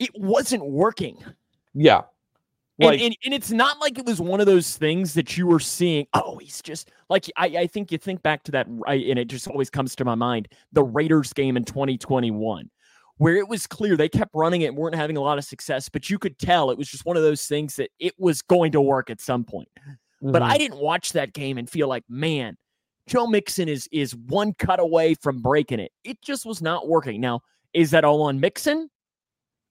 it 0.00 0.10
wasn't 0.14 0.64
working. 0.64 1.22
Yeah. 1.74 2.02
Like, 2.78 2.94
and, 2.94 3.02
and, 3.02 3.16
and, 3.26 3.34
it's 3.34 3.50
not 3.50 3.78
like 3.78 3.98
it 3.98 4.06
was 4.06 4.22
one 4.22 4.40
of 4.40 4.46
those 4.46 4.78
things 4.78 5.12
that 5.12 5.36
you 5.36 5.46
were 5.46 5.60
seeing. 5.60 6.06
Oh, 6.14 6.38
he's 6.38 6.62
just 6.62 6.90
like 7.10 7.26
I, 7.36 7.46
I 7.46 7.66
think 7.66 7.92
you 7.92 7.98
think 7.98 8.22
back 8.22 8.42
to 8.44 8.52
that, 8.52 8.66
right? 8.70 9.06
And 9.06 9.18
it 9.18 9.26
just 9.26 9.46
always 9.48 9.68
comes 9.68 9.94
to 9.96 10.04
my 10.06 10.14
mind 10.14 10.48
the 10.72 10.82
Raiders 10.82 11.34
game 11.34 11.58
in 11.58 11.64
2021, 11.64 12.70
where 13.18 13.36
it 13.36 13.46
was 13.46 13.66
clear 13.66 13.98
they 13.98 14.08
kept 14.08 14.30
running 14.34 14.62
it 14.62 14.68
and 14.68 14.78
weren't 14.78 14.94
having 14.94 15.18
a 15.18 15.20
lot 15.20 15.36
of 15.36 15.44
success, 15.44 15.90
but 15.90 16.08
you 16.08 16.18
could 16.18 16.38
tell 16.38 16.70
it 16.70 16.78
was 16.78 16.88
just 16.88 17.04
one 17.04 17.18
of 17.18 17.22
those 17.22 17.46
things 17.46 17.76
that 17.76 17.90
it 17.98 18.14
was 18.18 18.40
going 18.40 18.72
to 18.72 18.80
work 18.80 19.10
at 19.10 19.20
some 19.20 19.44
point. 19.44 19.68
Mm-hmm. 19.78 20.32
But 20.32 20.40
I 20.40 20.56
didn't 20.56 20.80
watch 20.80 21.12
that 21.12 21.34
game 21.34 21.58
and 21.58 21.68
feel 21.68 21.86
like, 21.86 22.04
man, 22.08 22.56
Joe 23.06 23.26
Mixon 23.26 23.68
is 23.68 23.90
is 23.92 24.16
one 24.16 24.54
cut 24.54 24.80
away 24.80 25.16
from 25.16 25.42
breaking 25.42 25.80
it. 25.80 25.92
It 26.02 26.22
just 26.22 26.46
was 26.46 26.62
not 26.62 26.88
working. 26.88 27.20
Now, 27.20 27.42
is 27.74 27.90
that 27.90 28.06
all 28.06 28.22
on 28.22 28.40
Mixon? 28.40 28.88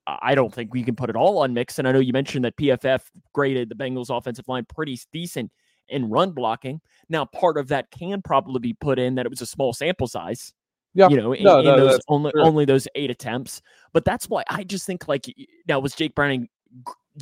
I 0.08 0.34
don't 0.36 0.54
think 0.54 0.74
we 0.74 0.84
can 0.84 0.96
put 0.96 1.10
it 1.10 1.16
all 1.16 1.40
on 1.40 1.54
Mixon. 1.54 1.86
I 1.86 1.92
know 1.92 2.00
you 2.00 2.14
mentioned 2.14 2.46
that 2.46 2.58
PFF 2.58 3.02
graded 3.34 3.70
the 3.70 3.76
Bengals 3.76 4.16
offensive 4.16 4.48
line 4.48 4.66
pretty 4.66 5.00
decent 5.14 5.52
in 5.88 6.10
run 6.10 6.32
blocking. 6.32 6.82
Now, 7.10 7.26
part 7.26 7.58
of 7.58 7.68
that 7.68 7.92
can 7.92 8.22
probably 8.22 8.60
be 8.60 8.74
put 8.74 8.98
in 9.00 9.16
that 9.16 9.26
it 9.26 9.30
was 9.30 9.42
a 9.42 9.46
small 9.46 9.74
sample 9.74 10.08
size. 10.08 10.54
Yeah, 10.96 11.10
you 11.10 11.18
know, 11.18 11.34
in, 11.34 11.44
No, 11.44 11.60
in 11.60 11.66
no, 11.66 11.78
those 11.78 12.00
only 12.08 12.32
true. 12.32 12.42
only 12.42 12.66
those 12.66 12.88
eight 12.96 13.12
attempts. 13.12 13.62
But 13.94 14.06
that's 14.06 14.28
why 14.28 14.44
I 14.50 14.64
just 14.64 14.88
think 14.88 15.08
like 15.08 15.26
now 15.68 15.80
was 15.80 15.94
Jake 15.94 16.16
Browning, 16.16 16.50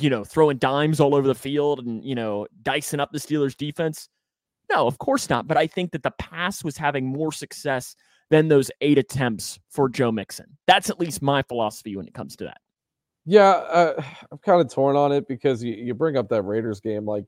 you 0.00 0.08
know, 0.08 0.24
throwing 0.24 0.56
dimes 0.56 1.00
all 1.00 1.14
over 1.14 1.28
the 1.28 1.34
field 1.34 1.80
and 1.80 2.02
you 2.02 2.14
know 2.14 2.46
dicing 2.62 3.00
up 3.00 3.12
the 3.12 3.18
Steelers 3.18 3.56
defense. 3.56 4.08
No, 4.70 4.86
of 4.86 4.98
course 4.98 5.28
not. 5.28 5.46
But 5.46 5.56
I 5.58 5.66
think 5.66 5.92
that 5.92 6.02
the 6.02 6.10
pass 6.12 6.64
was 6.64 6.76
having 6.76 7.06
more 7.06 7.32
success 7.32 7.94
than 8.30 8.48
those 8.48 8.70
eight 8.80 8.98
attempts 8.98 9.58
for 9.70 9.88
Joe 9.88 10.12
Mixon. 10.12 10.56
That's 10.66 10.90
at 10.90 11.00
least 11.00 11.22
my 11.22 11.42
philosophy 11.42 11.96
when 11.96 12.06
it 12.06 12.14
comes 12.14 12.36
to 12.36 12.44
that. 12.44 12.58
Yeah, 13.28 13.50
uh, 13.50 14.02
I'm 14.32 14.38
kind 14.38 14.60
of 14.60 14.72
torn 14.72 14.96
on 14.96 15.12
it 15.12 15.28
because 15.28 15.62
you, 15.62 15.74
you 15.74 15.94
bring 15.94 16.16
up 16.16 16.28
that 16.30 16.42
Raiders 16.42 16.80
game. 16.80 17.04
Like, 17.04 17.26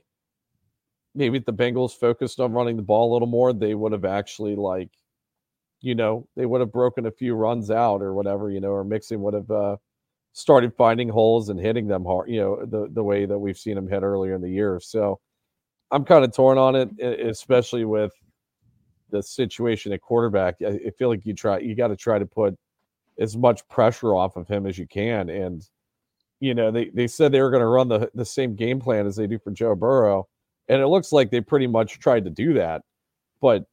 maybe 1.14 1.38
if 1.38 1.44
the 1.44 1.52
Bengals 1.52 1.92
focused 1.96 2.40
on 2.40 2.52
running 2.52 2.76
the 2.76 2.82
ball 2.82 3.10
a 3.10 3.12
little 3.12 3.28
more, 3.28 3.52
they 3.52 3.74
would 3.74 3.92
have 3.92 4.04
actually, 4.04 4.56
like, 4.56 4.90
you 5.80 5.94
know, 5.94 6.26
they 6.36 6.46
would 6.46 6.60
have 6.60 6.72
broken 6.72 7.06
a 7.06 7.10
few 7.10 7.34
runs 7.34 7.70
out 7.70 8.02
or 8.02 8.14
whatever, 8.14 8.50
you 8.50 8.60
know, 8.60 8.70
or 8.70 8.84
Mixon 8.84 9.22
would 9.22 9.34
have 9.34 9.50
uh, 9.50 9.76
started 10.32 10.74
finding 10.76 11.08
holes 11.08 11.50
and 11.50 11.60
hitting 11.60 11.88
them 11.88 12.04
hard, 12.04 12.30
you 12.30 12.40
know, 12.40 12.66
the, 12.66 12.88
the 12.92 13.04
way 13.04 13.26
that 13.26 13.38
we've 13.38 13.58
seen 13.58 13.78
him 13.78 13.88
hit 13.88 14.02
earlier 14.02 14.34
in 14.34 14.42
the 14.42 14.50
year. 14.50 14.80
So 14.82 15.20
I'm 15.90 16.04
kind 16.04 16.24
of 16.24 16.34
torn 16.34 16.58
on 16.58 16.76
it, 16.76 16.90
especially 17.00 17.84
with 17.86 18.12
the 19.10 19.22
situation 19.22 19.92
at 19.92 20.00
quarterback. 20.00 20.56
I, 20.62 20.80
I 20.86 20.90
feel 20.98 21.08
like 21.08 21.26
you 21.26 21.34
try, 21.34 21.58
you 21.58 21.74
got 21.74 21.88
to 21.88 21.96
try 21.96 22.18
to 22.18 22.26
put 22.26 22.56
as 23.18 23.36
much 23.36 23.66
pressure 23.68 24.14
off 24.14 24.36
of 24.36 24.48
him 24.48 24.66
as 24.66 24.78
you 24.78 24.86
can. 24.86 25.30
And, 25.30 25.62
you 26.40 26.54
know, 26.54 26.70
they, 26.70 26.86
they 26.90 27.06
said 27.06 27.30
they 27.32 27.40
were 27.40 27.50
going 27.50 27.60
to 27.60 27.66
run 27.66 27.88
the, 27.88 28.10
the 28.14 28.24
same 28.24 28.56
game 28.56 28.80
plan 28.80 29.06
as 29.06 29.14
they 29.16 29.26
do 29.26 29.38
for 29.38 29.50
Joe 29.50 29.74
Burrow. 29.74 30.26
And 30.68 30.80
it 30.80 30.86
looks 30.86 31.12
like 31.12 31.30
they 31.30 31.40
pretty 31.40 31.66
much 31.66 31.98
tried 31.98 32.24
to 32.24 32.30
do 32.30 32.54
that. 32.54 32.82
But, 33.40 33.64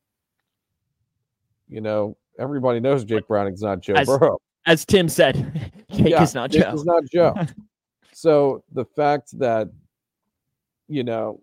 you 1.69 1.81
know, 1.81 2.17
everybody 2.39 2.79
knows 2.79 3.03
Jake 3.05 3.27
Browning's 3.27 3.61
not 3.61 3.79
Joe 3.81 3.93
As- 3.95 4.07
Burrow. 4.07 4.37
As 4.65 4.85
Tim 4.85 5.07
said, 5.07 5.71
Jake 5.91 6.09
Yeah, 6.09 6.23
is 6.23 6.33
not 6.35 6.51
Jake 6.51 6.63
Joe. 6.63 6.73
is 6.73 6.83
not 6.85 7.03
Joe. 7.11 7.35
so 8.13 8.63
the 8.73 8.83
fact 8.83 9.37
that, 9.39 9.69
you 10.89 11.03
know, 11.03 11.39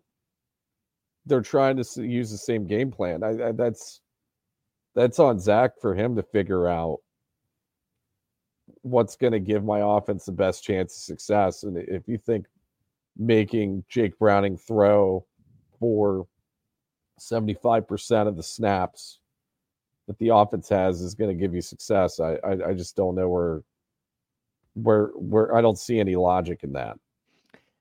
they're 1.27 1.41
trying 1.41 1.83
to 1.83 2.03
use 2.07 2.31
the 2.31 2.37
same 2.37 2.67
game 2.67 2.91
plan, 2.91 3.23
I, 3.23 3.49
I, 3.49 3.53
that's 3.53 4.03
that's 4.95 5.19
on 5.19 5.39
Zac 5.39 5.81
for 5.81 5.95
him 5.95 6.15
to 6.17 6.23
figure 6.23 6.69
out 6.69 6.99
what's 8.85 9.17
going 9.17 9.33
to 9.33 9.41
give 9.41 9.65
my 9.65 9.81
offense 9.83 10.27
the 10.27 10.33
best 10.33 10.63
chance 10.63 10.95
of 10.97 11.03
success. 11.03 11.63
And 11.63 11.77
if 11.79 12.07
you 12.07 12.19
think 12.19 12.47
making 13.17 13.85
Jake 13.89 14.19
Browning 14.19 14.59
throw 14.59 15.25
for 15.81 16.27
75% 17.19 18.29
of 18.29 18.37
the 18.37 18.43
snaps 18.43 19.21
that 20.07 20.19
the 20.19 20.29
offense 20.29 20.69
has 20.69 21.01
is 21.01 21.15
going 21.15 21.35
to 21.35 21.41
give 21.41 21.55
you 21.55 21.63
success, 21.63 22.21
I, 22.21 22.35
I 22.45 22.69
I 22.69 22.75
just 22.75 22.95
don't 22.95 23.15
know 23.15 23.29
where 23.29 23.63
where 24.75 25.07
where 25.15 25.57
I 25.57 25.63
don't 25.63 25.79
see 25.79 25.99
any 25.99 26.15
logic 26.15 26.63
in 26.63 26.73
that. 26.75 26.99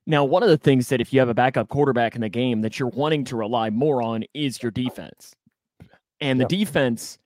Now, 0.06 0.24
one 0.24 0.44
of 0.44 0.50
the 0.50 0.58
things 0.58 0.88
that 0.90 1.02
if 1.02 1.12
you 1.12 1.20
have 1.20 1.30
a 1.30 1.34
backup 1.34 1.68
quarterback 1.70 2.16
in 2.16 2.22
the 2.22 2.30
game 2.30 2.62
that 2.62 2.80
you're 2.80 2.90
wanting 2.90 3.26
to 3.26 3.36
rely 3.36 3.70
more 3.70 4.02
on 4.02 4.24
is 4.34 4.62
your 4.62 4.72
defense. 4.72 5.34
And 6.22 6.40
the 6.40 6.44
Yep. 6.44 6.50
defense, 6.50 7.18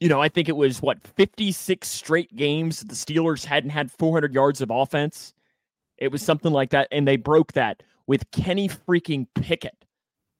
you 0.00 0.08
know, 0.08 0.20
I 0.20 0.28
think 0.28 0.48
it 0.48 0.56
was 0.56 0.82
what 0.82 0.98
56 1.06 1.86
straight 1.86 2.34
games 2.36 2.80
the 2.80 2.94
Steelers 2.94 3.44
hadn't 3.44 3.70
had 3.70 3.90
400 3.90 4.34
yards 4.34 4.60
of 4.60 4.70
offense. 4.70 5.32
It 5.98 6.12
was 6.12 6.22
something 6.22 6.52
like 6.52 6.70
that 6.70 6.88
and 6.92 7.06
they 7.06 7.16
broke 7.16 7.52
that 7.52 7.82
with 8.06 8.30
Kenny 8.30 8.68
freaking 8.68 9.26
Pickett 9.34 9.84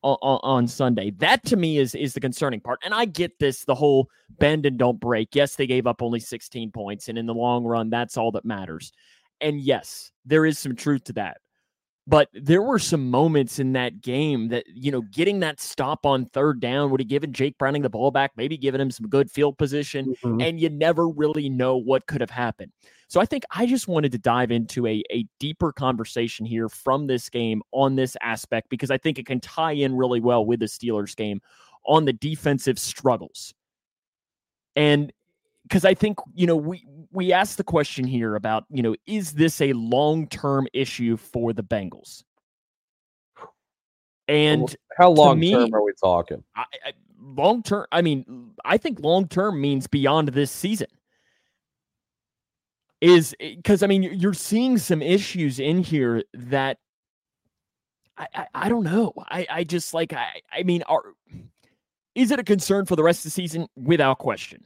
on, 0.02 0.40
on 0.42 0.68
Sunday. 0.68 1.10
That 1.18 1.44
to 1.46 1.56
me 1.56 1.78
is 1.78 1.94
is 1.94 2.14
the 2.14 2.20
concerning 2.20 2.60
part. 2.60 2.80
And 2.84 2.94
I 2.94 3.06
get 3.06 3.38
this 3.38 3.64
the 3.64 3.74
whole 3.74 4.08
bend 4.38 4.66
and 4.66 4.78
don't 4.78 5.00
break. 5.00 5.34
Yes, 5.34 5.56
they 5.56 5.66
gave 5.66 5.86
up 5.86 6.02
only 6.02 6.20
16 6.20 6.70
points 6.70 7.08
and 7.08 7.18
in 7.18 7.26
the 7.26 7.34
long 7.34 7.64
run 7.64 7.90
that's 7.90 8.16
all 8.16 8.32
that 8.32 8.44
matters. 8.44 8.92
And 9.40 9.60
yes, 9.60 10.10
there 10.24 10.46
is 10.46 10.58
some 10.58 10.76
truth 10.76 11.04
to 11.04 11.12
that. 11.14 11.38
But 12.08 12.28
there 12.32 12.62
were 12.62 12.78
some 12.78 13.10
moments 13.10 13.58
in 13.58 13.72
that 13.72 14.00
game 14.00 14.48
that, 14.48 14.64
you 14.72 14.92
know, 14.92 15.02
getting 15.10 15.40
that 15.40 15.60
stop 15.60 16.06
on 16.06 16.24
third 16.24 16.60
down 16.60 16.90
would 16.90 17.00
have 17.00 17.08
given 17.08 17.32
Jake 17.32 17.58
Browning 17.58 17.82
the 17.82 17.90
ball 17.90 18.12
back, 18.12 18.30
maybe 18.36 18.56
given 18.56 18.80
him 18.80 18.92
some 18.92 19.08
good 19.08 19.28
field 19.28 19.58
position, 19.58 20.14
mm-hmm. 20.22 20.40
and 20.40 20.60
you 20.60 20.70
never 20.70 21.08
really 21.08 21.48
know 21.48 21.76
what 21.76 22.06
could 22.06 22.20
have 22.20 22.30
happened. 22.30 22.70
So 23.08 23.20
I 23.20 23.26
think 23.26 23.44
I 23.50 23.66
just 23.66 23.88
wanted 23.88 24.12
to 24.12 24.18
dive 24.18 24.52
into 24.52 24.86
a, 24.86 25.02
a 25.10 25.26
deeper 25.40 25.72
conversation 25.72 26.46
here 26.46 26.68
from 26.68 27.08
this 27.08 27.28
game 27.28 27.62
on 27.72 27.96
this 27.96 28.16
aspect 28.20 28.68
because 28.68 28.90
I 28.90 28.98
think 28.98 29.18
it 29.18 29.26
can 29.26 29.40
tie 29.40 29.72
in 29.72 29.96
really 29.96 30.20
well 30.20 30.46
with 30.46 30.60
the 30.60 30.66
Steelers 30.66 31.16
game 31.16 31.40
on 31.84 32.04
the 32.04 32.12
defensive 32.12 32.78
struggles. 32.78 33.52
And 34.76 35.12
because 35.66 35.84
I 35.84 35.94
think, 35.94 36.18
you 36.34 36.46
know, 36.46 36.56
we 36.56 36.84
we 37.10 37.32
asked 37.32 37.56
the 37.56 37.64
question 37.64 38.04
here 38.06 38.34
about, 38.36 38.64
you 38.70 38.82
know, 38.82 38.94
is 39.06 39.32
this 39.32 39.60
a 39.60 39.72
long-term 39.72 40.68
issue 40.72 41.16
for 41.16 41.52
the 41.52 41.62
Bengals? 41.62 42.22
And 44.28 44.74
How 44.98 45.10
long 45.10 45.38
me- 45.38 45.52
term 45.52 45.74
are 45.74 45.82
we 45.82 45.92
talking? 46.02 46.42
I, 46.54 46.64
I, 46.84 46.92
long 47.20 47.62
term, 47.62 47.86
I 47.92 48.02
mean, 48.02 48.50
I 48.64 48.76
think 48.76 49.00
long 49.00 49.28
term 49.28 49.60
means 49.60 49.86
beyond 49.86 50.28
this 50.28 50.50
season. 50.50 50.88
Is 53.00 53.34
eh, 53.40 53.54
because 53.56 53.82
I 53.82 53.86
mean, 53.86 54.02
you're- 54.02 54.16
you're 54.16 54.34
seeing 54.34 54.78
some 54.78 55.02
issues 55.02 55.58
in 55.60 55.78
here 55.82 56.24
that 56.34 56.78
I, 58.16 58.26
I, 58.34 58.46
I 58.54 58.68
don't 58.68 58.84
know. 58.84 59.12
I, 59.18 59.46
I 59.50 59.64
just 59.64 59.92
like 59.94 60.12
I, 60.12 60.40
I 60.52 60.62
mean, 60.62 60.82
are 60.84 61.02
is 62.14 62.30
it 62.30 62.38
a 62.38 62.44
concern 62.44 62.86
for 62.86 62.96
the 62.96 63.02
rest 63.02 63.20
of 63.20 63.24
the 63.24 63.30
season? 63.30 63.68
Without 63.76 64.18
question, 64.18 64.64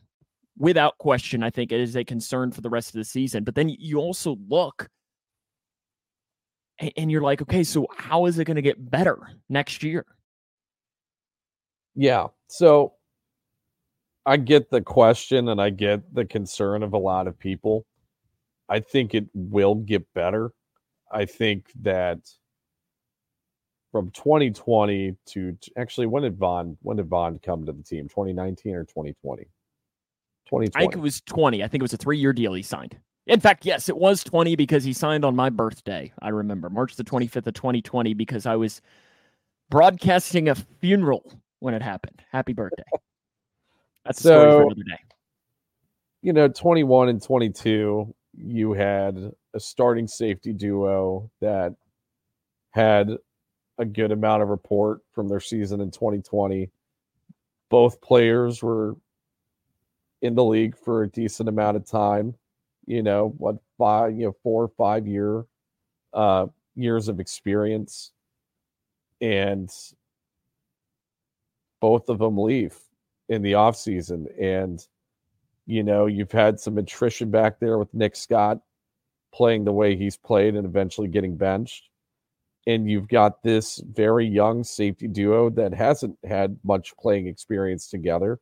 without 0.58 0.98
question, 0.98 1.42
I 1.42 1.50
think 1.50 1.72
it 1.72 1.80
is 1.80 1.96
a 1.96 2.04
concern 2.04 2.52
for 2.52 2.60
the 2.60 2.70
rest 2.70 2.88
of 2.90 2.94
the 2.94 3.04
season. 3.04 3.44
But 3.44 3.54
then 3.54 3.68
you 3.68 3.98
also 3.98 4.36
look 4.48 4.88
and, 6.96 7.10
you're 7.10 7.20
like, 7.20 7.42
okay, 7.42 7.62
so 7.62 7.86
how 7.94 8.24
is 8.24 8.38
it 8.38 8.46
going 8.46 8.56
to 8.56 8.62
get 8.62 8.90
better 8.90 9.18
next 9.50 9.82
year? 9.82 10.06
Yeah. 11.94 12.28
So 12.48 12.94
I 14.24 14.38
get 14.38 14.70
the 14.70 14.80
question 14.80 15.48
and 15.48 15.60
I 15.60 15.70
get 15.70 16.14
the 16.14 16.24
concern 16.24 16.82
of 16.82 16.94
a 16.94 16.98
lot 16.98 17.26
of 17.26 17.38
people. 17.38 17.84
I 18.68 18.80
think 18.80 19.14
it 19.14 19.26
will 19.34 19.74
get 19.74 20.10
better. 20.14 20.52
I 21.12 21.26
think 21.26 21.66
that 21.82 22.18
from 23.92 24.10
2020 24.12 25.16
to 25.26 25.58
actually 25.76 26.06
when 26.06 26.22
did 26.22 26.38
Vonn 26.38 26.76
when 26.82 26.96
did 26.96 27.10
Vonn 27.10 27.42
come 27.42 27.66
to 27.66 27.72
the 27.72 27.82
team? 27.82 28.08
2019 28.08 28.74
or 28.74 28.84
2020? 28.84 29.46
2020. 30.50 30.70
I 30.76 30.80
think 30.80 30.96
it 30.96 31.00
was 31.02 31.20
20. 31.22 31.62
I 31.64 31.68
think 31.68 31.80
it 31.80 31.82
was 31.82 31.92
a 31.92 31.96
three 31.96 32.18
year 32.18 32.32
deal 32.32 32.52
he 32.54 32.62
signed. 32.62 32.98
In 33.26 33.38
fact, 33.40 33.64
yes, 33.64 33.88
it 33.88 33.96
was 33.96 34.24
20 34.24 34.56
because 34.56 34.82
he 34.82 34.92
signed 34.92 35.24
on 35.24 35.36
my 35.36 35.50
birthday. 35.50 36.12
I 36.20 36.28
remember 36.30 36.68
March 36.70 36.96
the 36.96 37.04
25th 37.04 37.46
of 37.46 37.54
2020 37.54 38.14
because 38.14 38.46
I 38.46 38.56
was 38.56 38.80
broadcasting 39.70 40.48
a 40.48 40.54
funeral 40.54 41.32
when 41.60 41.74
it 41.74 41.82
happened. 41.82 42.22
Happy 42.32 42.52
birthday. 42.52 42.82
That's 44.04 44.18
a 44.20 44.22
story 44.22 44.40
for 44.44 44.50
So- 44.50 44.66
another 44.66 44.82
day. 44.82 44.98
you 46.22 46.32
know, 46.32 46.48
21 46.48 47.08
and 47.08 47.22
22, 47.22 48.12
you 48.34 48.72
had 48.72 49.32
a 49.54 49.60
starting 49.60 50.06
safety 50.08 50.52
duo 50.52 51.30
that 51.40 51.74
had 52.70 53.10
a 53.78 53.84
good 53.84 54.12
amount 54.12 54.42
of 54.42 54.48
report 54.48 55.00
from 55.12 55.28
their 55.28 55.40
season 55.40 55.80
in 55.80 55.90
2020. 55.90 56.70
Both 57.70 58.00
players 58.00 58.62
were 58.62 58.96
in 60.22 60.35
the 60.35 60.44
league 60.44 60.76
for 60.76 61.02
a 61.02 61.09
decent 61.09 61.48
amount 61.48 61.76
of 61.76 61.87
time, 61.87 62.35
you 62.87 63.02
know, 63.02 63.35
what 63.38 63.56
five, 63.78 64.12
you 64.18 64.26
know, 64.26 64.37
four 64.42 64.64
or 64.64 64.68
five 64.68 65.06
year 65.06 65.46
uh 66.12 66.46
years 66.74 67.09
of 67.09 67.20
experience. 67.20 68.12
And 69.20 69.70
both 71.80 72.09
of 72.09 72.18
them 72.18 72.38
leave 72.38 72.76
in 73.28 73.42
the 73.42 73.52
offseason 73.52 74.26
and 74.40 74.87
you 75.66 75.85
know, 75.85 76.06
you've 76.06 76.33
had 76.33 76.59
some 76.59 76.78
attrition 76.78 77.30
back 77.30 77.61
there 77.61 77.78
with 77.78 77.94
Nick 77.94 78.16
Scott 78.16 78.59
playing 79.33 79.64
the 79.64 79.72
way 79.72 79.94
he's 79.94 80.16
played 80.16 80.56
and 80.56 80.66
eventually 80.66 81.06
getting 81.06 81.37
benched. 81.37 81.88
And 82.66 82.90
you've 82.90 83.06
got 83.06 83.42
this 83.44 83.80
very 83.92 84.26
young 84.26 84.64
safety 84.64 85.06
duo 85.06 85.48
that 85.50 85.72
hasn't 85.72 86.18
had 86.24 86.59
much 86.64 86.92
playing 86.96 87.28
experience 87.28 87.88
together 87.88 88.40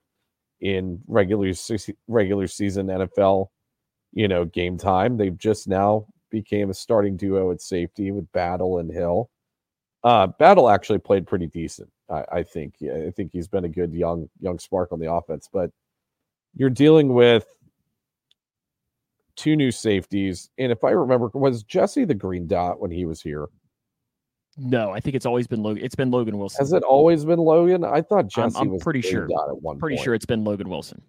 in 0.60 1.00
regular 1.06 1.52
se- 1.54 1.96
regular 2.06 2.46
season 2.46 2.86
NFL, 2.86 3.48
you 4.12 4.28
know, 4.28 4.44
game 4.44 4.78
time. 4.78 5.16
They've 5.16 5.36
just 5.36 5.68
now 5.68 6.06
became 6.30 6.70
a 6.70 6.74
starting 6.74 7.16
duo 7.16 7.50
at 7.50 7.60
safety 7.60 8.10
with 8.10 8.30
Battle 8.32 8.78
and 8.78 8.90
Hill. 8.90 9.30
Uh, 10.04 10.26
Battle 10.26 10.68
actually 10.68 10.98
played 10.98 11.26
pretty 11.26 11.46
decent, 11.46 11.90
I, 12.08 12.24
I 12.32 12.42
think. 12.42 12.74
I 12.82 13.10
think 13.10 13.32
he's 13.32 13.48
been 13.48 13.64
a 13.64 13.68
good 13.68 13.92
young 13.92 14.28
young 14.40 14.58
spark 14.58 14.92
on 14.92 15.00
the 15.00 15.12
offense, 15.12 15.48
but 15.52 15.70
you're 16.54 16.70
dealing 16.70 17.14
with 17.14 17.46
two 19.36 19.54
new 19.56 19.70
safeties, 19.70 20.50
and 20.58 20.72
if 20.72 20.82
I 20.82 20.90
remember, 20.90 21.30
was 21.32 21.62
Jessie 21.62 22.04
the 22.04 22.14
green 22.14 22.46
dot 22.46 22.80
when 22.80 22.90
he 22.90 23.06
was 23.06 23.22
here? 23.22 23.48
No, 24.60 24.90
I 24.90 24.98
think 25.00 25.14
it's 25.14 25.26
always 25.26 25.46
been 25.46 25.62
Logan. 25.62 25.84
It's 25.84 25.94
been 25.94 26.10
Logan 26.10 26.36
Wilson. 26.36 26.60
Has 26.60 26.72
it 26.72 26.82
always 26.82 27.24
been 27.24 27.38
Logan? 27.38 27.84
I 27.84 28.02
thought 28.02 28.26
Jessie 28.26 28.56
I'm, 28.58 28.62
I'm 28.62 28.70
was 28.72 28.82
pretty 28.82 29.00
the 29.00 29.10
green 29.10 29.12
sure. 29.12 29.28
dot 29.28 29.48
at 29.50 29.62
one 29.62 29.78
Pretty 29.78 29.96
point. 29.96 30.04
sure 30.04 30.14
it's 30.14 30.26
been 30.26 30.42
Logan 30.44 30.68
Wilson. 30.68 31.00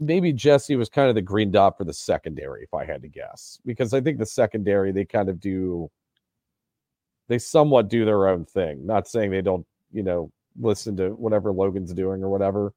maybe 0.00 0.32
Jessie 0.32 0.76
was 0.76 0.88
kind 0.88 1.08
of 1.08 1.14
the 1.14 1.22
green 1.22 1.50
dot 1.50 1.76
for 1.78 1.84
the 1.84 1.92
secondary, 1.94 2.62
if 2.62 2.74
I 2.74 2.84
had 2.84 3.02
to 3.02 3.08
guess, 3.08 3.58
because 3.64 3.94
I 3.94 4.00
think 4.00 4.18
the 4.18 4.26
secondary 4.26 4.92
they 4.92 5.04
kind 5.04 5.28
of 5.28 5.40
do, 5.40 5.90
they 7.28 7.38
somewhat 7.38 7.88
do 7.88 8.04
their 8.04 8.28
own 8.28 8.44
thing. 8.44 8.84
Not 8.86 9.08
saying 9.08 9.30
they 9.30 9.42
don't, 9.42 9.66
you 9.92 10.02
know, 10.02 10.30
listen 10.60 10.96
to 10.98 11.10
whatever 11.10 11.52
Logan's 11.52 11.94
doing 11.94 12.22
or 12.22 12.28
whatever, 12.28 12.72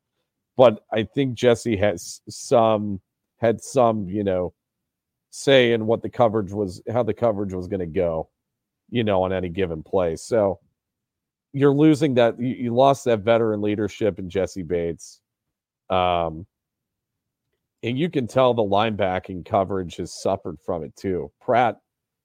but 0.55 0.83
I 0.91 1.03
think 1.03 1.33
Jessie 1.35 1.77
has 1.77 2.21
some 2.29 3.01
had 3.37 3.61
some, 3.61 4.07
you 4.07 4.23
know, 4.23 4.53
say 5.31 5.73
in 5.73 5.87
what 5.87 6.01
the 6.03 6.09
coverage 6.09 6.51
was, 6.51 6.81
how 6.91 7.03
the 7.03 7.13
coverage 7.13 7.53
was 7.53 7.67
going 7.67 7.79
to 7.79 7.85
go, 7.85 8.29
you 8.91 9.03
know, 9.03 9.23
on 9.23 9.33
any 9.33 9.49
given 9.49 9.81
play. 9.81 10.15
So 10.15 10.59
you're 11.53 11.73
losing 11.73 12.13
that. 12.15 12.39
You, 12.39 12.47
you 12.47 12.75
lost 12.75 13.05
that 13.05 13.21
veteran 13.21 13.61
leadership 13.61 14.19
in 14.19 14.29
Jessie 14.29 14.63
Bates. 14.63 15.21
Um, 15.89 16.45
and 17.83 17.97
you 17.97 18.09
can 18.09 18.27
tell 18.27 18.53
the 18.53 18.61
linebacking 18.61 19.45
coverage 19.45 19.95
has 19.95 20.21
suffered 20.21 20.59
from 20.63 20.83
it 20.83 20.95
too. 20.95 21.31
Pratt, 21.41 21.77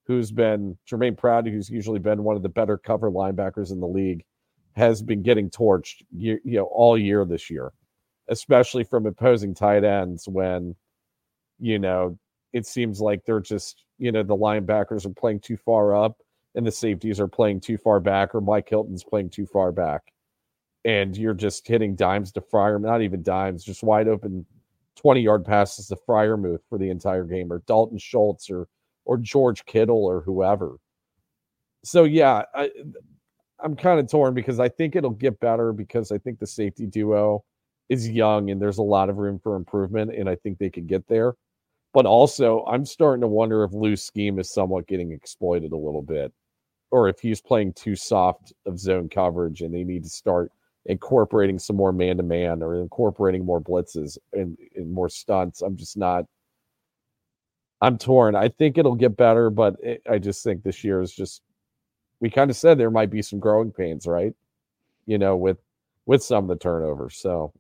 who's 0.06 0.30
been 0.30 0.76
Jermaine 0.88 1.16
Pratt, 1.16 1.46
who's 1.46 1.70
usually 1.70 1.98
been 1.98 2.22
one 2.22 2.36
of 2.36 2.42
the 2.42 2.48
better 2.48 2.76
cover 2.76 3.10
linebackers 3.10 3.72
in 3.72 3.80
the 3.80 3.88
league, 3.88 4.24
has 4.74 5.02
been 5.02 5.22
getting 5.22 5.48
torched, 5.48 6.02
you, 6.14 6.38
you 6.44 6.58
know, 6.58 6.64
all 6.64 6.98
year 6.98 7.24
this 7.24 7.48
year, 7.48 7.72
especially 8.28 8.84
from 8.84 9.06
opposing 9.06 9.54
tight 9.54 9.84
ends 9.84 10.28
when, 10.28 10.76
you 11.58 11.78
know, 11.78 12.18
it 12.52 12.66
seems 12.66 13.00
like 13.00 13.24
they're 13.24 13.40
just, 13.40 13.84
you 13.98 14.12
know, 14.12 14.22
the 14.22 14.36
linebackers 14.36 15.06
are 15.06 15.14
playing 15.14 15.40
too 15.40 15.56
far 15.56 15.96
up 15.96 16.18
and 16.56 16.66
the 16.66 16.72
safeties 16.72 17.20
are 17.20 17.28
playing 17.28 17.60
too 17.60 17.78
far 17.78 18.00
back, 18.00 18.34
or 18.34 18.40
Mike 18.40 18.68
Hilton's 18.68 19.04
playing 19.04 19.30
too 19.30 19.46
far 19.46 19.70
back. 19.70 20.12
And 20.84 21.16
you're 21.16 21.34
just 21.34 21.66
hitting 21.66 21.94
dimes 21.94 22.32
to 22.32 22.40
Fryer, 22.40 22.78
not 22.78 23.02
even 23.02 23.22
dimes, 23.22 23.64
just 23.64 23.82
wide 23.82 24.08
open 24.08 24.46
20 24.96 25.20
yard 25.20 25.44
passes 25.44 25.88
to 25.88 25.96
Freiermuth 25.96 26.60
for 26.68 26.78
the 26.78 26.90
entire 26.90 27.24
game, 27.24 27.52
or 27.52 27.62
Dalton 27.66 27.98
Schultz, 27.98 28.50
or 28.50 28.68
or 29.04 29.18
George 29.18 29.64
Kittle, 29.66 30.04
or 30.04 30.22
whoever. 30.22 30.76
So 31.84 32.04
yeah, 32.04 32.42
I, 32.54 32.70
I'm 33.60 33.76
kind 33.76 34.00
of 34.00 34.10
torn 34.10 34.34
because 34.34 34.58
I 34.58 34.68
think 34.68 34.96
it'll 34.96 35.10
get 35.10 35.38
better 35.40 35.72
because 35.72 36.10
I 36.10 36.18
think 36.18 36.38
the 36.38 36.46
safety 36.46 36.86
duo 36.86 37.44
is 37.88 38.08
young 38.08 38.50
and 38.50 38.60
there's 38.60 38.78
a 38.78 38.82
lot 38.82 39.08
of 39.08 39.18
room 39.18 39.38
for 39.38 39.56
improvement, 39.56 40.14
and 40.14 40.28
I 40.28 40.36
think 40.36 40.58
they 40.58 40.70
could 40.70 40.86
get 40.86 41.06
there. 41.08 41.34
But 41.92 42.06
also, 42.06 42.64
I'm 42.66 42.84
starting 42.84 43.22
to 43.22 43.28
wonder 43.28 43.64
if 43.64 43.72
Lou's 43.72 44.02
scheme 44.02 44.38
is 44.38 44.52
somewhat 44.52 44.86
getting 44.86 45.12
exploited 45.12 45.72
a 45.72 45.76
little 45.76 46.02
bit, 46.02 46.32
or 46.90 47.08
if 47.08 47.20
he's 47.20 47.40
playing 47.40 47.72
too 47.72 47.96
soft 47.96 48.52
of 48.64 48.78
zone 48.78 49.08
coverage, 49.08 49.62
and 49.62 49.74
they 49.74 49.84
need 49.84 50.04
to 50.04 50.08
start 50.08 50.52
incorporating 50.86 51.58
some 51.58 51.76
more 51.76 51.92
man 51.92 52.16
to 52.16 52.22
man 52.22 52.62
or 52.62 52.80
incorporating 52.80 53.44
more 53.44 53.60
blitzes 53.60 54.18
and, 54.32 54.56
and, 54.76 54.90
more 54.90 55.08
stunts. 55.08 55.62
I'm 55.62 55.76
just 55.76 55.96
not. 55.96 56.24
I'm 57.80 57.98
torn. 57.98 58.34
I 58.34 58.48
think 58.48 58.78
it'll 58.78 58.94
get 58.94 59.16
better, 59.16 59.50
but 59.50 59.76
it, 59.82 60.02
I 60.08 60.18
just 60.18 60.42
think 60.42 60.62
this 60.62 60.84
year 60.84 61.00
is 61.00 61.12
just. 61.12 61.42
We 62.20 62.30
kind 62.30 62.50
of 62.50 62.56
said 62.56 62.78
there 62.78 62.90
might 62.90 63.10
be 63.10 63.20
some 63.20 63.38
growing 63.38 63.70
pains, 63.70 64.06
right? 64.06 64.32
You 65.04 65.18
know, 65.18 65.36
with 65.36 65.58
with 66.06 66.22
some 66.22 66.44
of 66.44 66.48
the 66.48 66.56
turnovers. 66.56 67.16
So 67.18 67.52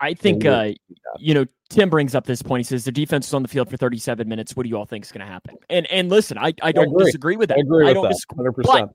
I 0.00 0.14
think 0.14 0.44
uh, 0.44 0.72
you 1.18 1.34
know 1.34 1.46
Tim 1.70 1.88
brings 1.88 2.14
up 2.14 2.26
this 2.26 2.42
point. 2.42 2.60
He 2.60 2.64
says 2.64 2.84
the 2.84 2.92
defense 2.92 3.28
is 3.28 3.34
on 3.34 3.42
the 3.42 3.48
field 3.48 3.70
for 3.70 3.76
37 3.76 4.28
minutes. 4.28 4.54
What 4.54 4.64
do 4.64 4.68
you 4.68 4.76
all 4.76 4.84
think 4.84 5.04
is 5.04 5.12
going 5.12 5.26
to 5.26 5.32
happen? 5.32 5.56
And 5.70 5.86
and 5.90 6.10
listen, 6.10 6.36
I, 6.36 6.52
I 6.62 6.72
don't 6.72 7.00
I 7.00 7.04
disagree 7.04 7.36
with 7.36 7.48
that. 7.48 7.58
I 7.58 7.60
agree 7.60 7.84
with 7.84 7.90
I 7.90 7.94
don't 7.94 8.04
that. 8.04 8.12
disagree. 8.12 8.64
100%. 8.64 8.64
But, 8.64 8.90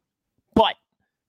but 0.55 0.75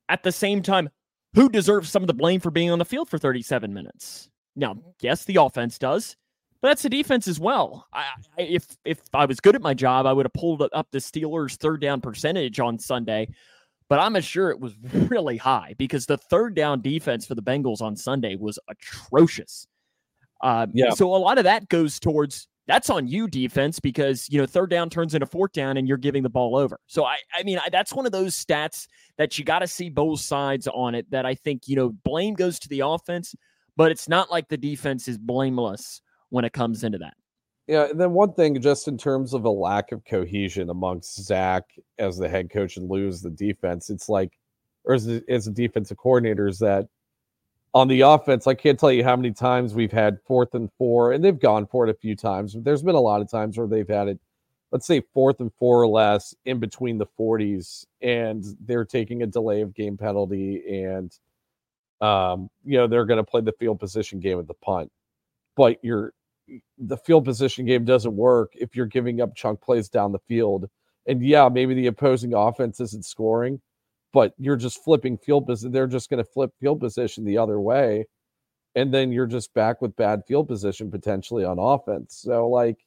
at 0.09 0.23
the 0.23 0.33
same 0.33 0.63
time, 0.63 0.91
who 1.35 1.49
deserves 1.49 1.91
some 1.91 2.03
of 2.03 2.09
the 2.09 2.15
blame 2.15 2.41
for 2.41 2.51
being 2.51 2.71
on 2.71 2.79
the 2.79 2.85
field 2.85 3.09
for 3.09 3.19
37 3.19 3.73
minutes? 3.73 4.29
Now, 4.57 4.77
yes, 5.01 5.25
the 5.25 5.37
offense 5.37 5.79
does, 5.79 6.17
but 6.61 6.69
that's 6.69 6.83
the 6.83 6.91
defense 6.91 7.29
as 7.29 7.39
well. 7.39 7.87
I, 7.93 8.05
if 8.37 8.77
if 8.85 9.01
I 9.15 9.25
was 9.27 9.41
good 9.41 9.55
at 9.55 9.63
my 9.63 9.75
job, 9.75 10.07
I 10.07 10.13
would 10.13 10.27
have 10.27 10.33
pulled 10.33 10.63
up 10.73 10.89
the 10.91 10.99
Steelers' 10.99 11.57
third 11.57 11.81
down 11.81 12.01
percentage 12.01 12.59
on 12.59 12.79
Sunday. 12.79 13.29
But 13.91 13.99
I'm 13.99 14.19
sure 14.23 14.51
it 14.51 14.61
was 14.61 14.75
really 15.11 15.37
high 15.37 15.75
because 15.77 16.07
the 16.07 16.17
third 16.17 16.55
down 16.55 16.81
defense 16.81 17.27
for 17.27 17.35
the 17.35 17.43
Bengals 17.43 17.83
on 17.83 17.97
Sunday 17.97 18.37
was 18.37 18.59
atrocious. 18.71 19.67
Uh, 20.41 20.69
Yeah. 20.73 20.91
So 20.91 21.15
a 21.15 21.19
lot 21.19 21.37
of 21.37 21.45
that 21.45 21.69
goes 21.69 22.01
towards 22.01 22.49
that's 22.67 22.89
on 22.89 23.09
you 23.09 23.27
defense 23.27 23.81
because 23.81 24.29
you 24.31 24.39
know 24.39 24.47
third 24.47 24.71
down 24.71 24.91
turns 24.91 25.15
into 25.15 25.27
fourth 25.27 25.53
down 25.53 25.77
and 25.77 25.89
you're 25.89 25.99
giving 25.99 26.23
the 26.23 26.31
ball 26.31 26.57
over. 26.57 26.79
So 26.87 27.05
I 27.05 27.19
I 27.35 27.43
mean 27.43 27.59
I, 27.59 27.69
that's 27.69 27.93
one 27.93 28.07
of 28.07 28.13
those 28.13 28.43
stats 28.43 28.87
that 29.19 29.39
you 29.39 29.45
got 29.45 29.59
to 29.59 29.67
see 29.67 29.91
both 29.91 30.21
sides 30.21 30.69
on 30.69 30.95
it. 30.95 31.11
That 31.11 31.27
I 31.27 31.35
think 31.35 31.67
you 31.67 31.75
know 31.75 31.91
blame 31.91 32.35
goes 32.35 32.61
to 32.61 32.69
the 32.69 32.81
offense, 32.81 33.35
but 33.77 33.91
it's 33.91 34.09
not 34.09 34.31
like 34.31 34.49
the 34.49 34.57
defense 34.57 35.09
is 35.09 35.19
blameless 35.19 36.01
when 36.29 36.45
it 36.45 36.53
comes 36.53 36.85
into 36.85 36.99
that. 36.99 37.15
Yeah, 37.71 37.85
and 37.89 38.01
then 38.01 38.11
one 38.11 38.33
thing, 38.33 38.61
just 38.61 38.89
in 38.89 38.99
terms 38.99 39.33
of 39.33 39.45
a 39.45 39.49
lack 39.49 39.93
of 39.93 40.05
cohesion 40.05 40.71
amongst 40.71 41.23
Zac 41.23 41.71
as 42.01 42.19
the 42.19 42.29
head 42.29 42.51
coach 42.51 42.77
and 42.77 42.93
as 43.07 43.23
the 43.23 43.31
defense, 43.31 43.91
it's 43.91 44.09
like, 44.09 44.33
or 44.83 44.97
as 44.97 45.07
a, 45.07 45.23
as 45.29 45.47
a 45.47 45.53
defensive 45.53 45.97
coordinator, 45.97 46.49
is 46.49 46.59
that 46.59 46.89
on 47.73 47.87
the 47.87 48.01
offense, 48.01 48.49
I 48.49 48.55
can't 48.55 48.77
tell 48.77 48.91
you 48.91 49.05
how 49.05 49.15
many 49.15 49.31
times 49.31 49.73
we've 49.73 49.93
had 49.93 50.19
fourth 50.27 50.57
and 50.57 50.69
four, 50.79 51.13
and 51.13 51.23
they've 51.23 51.39
gone 51.39 51.65
for 51.65 51.87
it 51.87 51.91
a 51.91 51.99
few 51.99 52.17
times. 52.17 52.55
But 52.55 52.65
there's 52.65 52.83
been 52.83 52.97
a 52.97 53.01
lot 53.01 53.21
of 53.21 53.31
times 53.31 53.57
where 53.57 53.69
they've 53.69 53.87
had 53.87 54.09
it, 54.09 54.19
let's 54.73 54.89
say 54.89 55.01
fourth 55.15 55.39
and 55.39 55.53
four 55.57 55.81
or 55.81 55.87
less 55.87 56.35
in 56.47 56.59
between 56.59 56.99
the 56.99 57.07
40s, 57.07 57.87
and 58.03 58.45
they're 58.67 58.85
taking 58.85 59.23
a 59.23 59.29
delay 59.29 59.61
of 59.61 59.75
game 59.75 59.97
penalty, 59.97 60.61
and 60.85 61.17
um, 62.01 62.51
you 62.65 62.79
know 62.79 62.89
they're 62.89 63.07
going 63.07 63.25
to 63.25 63.31
play 63.31 63.43
the 63.43 63.53
field 63.61 63.79
position 63.79 64.19
game 64.19 64.39
with 64.39 64.49
the 64.49 64.55
punt, 64.55 64.91
but 65.55 65.79
you're 65.85 66.15
the 66.79 66.97
field 66.97 67.25
position 67.25 67.67
game 67.67 67.85
doesn't 67.85 68.17
work 68.17 68.53
if 68.55 68.75
you're 68.75 68.87
giving 68.87 69.21
up 69.21 69.35
chunk 69.35 69.61
plays 69.61 69.89
down 69.89 70.13
the 70.13 70.19
field. 70.21 70.69
And 71.07 71.25
yeah, 71.25 71.49
maybe 71.49 71.75
the 71.75 71.87
opposing 71.87 72.35
offense 72.35 72.81
isn't 72.81 73.05
scoring, 73.05 73.61
but 74.13 74.35
you're 74.39 74.57
just 74.57 74.85
flipping 74.85 75.17
field 75.19 75.47
position. 75.47 75.73
They're 75.73 75.87
just 75.87 76.11
going 76.11 76.23
to 76.23 76.31
flip 76.31 76.53
field 76.61 76.81
position 76.81 77.25
the 77.25 77.39
other 77.39 77.61
way. 77.61 78.07
And 78.75 78.95
then 78.95 79.11
you're 79.13 79.27
just 79.27 79.53
back 79.55 79.83
with 79.83 79.97
bad 79.97 80.23
field 80.27 80.49
position 80.49 80.91
potentially 80.91 81.45
on 81.45 81.59
offense. 81.59 82.17
So 82.23 82.49
like 82.49 82.79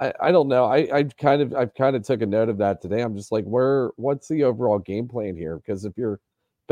I, 0.00 0.12
I 0.20 0.32
don't 0.32 0.48
know. 0.48 0.64
I, 0.64 0.88
I 0.92 1.02
kind 1.04 1.40
of 1.42 1.54
I've 1.54 1.74
kind 1.74 1.94
of 1.94 2.02
took 2.02 2.22
a 2.22 2.26
note 2.26 2.48
of 2.48 2.58
that 2.58 2.82
today. 2.82 3.02
I'm 3.02 3.16
just 3.16 3.30
like, 3.30 3.44
where 3.44 3.90
what's 3.96 4.28
the 4.28 4.42
overall 4.44 4.78
game 4.80 5.06
plan 5.08 5.36
here? 5.36 5.56
Because 5.56 5.84
if 5.84 5.96
you're 5.96 6.20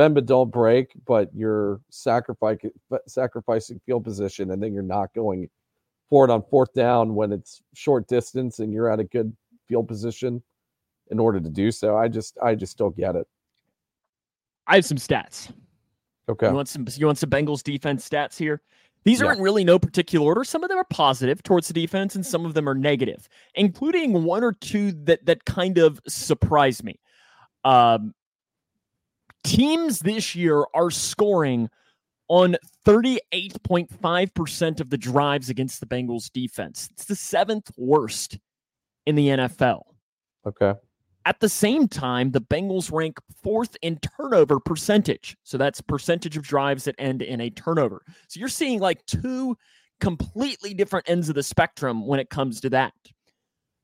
but 0.08 0.26
don't 0.26 0.50
break, 0.50 0.92
but 1.06 1.28
you're 1.34 1.80
sacrificing 1.90 2.70
sacrificing 3.06 3.80
field 3.84 4.04
position, 4.04 4.50
and 4.50 4.62
then 4.62 4.72
you're 4.72 4.82
not 4.82 5.12
going 5.14 5.48
for 6.08 6.24
it 6.24 6.30
on 6.30 6.42
fourth 6.50 6.72
down 6.72 7.14
when 7.14 7.32
it's 7.32 7.62
short 7.74 8.08
distance 8.08 8.58
and 8.58 8.72
you're 8.72 8.90
at 8.90 8.98
a 8.98 9.04
good 9.04 9.34
field 9.68 9.86
position 9.86 10.42
in 11.10 11.18
order 11.18 11.40
to 11.40 11.48
do 11.48 11.70
so. 11.70 11.96
I 11.96 12.08
just 12.08 12.36
I 12.42 12.54
just 12.54 12.78
don't 12.78 12.96
get 12.96 13.14
it. 13.16 13.26
I 14.66 14.76
have 14.76 14.84
some 14.84 14.98
stats. 14.98 15.52
Okay. 16.28 16.48
You 16.48 16.54
want 16.54 16.68
some 16.68 16.86
you 16.96 17.06
want 17.06 17.18
some 17.18 17.30
Bengals 17.30 17.62
defense 17.62 18.08
stats 18.08 18.36
here? 18.36 18.62
These 19.04 19.20
Yeah. 19.20 19.28
aren't 19.28 19.40
really 19.40 19.64
no 19.64 19.78
particular 19.78 20.26
order. 20.26 20.44
Some 20.44 20.62
of 20.62 20.68
them 20.68 20.78
are 20.78 20.86
positive 20.90 21.42
towards 21.42 21.68
the 21.68 21.74
defense, 21.74 22.14
and 22.14 22.24
some 22.24 22.44
of 22.44 22.54
them 22.54 22.68
are 22.68 22.74
negative, 22.74 23.28
including 23.54 24.24
one 24.24 24.44
or 24.44 24.52
two 24.52 24.92
that 25.04 25.24
that 25.26 25.44
kind 25.44 25.78
of 25.78 26.00
surprised 26.06 26.84
me. 26.84 27.00
Um, 27.64 28.14
teams 29.44 30.00
this 30.00 30.34
year 30.34 30.64
are 30.74 30.90
scoring 30.90 31.68
on 32.28 32.56
38.5% 32.86 34.80
of 34.80 34.90
the 34.90 34.98
drives 34.98 35.50
against 35.50 35.80
the 35.80 35.86
Bengals 35.86 36.30
defense. 36.32 36.88
It's 36.92 37.06
the 37.06 37.16
seventh 37.16 37.70
worst 37.76 38.38
in 39.06 39.16
the 39.16 39.28
NFL. 39.28 39.82
Okay. 40.46 40.74
At 41.26 41.40
the 41.40 41.48
same 41.48 41.88
time, 41.88 42.30
the 42.30 42.40
Bengals 42.40 42.90
rank 42.92 43.18
fourth 43.42 43.76
in 43.82 43.98
turnover 43.98 44.58
percentage. 44.60 45.36
So 45.42 45.58
that's 45.58 45.80
percentage 45.80 46.36
of 46.36 46.44
drives 46.44 46.84
that 46.84 46.94
end 46.98 47.20
in 47.20 47.40
a 47.40 47.50
turnover. 47.50 48.02
So 48.28 48.40
you're 48.40 48.48
seeing 48.48 48.78
like 48.78 49.04
two 49.06 49.56
completely 50.00 50.72
different 50.72 51.10
ends 51.10 51.28
of 51.28 51.34
the 51.34 51.42
spectrum 51.42 52.06
when 52.06 52.20
it 52.20 52.30
comes 52.30 52.60
to 52.60 52.70
that. 52.70 52.94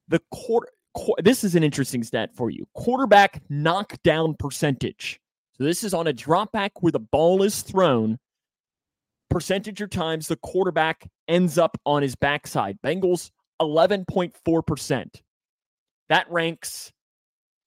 The 0.08 0.20
quarter, 0.30 0.68
qu- 0.96 1.16
this 1.22 1.44
is 1.44 1.54
an 1.56 1.62
interesting 1.62 2.02
stat 2.02 2.30
for 2.34 2.48
you 2.48 2.66
quarterback 2.74 3.42
knockdown 3.48 4.34
percentage. 4.34 5.20
So 5.58 5.64
this 5.64 5.82
is 5.84 5.94
on 5.94 6.06
a 6.06 6.12
drop 6.12 6.52
back 6.52 6.82
where 6.82 6.92
the 6.92 7.00
ball 7.00 7.42
is 7.42 7.62
thrown. 7.62 8.18
Percentage 9.30 9.80
of 9.80 9.90
times 9.90 10.28
the 10.28 10.36
quarterback 10.36 11.08
ends 11.28 11.58
up 11.58 11.76
on 11.84 12.02
his 12.02 12.14
backside. 12.14 12.78
Bengals 12.84 13.30
11.4%. 13.60 15.22
That 16.08 16.30
ranks 16.30 16.92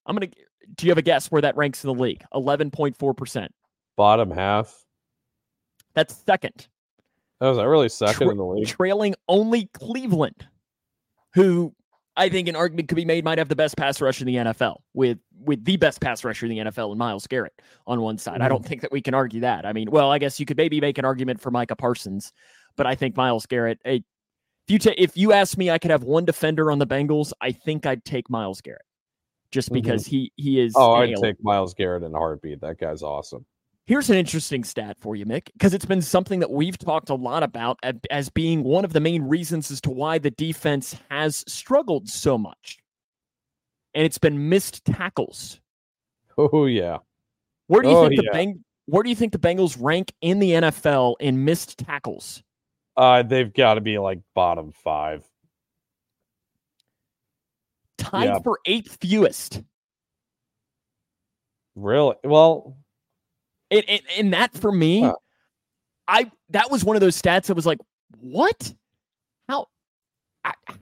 I'm 0.05 0.15
going 0.15 0.29
to. 0.31 0.35
Do 0.75 0.85
you 0.85 0.91
have 0.91 0.97
a 0.97 1.03
guess 1.03 1.31
where 1.31 1.41
that 1.41 1.57
ranks 1.57 1.83
in 1.83 1.87
the 1.87 1.99
league? 1.99 2.23
11.4%. 2.33 3.47
Bottom 3.97 4.31
half. 4.31 4.85
That's 5.95 6.15
second, 6.25 6.67
That 7.39 7.47
was 7.49 7.57
that 7.57 7.67
really 7.67 7.89
second 7.89 8.15
Tra- 8.27 8.29
in 8.29 8.37
the 8.37 8.45
league. 8.45 8.67
trailing 8.67 9.15
only 9.27 9.65
Cleveland, 9.73 10.47
who 11.33 11.73
I 12.19 12.27
think 12.27 12.49
an 12.49 12.55
argument 12.55 12.89
could 12.89 12.95
be 12.95 13.05
made 13.05 13.23
might 13.23 13.37
have 13.37 13.47
the 13.47 13.55
best 13.55 13.77
pass 13.77 14.01
rush 14.01 14.19
in 14.19 14.27
the 14.27 14.35
NFL 14.35 14.81
with 14.93 15.17
with 15.41 15.63
the 15.63 15.77
best 15.77 16.01
pass 16.01 16.23
rusher 16.25 16.45
in 16.45 16.49
the 16.49 16.57
NFL 16.57 16.89
and 16.89 16.99
Myles 16.99 17.25
Garrett 17.25 17.53
on 17.87 18.01
one 18.01 18.17
side. 18.17 18.33
Mm-hmm. 18.33 18.43
I 18.43 18.49
don't 18.49 18.65
think 18.65 18.81
that 18.81 18.91
we 18.91 19.01
can 19.01 19.13
argue 19.13 19.39
that. 19.41 19.65
I 19.65 19.71
mean, 19.71 19.89
well, 19.89 20.11
I 20.11 20.19
guess 20.19 20.37
you 20.37 20.45
could 20.45 20.57
maybe 20.57 20.81
make 20.81 20.97
an 20.97 21.05
argument 21.05 21.39
for 21.39 21.49
Micah 21.49 21.77
Parsons, 21.77 22.33
but 22.75 22.85
I 22.85 22.95
think 22.95 23.15
Myles 23.15 23.45
Garrett. 23.45 23.79
if 23.85 24.03
you 24.67 24.79
ta- 24.79 24.93
if 24.97 25.15
you 25.15 25.31
ask 25.31 25.57
me, 25.57 25.71
I 25.71 25.77
could 25.77 25.91
have 25.91 26.03
one 26.03 26.25
defender 26.25 26.71
on 26.71 26.77
the 26.77 26.87
Bengals. 26.87 27.31
I 27.39 27.53
think 27.53 27.85
I'd 27.85 28.03
take 28.03 28.29
Myles 28.29 28.59
Garrett, 28.59 28.81
just 29.51 29.69
mm-hmm. 29.69 29.75
because 29.75 30.03
mm-hmm. 30.03 30.11
he 30.11 30.33
he 30.35 30.59
is. 30.59 30.73
Oh, 30.75 30.95
I'd 30.95 31.15
take 31.21 31.41
Myles 31.41 31.73
Garrett 31.73 32.03
in 32.03 32.13
a 32.13 32.17
heartbeat. 32.17 32.59
That 32.61 32.79
guy's 32.79 33.01
awesome. 33.01 33.45
Here's 33.89 34.11
an 34.11 34.17
interesting 34.17 34.63
stat 34.63 34.97
for 34.99 35.15
you, 35.15 35.25
Mick, 35.25 35.47
because 35.53 35.73
it's 35.73 35.83
been 35.83 36.03
something 36.03 36.41
that 36.41 36.51
we've 36.51 36.77
talked 36.77 37.09
a 37.09 37.15
lot 37.15 37.41
about 37.41 37.79
as 38.11 38.29
being 38.29 38.63
one 38.63 38.85
of 38.85 38.93
the 38.93 38.99
main 38.99 39.23
reasons 39.23 39.71
as 39.71 39.81
to 39.81 39.89
why 39.89 40.19
the 40.19 40.29
defense 40.29 40.95
has 41.09 41.43
struggled 41.47 42.07
so 42.07 42.37
much. 42.37 42.77
And 43.95 44.05
it's 44.05 44.19
been 44.19 44.47
missed 44.47 44.85
tackles. 44.85 45.59
Oh 46.37 46.67
yeah. 46.67 46.99
Where 47.65 47.81
do 47.81 47.89
you 47.89 47.97
oh, 47.97 48.07
think 48.07 48.21
the 48.21 48.29
yeah. 48.31 48.39
Beng- 48.39 48.59
where 48.85 49.01
do 49.01 49.09
you 49.09 49.15
think 49.15 49.31
the 49.31 49.39
Bengals 49.39 49.75
rank 49.79 50.13
in 50.21 50.37
the 50.37 50.51
NFL 50.51 51.15
in 51.19 51.43
missed 51.43 51.79
tackles? 51.79 52.43
Uh, 52.95 53.23
they've 53.23 53.51
got 53.51 53.73
to 53.73 53.81
be 53.81 53.97
like 53.97 54.19
bottom 54.35 54.71
five. 54.71 55.23
Tied 57.97 58.25
yeah. 58.25 58.39
for 58.43 58.59
eighth 58.67 58.99
fewest. 59.01 59.63
Really? 61.75 62.17
Well, 62.23 62.77
and, 63.71 63.83
and, 63.87 64.01
and 64.17 64.33
that 64.33 64.53
for 64.53 64.71
me, 64.71 65.01
huh. 65.01 65.15
I 66.07 66.31
that 66.49 66.71
was 66.71 66.83
one 66.83 66.95
of 66.95 67.01
those 67.01 67.19
stats 67.19 67.45
that 67.45 67.55
was 67.55 67.65
like, 67.65 67.79
what? 68.19 68.73
How 69.47 69.67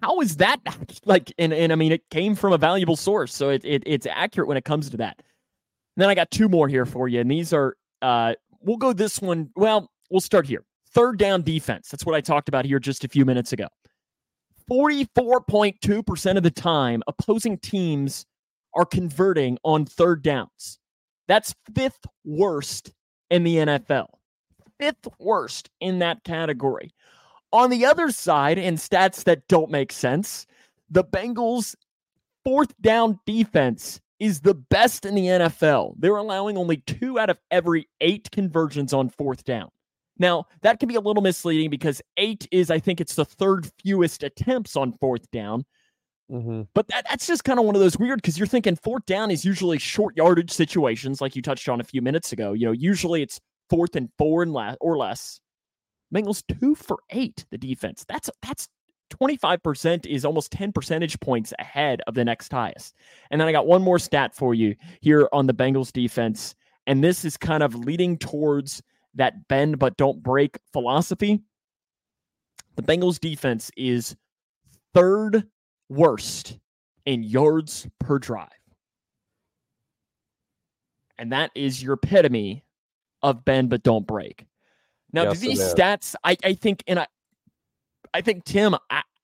how 0.02 0.21
is 0.21 0.38
that 0.38 0.60
like? 1.06 1.34
And, 1.38 1.54
and 1.54 1.71
I 1.71 1.76
mean, 1.76 1.91
it 1.91 2.10
came 2.10 2.36
from 2.36 2.54
a 2.54 2.58
valuable 2.58 2.95
source, 2.95 3.34
so 3.34 3.50
it, 3.50 3.63
it 3.65 3.84
it's 3.86 4.08
accurate 4.10 4.47
when 4.47 4.58
it 4.58 4.65
comes 4.65 4.89
to 4.89 4.97
that. 4.97 5.17
And 5.17 6.02
then 6.02 6.10
I 6.10 6.15
got 6.15 6.32
two 6.32 6.47
more 6.47 6.67
here 6.67 6.86
for 6.86 7.08
you, 7.08 7.19
and 7.19 7.30
these 7.30 7.54
are 7.54 7.76
uh, 8.02 8.34
we'll 8.62 8.78
go 8.78 8.93
this 8.93 9.21
one. 9.21 9.50
Well, 9.56 9.91
we'll 10.10 10.21
start 10.21 10.45
here. 10.45 10.63
Third 10.91 11.17
down 11.17 11.41
defense. 11.41 11.89
That's 11.89 12.06
what 12.06 12.15
I 12.15 12.21
talked 12.21 12.47
about 12.50 12.65
here 12.65 12.80
just 12.80 13.04
a 13.04 13.08
few 13.08 13.26
minutes 13.26 13.54
ago. 13.54 13.67
44.2% 14.69 16.38
of 16.38 16.43
the 16.43 16.52
time, 16.52 17.02
opposing 17.08 17.58
teams 17.60 18.26
are 18.73 18.86
converting 18.86 19.58
on 19.63 19.86
third 19.86 20.21
downs. 20.21 20.80
That's 21.27 21.53
fifth 21.75 22.05
worst 22.23 22.93
in 23.29 23.43
the 23.43 23.57
NFL. 23.57 24.07
Fifth 24.79 25.07
worst 25.19 25.69
in 25.79 25.99
that 25.99 26.23
category. 26.23 26.93
On 27.53 27.69
the 27.69 27.85
other 27.85 28.11
side, 28.11 28.57
in 28.57 28.75
stats 28.75 29.23
that 29.23 29.47
don't 29.47 29.71
make 29.71 29.91
sense, 29.91 30.45
the 30.89 31.03
Bengals' 31.03 31.75
fourth 32.43 32.73
down 32.81 33.19
defense 33.25 33.99
is 34.19 34.41
the 34.41 34.53
best 34.53 35.05
in 35.05 35.15
the 35.15 35.25
NFL. 35.25 35.93
They're 35.97 36.15
allowing 36.15 36.57
only 36.57 36.77
two 36.77 37.19
out 37.19 37.29
of 37.29 37.39
every 37.51 37.87
eight 38.01 38.29
conversions 38.31 38.93
on 38.93 39.09
fourth 39.09 39.43
down. 39.43 39.69
Now, 40.19 40.45
that 40.61 40.79
can 40.79 40.89
be 40.89 40.95
a 40.95 40.99
little 41.01 41.21
misleading 41.21 41.69
because 41.69 42.01
eight 42.17 42.47
is, 42.51 42.71
I 42.71 42.79
think, 42.79 42.99
it's 42.99 43.15
the 43.15 43.25
third 43.25 43.69
fewest 43.83 44.23
attempts 44.23 44.75
on 44.75 44.93
fourth 44.93 45.29
down. 45.31 45.65
Mm-hmm. 46.31 46.63
But 46.73 46.87
that, 46.89 47.05
that's 47.09 47.25
just 47.25 47.43
kind 47.43 47.59
of 47.59 47.65
one 47.65 47.75
of 47.75 47.81
those 47.81 47.97
weird 47.97 48.21
because 48.21 48.37
you're 48.37 48.47
thinking 48.47 48.75
fourth 48.75 49.05
down 49.05 49.31
is 49.31 49.45
usually 49.45 49.79
short 49.79 50.17
yardage 50.17 50.51
situations, 50.51 51.21
like 51.21 51.35
you 51.35 51.41
touched 51.41 51.69
on 51.69 51.79
a 51.79 51.85
few 51.85 52.01
minutes 52.01 52.33
ago. 52.33 52.53
You 52.53 52.65
know, 52.65 52.73
usually 52.73 53.21
it's 53.21 53.39
fourth 53.69 53.95
and 53.95 54.09
four 54.17 54.43
and 54.43 54.51
la- 54.51 54.75
or 54.81 54.97
less. 54.97 55.39
Bengals 56.13 56.43
two 56.59 56.75
for 56.75 56.97
eight. 57.09 57.45
The 57.51 57.57
defense. 57.57 58.05
That's 58.07 58.29
that's 58.41 58.67
25% 59.09 60.05
is 60.05 60.25
almost 60.25 60.51
10 60.51 60.73
percentage 60.73 61.19
points 61.19 61.53
ahead 61.59 62.01
of 62.07 62.13
the 62.13 62.25
next 62.25 62.51
highest. 62.51 62.93
And 63.31 63.39
then 63.39 63.47
I 63.47 63.51
got 63.51 63.67
one 63.67 63.81
more 63.81 63.99
stat 63.99 64.35
for 64.35 64.53
you 64.53 64.75
here 65.01 65.29
on 65.31 65.47
the 65.47 65.53
Bengals 65.53 65.93
defense. 65.93 66.55
And 66.87 67.03
this 67.03 67.23
is 67.23 67.37
kind 67.37 67.63
of 67.63 67.75
leading 67.75 68.17
towards 68.17 68.81
that 69.15 69.47
bend 69.47 69.79
but 69.79 69.97
don't 69.97 70.21
break 70.21 70.57
philosophy. 70.73 71.41
The 72.75 72.83
Bengals 72.83 73.19
defense 73.19 73.71
is 73.77 74.15
third 74.93 75.47
worst 75.89 76.58
in 77.06 77.23
yards 77.23 77.88
per 78.00 78.19
drive. 78.19 78.50
And 81.17 81.32
that 81.32 81.52
is 81.56 81.82
your 81.82 81.93
epitome 81.93 82.63
of 83.23 83.43
bend 83.43 83.69
but 83.69 83.84
don't 83.84 84.06
break. 84.06 84.45
Now, 85.13 85.23
yes, 85.23 85.39
these 85.39 85.60
stats, 85.60 86.15
I, 86.23 86.38
I 86.43 86.54
think, 86.54 86.84
and 86.88 87.00
I, 87.00 87.08
I 88.13 88.21
think 88.21 88.43
Tim 88.43 88.76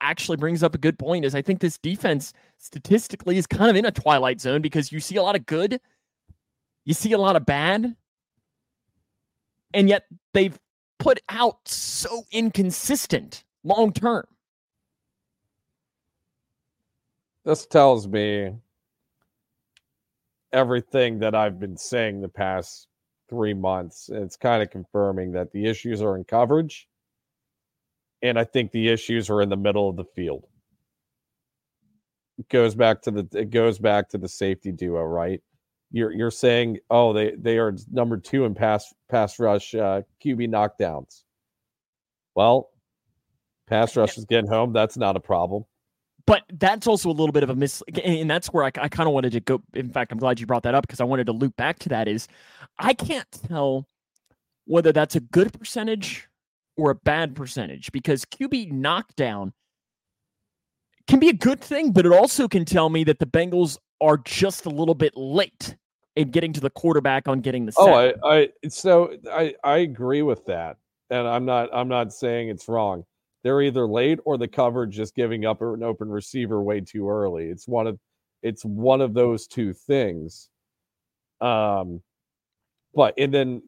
actually 0.02 0.38
brings 0.38 0.64
up 0.64 0.76
a 0.76 0.78
good 0.78 0.98
point. 0.98 1.26
Is 1.26 1.36
I 1.36 1.42
think 1.42 1.60
this 1.60 1.78
defense 1.78 2.34
statistically 2.58 3.38
is 3.38 3.48
kind 3.48 3.70
of 3.70 3.76
in 3.76 3.86
a 3.86 3.92
twilight 3.92 4.40
zone 4.42 4.62
because 4.62 4.92
you 4.92 5.00
see 5.00 5.16
a 5.18 5.24
lot 5.24 5.36
of 5.36 5.46
good, 5.46 5.80
you 6.86 6.94
see 6.94 7.12
a 7.12 7.18
lot 7.18 7.36
of 7.36 7.46
bad, 7.46 7.96
and 9.74 9.90
yet 9.90 10.06
they've 10.34 10.58
put 11.00 11.20
out 11.30 11.68
so 11.68 12.24
inconsistent 12.32 13.44
long 13.64 13.92
term. 13.94 14.26
This 17.46 17.66
tells 17.66 18.08
me 18.08 18.56
everything 20.54 21.20
that 21.20 21.36
I've 21.36 21.60
been 21.60 21.76
saying 21.76 22.22
the 22.22 22.30
past 22.30 22.88
three 23.30 23.54
months. 23.54 24.10
It's 24.12 24.38
kind 24.38 24.64
of 24.64 24.70
confirming 24.70 25.34
that 25.34 25.52
the 25.52 25.66
issues 25.66 26.02
are 26.02 26.16
in 26.16 26.24
coverage. 26.24 26.88
And 28.22 28.40
I 28.40 28.46
think 28.46 28.72
the 28.72 28.88
issues 28.88 29.30
are 29.30 29.42
in 29.42 29.50
the 29.50 29.58
middle 29.58 29.90
of 29.90 29.98
the 29.98 30.06
field. 30.16 30.46
It 32.38 32.48
goes 32.48 32.76
back 32.76 33.02
to 33.04 33.12
the 33.12 33.28
it 33.34 33.50
goes 33.50 33.78
back 33.78 34.10
to 34.10 34.18
the 34.18 34.30
safety 34.30 34.72
duo, 34.72 35.02
right? 35.02 35.42
You're 35.92 36.12
you're 36.12 36.32
saying, 36.32 36.80
oh, 36.90 37.12
they 37.12 37.34
they 37.38 37.58
are 37.58 37.76
number 37.92 38.18
two 38.18 38.46
in 38.46 38.56
pass 38.56 38.92
pass 39.10 39.38
rush 39.38 39.76
uh, 39.76 40.02
QB 40.24 40.48
knockdowns. 40.50 41.24
Well, 42.36 42.70
pass 43.68 43.96
rush 43.98 44.18
is 44.18 44.26
getting 44.26 44.50
home. 44.50 44.74
That's 44.74 44.98
not 44.98 45.18
a 45.18 45.20
problem 45.20 45.66
but 46.26 46.44
that's 46.54 46.88
also 46.88 47.10
a 47.10 47.12
little 47.12 47.32
bit 47.32 47.44
of 47.44 47.50
a 47.50 47.56
miss 47.56 47.84
and 48.04 48.30
that's 48.30 48.48
where 48.48 48.64
i, 48.64 48.68
I 48.68 48.88
kind 48.90 49.08
of 49.08 49.14
wanted 49.14 49.32
to 49.34 49.40
go 49.40 49.62
in 49.74 49.90
fact 49.90 50.12
i'm 50.12 50.18
glad 50.18 50.40
you 50.40 50.46
brought 50.46 50.64
that 50.64 50.76
up 50.76 50.86
because 50.86 51.02
i 51.02 51.04
wanted 51.04 51.28
to 51.28 51.34
loop 51.34 51.56
back 51.56 51.80
to 51.80 51.90
that 51.90 52.08
is 52.08 52.28
i 52.80 52.94
can't 52.94 53.28
tell 53.48 53.88
whether 54.66 54.92
that's 54.92 55.16
a 55.16 55.20
good 55.20 55.54
percentage 55.58 56.28
or 56.78 56.92
a 56.92 56.96
bad 56.96 57.36
percentage 57.36 57.92
because 57.92 58.26
qb 58.26 58.72
knockdown 58.72 59.54
can 61.08 61.20
be 61.20 61.30
a 61.30 61.34
good 61.34 61.62
thing 61.62 61.92
but 61.92 62.06
it 62.06 62.12
also 62.12 62.48
can 62.48 62.66
tell 62.66 62.90
me 62.90 63.04
that 63.04 63.20
the 63.20 63.26
bengals 63.26 63.78
are 64.02 64.18
just 64.18 64.66
a 64.66 64.70
little 64.70 64.96
bit 64.96 65.16
late 65.16 65.76
in 66.16 66.30
getting 66.30 66.54
to 66.54 66.62
the 66.62 66.70
quarterback 66.70 67.28
on 67.28 67.42
getting 67.42 67.66
the 67.66 67.74
oh, 67.78 67.86
sack. 67.86 68.16
oh 68.24 68.30
I, 68.30 68.38
I 68.38 68.50
so 68.70 69.16
i 69.32 69.54
i 69.64 69.78
agree 69.78 70.22
with 70.22 70.46
that 70.46 70.78
and 71.10 71.28
i'm 71.28 71.46
not 71.46 71.70
i'm 71.74 71.90
not 71.90 72.14
saying 72.14 72.50
it's 72.50 72.68
wrong 72.68 73.04
they're 73.44 73.62
either 73.62 73.88
late 73.88 74.20
or 74.26 74.38
the 74.38 74.48
coverage 74.48 74.96
just 74.96 75.16
giving 75.16 75.46
up 75.46 75.62
an 75.62 75.84
open 75.84 76.10
receiver 76.10 76.62
way 76.64 76.82
too 76.82 77.10
early. 77.10 77.46
It's 77.46 77.68
one 77.68 77.88
of 77.88 78.00
it's 78.42 78.64
one 78.64 79.02
of 79.02 79.14
those 79.14 79.48
two 79.48 79.74
things. 79.74 80.50
Um, 81.42 82.02
but 82.94 83.14
and 83.18 83.34
then 83.34 83.62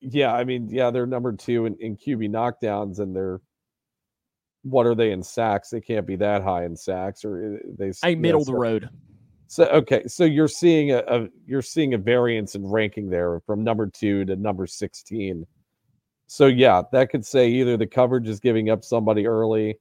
yeah, 0.00 0.32
I 0.32 0.44
mean, 0.44 0.68
yeah, 0.70 0.90
they're 0.90 1.06
number 1.06 1.32
two 1.32 1.66
in, 1.66 1.76
in 1.80 1.96
QB 1.96 2.30
knockdowns, 2.30 3.00
and 3.00 3.14
they're 3.14 3.40
what 4.62 4.86
are 4.86 4.94
they 4.94 5.12
in 5.12 5.22
sacks? 5.22 5.70
They 5.70 5.80
can't 5.80 6.06
be 6.06 6.16
that 6.16 6.42
high 6.42 6.64
in 6.64 6.76
sacks, 6.76 7.24
or 7.24 7.56
uh, 7.56 7.68
they 7.78 7.92
I 8.02 8.14
middle 8.14 8.44
the 8.44 8.54
road. 8.54 8.88
So 9.48 9.64
okay, 9.66 10.04
so 10.06 10.24
you're 10.24 10.46
seeing 10.46 10.92
a, 10.92 10.98
a 11.08 11.28
you're 11.46 11.62
seeing 11.62 11.94
a 11.94 11.98
variance 11.98 12.54
in 12.54 12.66
ranking 12.66 13.08
there 13.08 13.40
from 13.46 13.64
number 13.64 13.86
two 13.86 14.24
to 14.26 14.36
number 14.36 14.66
sixteen 14.66 15.46
so 16.28 16.46
yeah, 16.46 16.82
that 16.92 17.08
could 17.10 17.24
say 17.24 17.48
either 17.48 17.78
the 17.78 17.86
coverage 17.86 18.28
is 18.28 18.38
giving 18.38 18.68
up 18.68 18.84
somebody 18.84 19.26
early 19.26 19.78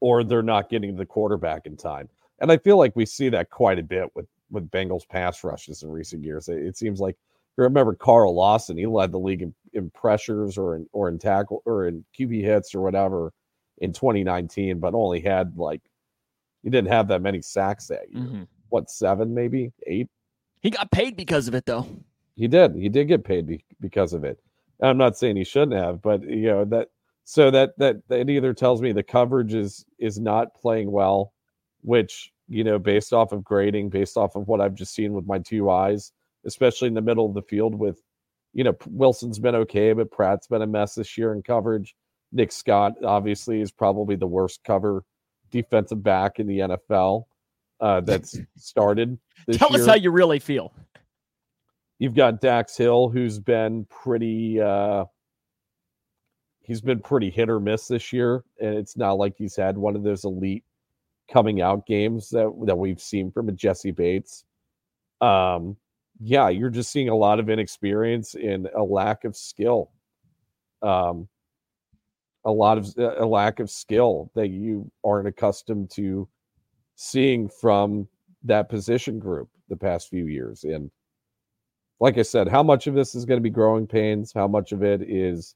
or 0.00 0.24
they're 0.24 0.42
not 0.42 0.70
getting 0.70 0.96
the 0.96 1.04
quarterback 1.04 1.66
in 1.66 1.76
time. 1.76 2.08
And 2.40 2.50
I 2.50 2.56
feel 2.56 2.78
like 2.78 2.96
we 2.96 3.04
see 3.04 3.28
that 3.28 3.50
quite 3.50 3.78
a 3.78 3.82
bit 3.82 4.08
with 4.14 4.26
with 4.50 4.70
Bengals 4.70 5.06
pass 5.06 5.44
rushes 5.44 5.82
in 5.82 5.90
recent 5.90 6.24
years. 6.24 6.48
It, 6.48 6.58
it 6.58 6.78
seems 6.78 6.98
like 6.98 7.14
you 7.58 7.64
remember 7.64 7.94
Carl 7.94 8.34
Lawson, 8.34 8.78
he 8.78 8.86
led 8.86 9.12
the 9.12 9.18
league 9.18 9.42
in, 9.42 9.54
in, 9.74 9.90
pressures 9.90 10.56
or 10.56 10.76
in 10.76 10.86
or 10.92 11.10
in 11.10 11.18
tackle 11.18 11.62
or 11.66 11.86
in 11.86 12.02
QB 12.18 12.42
hits 12.42 12.74
or 12.74 12.80
whatever 12.80 13.34
in 13.78 13.92
2019, 13.92 14.78
but 14.78 14.94
only 14.94 15.20
had 15.20 15.58
like 15.58 15.82
he 16.62 16.70
didn't 16.70 16.90
have 16.90 17.06
that 17.08 17.20
many 17.20 17.42
sacks 17.42 17.86
that 17.88 18.10
year. 18.10 18.22
Mm-hmm. 18.22 18.42
What 18.70 18.90
seven, 18.90 19.34
maybe 19.34 19.72
eight? 19.86 20.08
He 20.62 20.70
got 20.70 20.90
paid 20.90 21.16
because 21.16 21.48
of 21.48 21.54
it, 21.54 21.66
though. 21.66 21.86
He 22.34 22.48
did. 22.48 22.74
He 22.74 22.88
did 22.88 23.08
get 23.08 23.24
paid 23.24 23.46
be, 23.46 23.62
because 23.80 24.14
of 24.14 24.24
it. 24.24 24.40
I'm 24.82 24.98
not 24.98 25.16
saying 25.16 25.36
he 25.36 25.44
shouldn't 25.44 25.80
have, 25.80 26.02
but 26.02 26.22
you 26.22 26.46
know 26.46 26.64
that 26.66 26.88
so 27.24 27.50
that 27.50 27.76
that 27.78 27.96
that 28.08 28.30
either 28.30 28.54
tells 28.54 28.80
me 28.80 28.92
the 28.92 29.02
coverage 29.02 29.54
is 29.54 29.84
is 29.98 30.18
not 30.18 30.54
playing 30.54 30.90
well, 30.90 31.32
which 31.82 32.32
you 32.48 32.64
know 32.64 32.78
based 32.78 33.12
off 33.12 33.32
of 33.32 33.44
grading, 33.44 33.90
based 33.90 34.16
off 34.16 34.36
of 34.36 34.48
what 34.48 34.60
I've 34.60 34.74
just 34.74 34.94
seen 34.94 35.12
with 35.12 35.26
my 35.26 35.38
two 35.38 35.70
eyes, 35.70 36.12
especially 36.46 36.88
in 36.88 36.94
the 36.94 37.02
middle 37.02 37.26
of 37.26 37.34
the 37.34 37.42
field 37.42 37.74
with 37.74 38.00
you 38.54 38.64
know 38.64 38.76
Wilson's 38.86 39.38
been 39.38 39.54
okay, 39.54 39.92
but 39.92 40.10
Pratt's 40.10 40.46
been 40.46 40.62
a 40.62 40.66
mess 40.66 40.94
this 40.94 41.18
year 41.18 41.32
in 41.32 41.42
coverage. 41.42 41.94
Nick 42.32 42.52
Scott 42.52 42.92
obviously 43.04 43.60
is 43.60 43.72
probably 43.72 44.16
the 44.16 44.26
worst 44.26 44.62
cover 44.64 45.04
defensive 45.50 46.02
back 46.02 46.38
in 46.38 46.46
the 46.46 46.58
NFL 46.58 47.24
uh, 47.80 48.00
that's 48.00 48.38
started. 48.56 49.18
Tell 49.52 49.70
year. 49.70 49.80
us 49.80 49.86
how 49.86 49.94
you 49.94 50.10
really 50.10 50.38
feel. 50.38 50.72
You've 51.98 52.14
got 52.14 52.40
Dax 52.40 52.76
Hill, 52.76 53.08
who's 53.08 53.38
been 53.38 53.84
pretty. 53.86 54.60
Uh, 54.60 55.06
he's 56.62 56.80
been 56.80 57.00
pretty 57.00 57.30
hit 57.30 57.50
or 57.50 57.58
miss 57.58 57.88
this 57.88 58.12
year, 58.12 58.44
and 58.60 58.74
it's 58.74 58.96
not 58.96 59.14
like 59.14 59.34
he's 59.36 59.56
had 59.56 59.76
one 59.76 59.96
of 59.96 60.02
those 60.04 60.24
elite 60.24 60.64
coming 61.32 61.60
out 61.60 61.86
games 61.86 62.30
that 62.30 62.52
that 62.66 62.78
we've 62.78 63.00
seen 63.00 63.30
from 63.30 63.48
a 63.48 63.52
Jessie 63.52 63.90
Bates. 63.90 64.44
Um, 65.20 65.76
yeah, 66.20 66.48
you're 66.48 66.70
just 66.70 66.92
seeing 66.92 67.08
a 67.08 67.16
lot 67.16 67.40
of 67.40 67.50
inexperience 67.50 68.34
and 68.34 68.68
a 68.76 68.82
lack 68.82 69.24
of 69.24 69.36
skill. 69.36 69.90
Um, 70.82 71.28
a 72.44 72.50
lot 72.50 72.78
of 72.78 72.86
a 72.96 73.26
lack 73.26 73.60
of 73.60 73.70
skill 73.70 74.30
that 74.34 74.48
you 74.48 74.90
aren't 75.04 75.28
accustomed 75.28 75.90
to 75.90 76.28
seeing 76.94 77.48
from 77.48 78.08
that 78.44 78.68
position 78.68 79.18
group 79.18 79.48
the 79.68 79.76
past 79.76 80.08
few 80.08 80.26
years. 80.26 80.64
And 80.64 80.90
like 82.00 82.18
I 82.18 82.22
said, 82.22 82.48
how 82.48 82.62
much 82.62 82.86
of 82.86 82.94
this 82.94 83.14
is 83.14 83.24
going 83.24 83.38
to 83.38 83.42
be 83.42 83.50
growing 83.50 83.86
pains? 83.86 84.32
How 84.32 84.46
much 84.46 84.72
of 84.72 84.82
it 84.82 85.02
is 85.02 85.54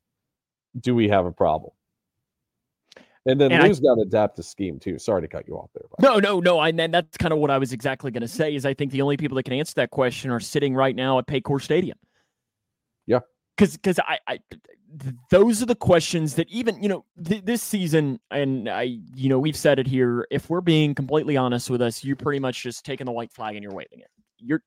do 0.80 0.94
we 0.94 1.08
have 1.08 1.26
a 1.26 1.32
problem? 1.32 1.72
And 3.24 3.40
then 3.40 3.52
and 3.52 3.62
Lou's 3.62 3.78
got 3.78 3.94
to 3.94 4.00
adapt 4.00 4.36
the 4.36 4.42
scheme 4.42 4.80
too. 4.80 4.98
Sorry 4.98 5.22
to 5.22 5.28
cut 5.28 5.46
you 5.46 5.54
off 5.54 5.70
there. 5.74 5.84
No, 6.00 6.18
no, 6.18 6.40
no. 6.40 6.60
And 6.60 6.78
that's 6.92 7.16
kind 7.16 7.32
of 7.32 7.38
what 7.38 7.52
I 7.52 7.58
was 7.58 7.72
exactly 7.72 8.10
going 8.10 8.22
to 8.22 8.28
say. 8.28 8.54
Is 8.54 8.66
I 8.66 8.74
think 8.74 8.90
the 8.90 9.02
only 9.02 9.16
people 9.16 9.36
that 9.36 9.44
can 9.44 9.52
answer 9.52 9.74
that 9.76 9.90
question 9.90 10.30
are 10.30 10.40
sitting 10.40 10.74
right 10.74 10.96
now 10.96 11.18
at 11.18 11.26
Paycor 11.28 11.62
Stadium. 11.62 11.96
Yeah, 13.06 13.20
because 13.56 13.76
because 13.76 14.00
I, 14.00 14.18
I 14.26 14.40
those 15.30 15.62
are 15.62 15.66
the 15.66 15.76
questions 15.76 16.34
that 16.34 16.48
even 16.48 16.82
you 16.82 16.88
know 16.88 17.04
th- 17.24 17.44
this 17.44 17.62
season 17.62 18.18
and 18.32 18.68
I 18.68 18.98
you 19.14 19.28
know 19.28 19.38
we've 19.38 19.56
said 19.56 19.78
it 19.78 19.86
here. 19.86 20.26
If 20.32 20.50
we're 20.50 20.60
being 20.60 20.92
completely 20.92 21.36
honest 21.36 21.70
with 21.70 21.80
us, 21.80 22.02
you're 22.02 22.16
pretty 22.16 22.40
much 22.40 22.60
just 22.60 22.84
taking 22.84 23.04
the 23.04 23.12
white 23.12 23.32
flag 23.32 23.54
and 23.54 23.62
you're 23.62 23.72
waving 23.72 24.00
it. 24.00 24.10
You're 24.38 24.62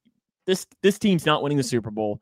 this 0.46 0.66
this 0.82 1.00
team's 1.00 1.26
not 1.26 1.44
winning 1.44 1.58
the 1.58 1.64
Super 1.64 1.92
Bowl 1.92 2.22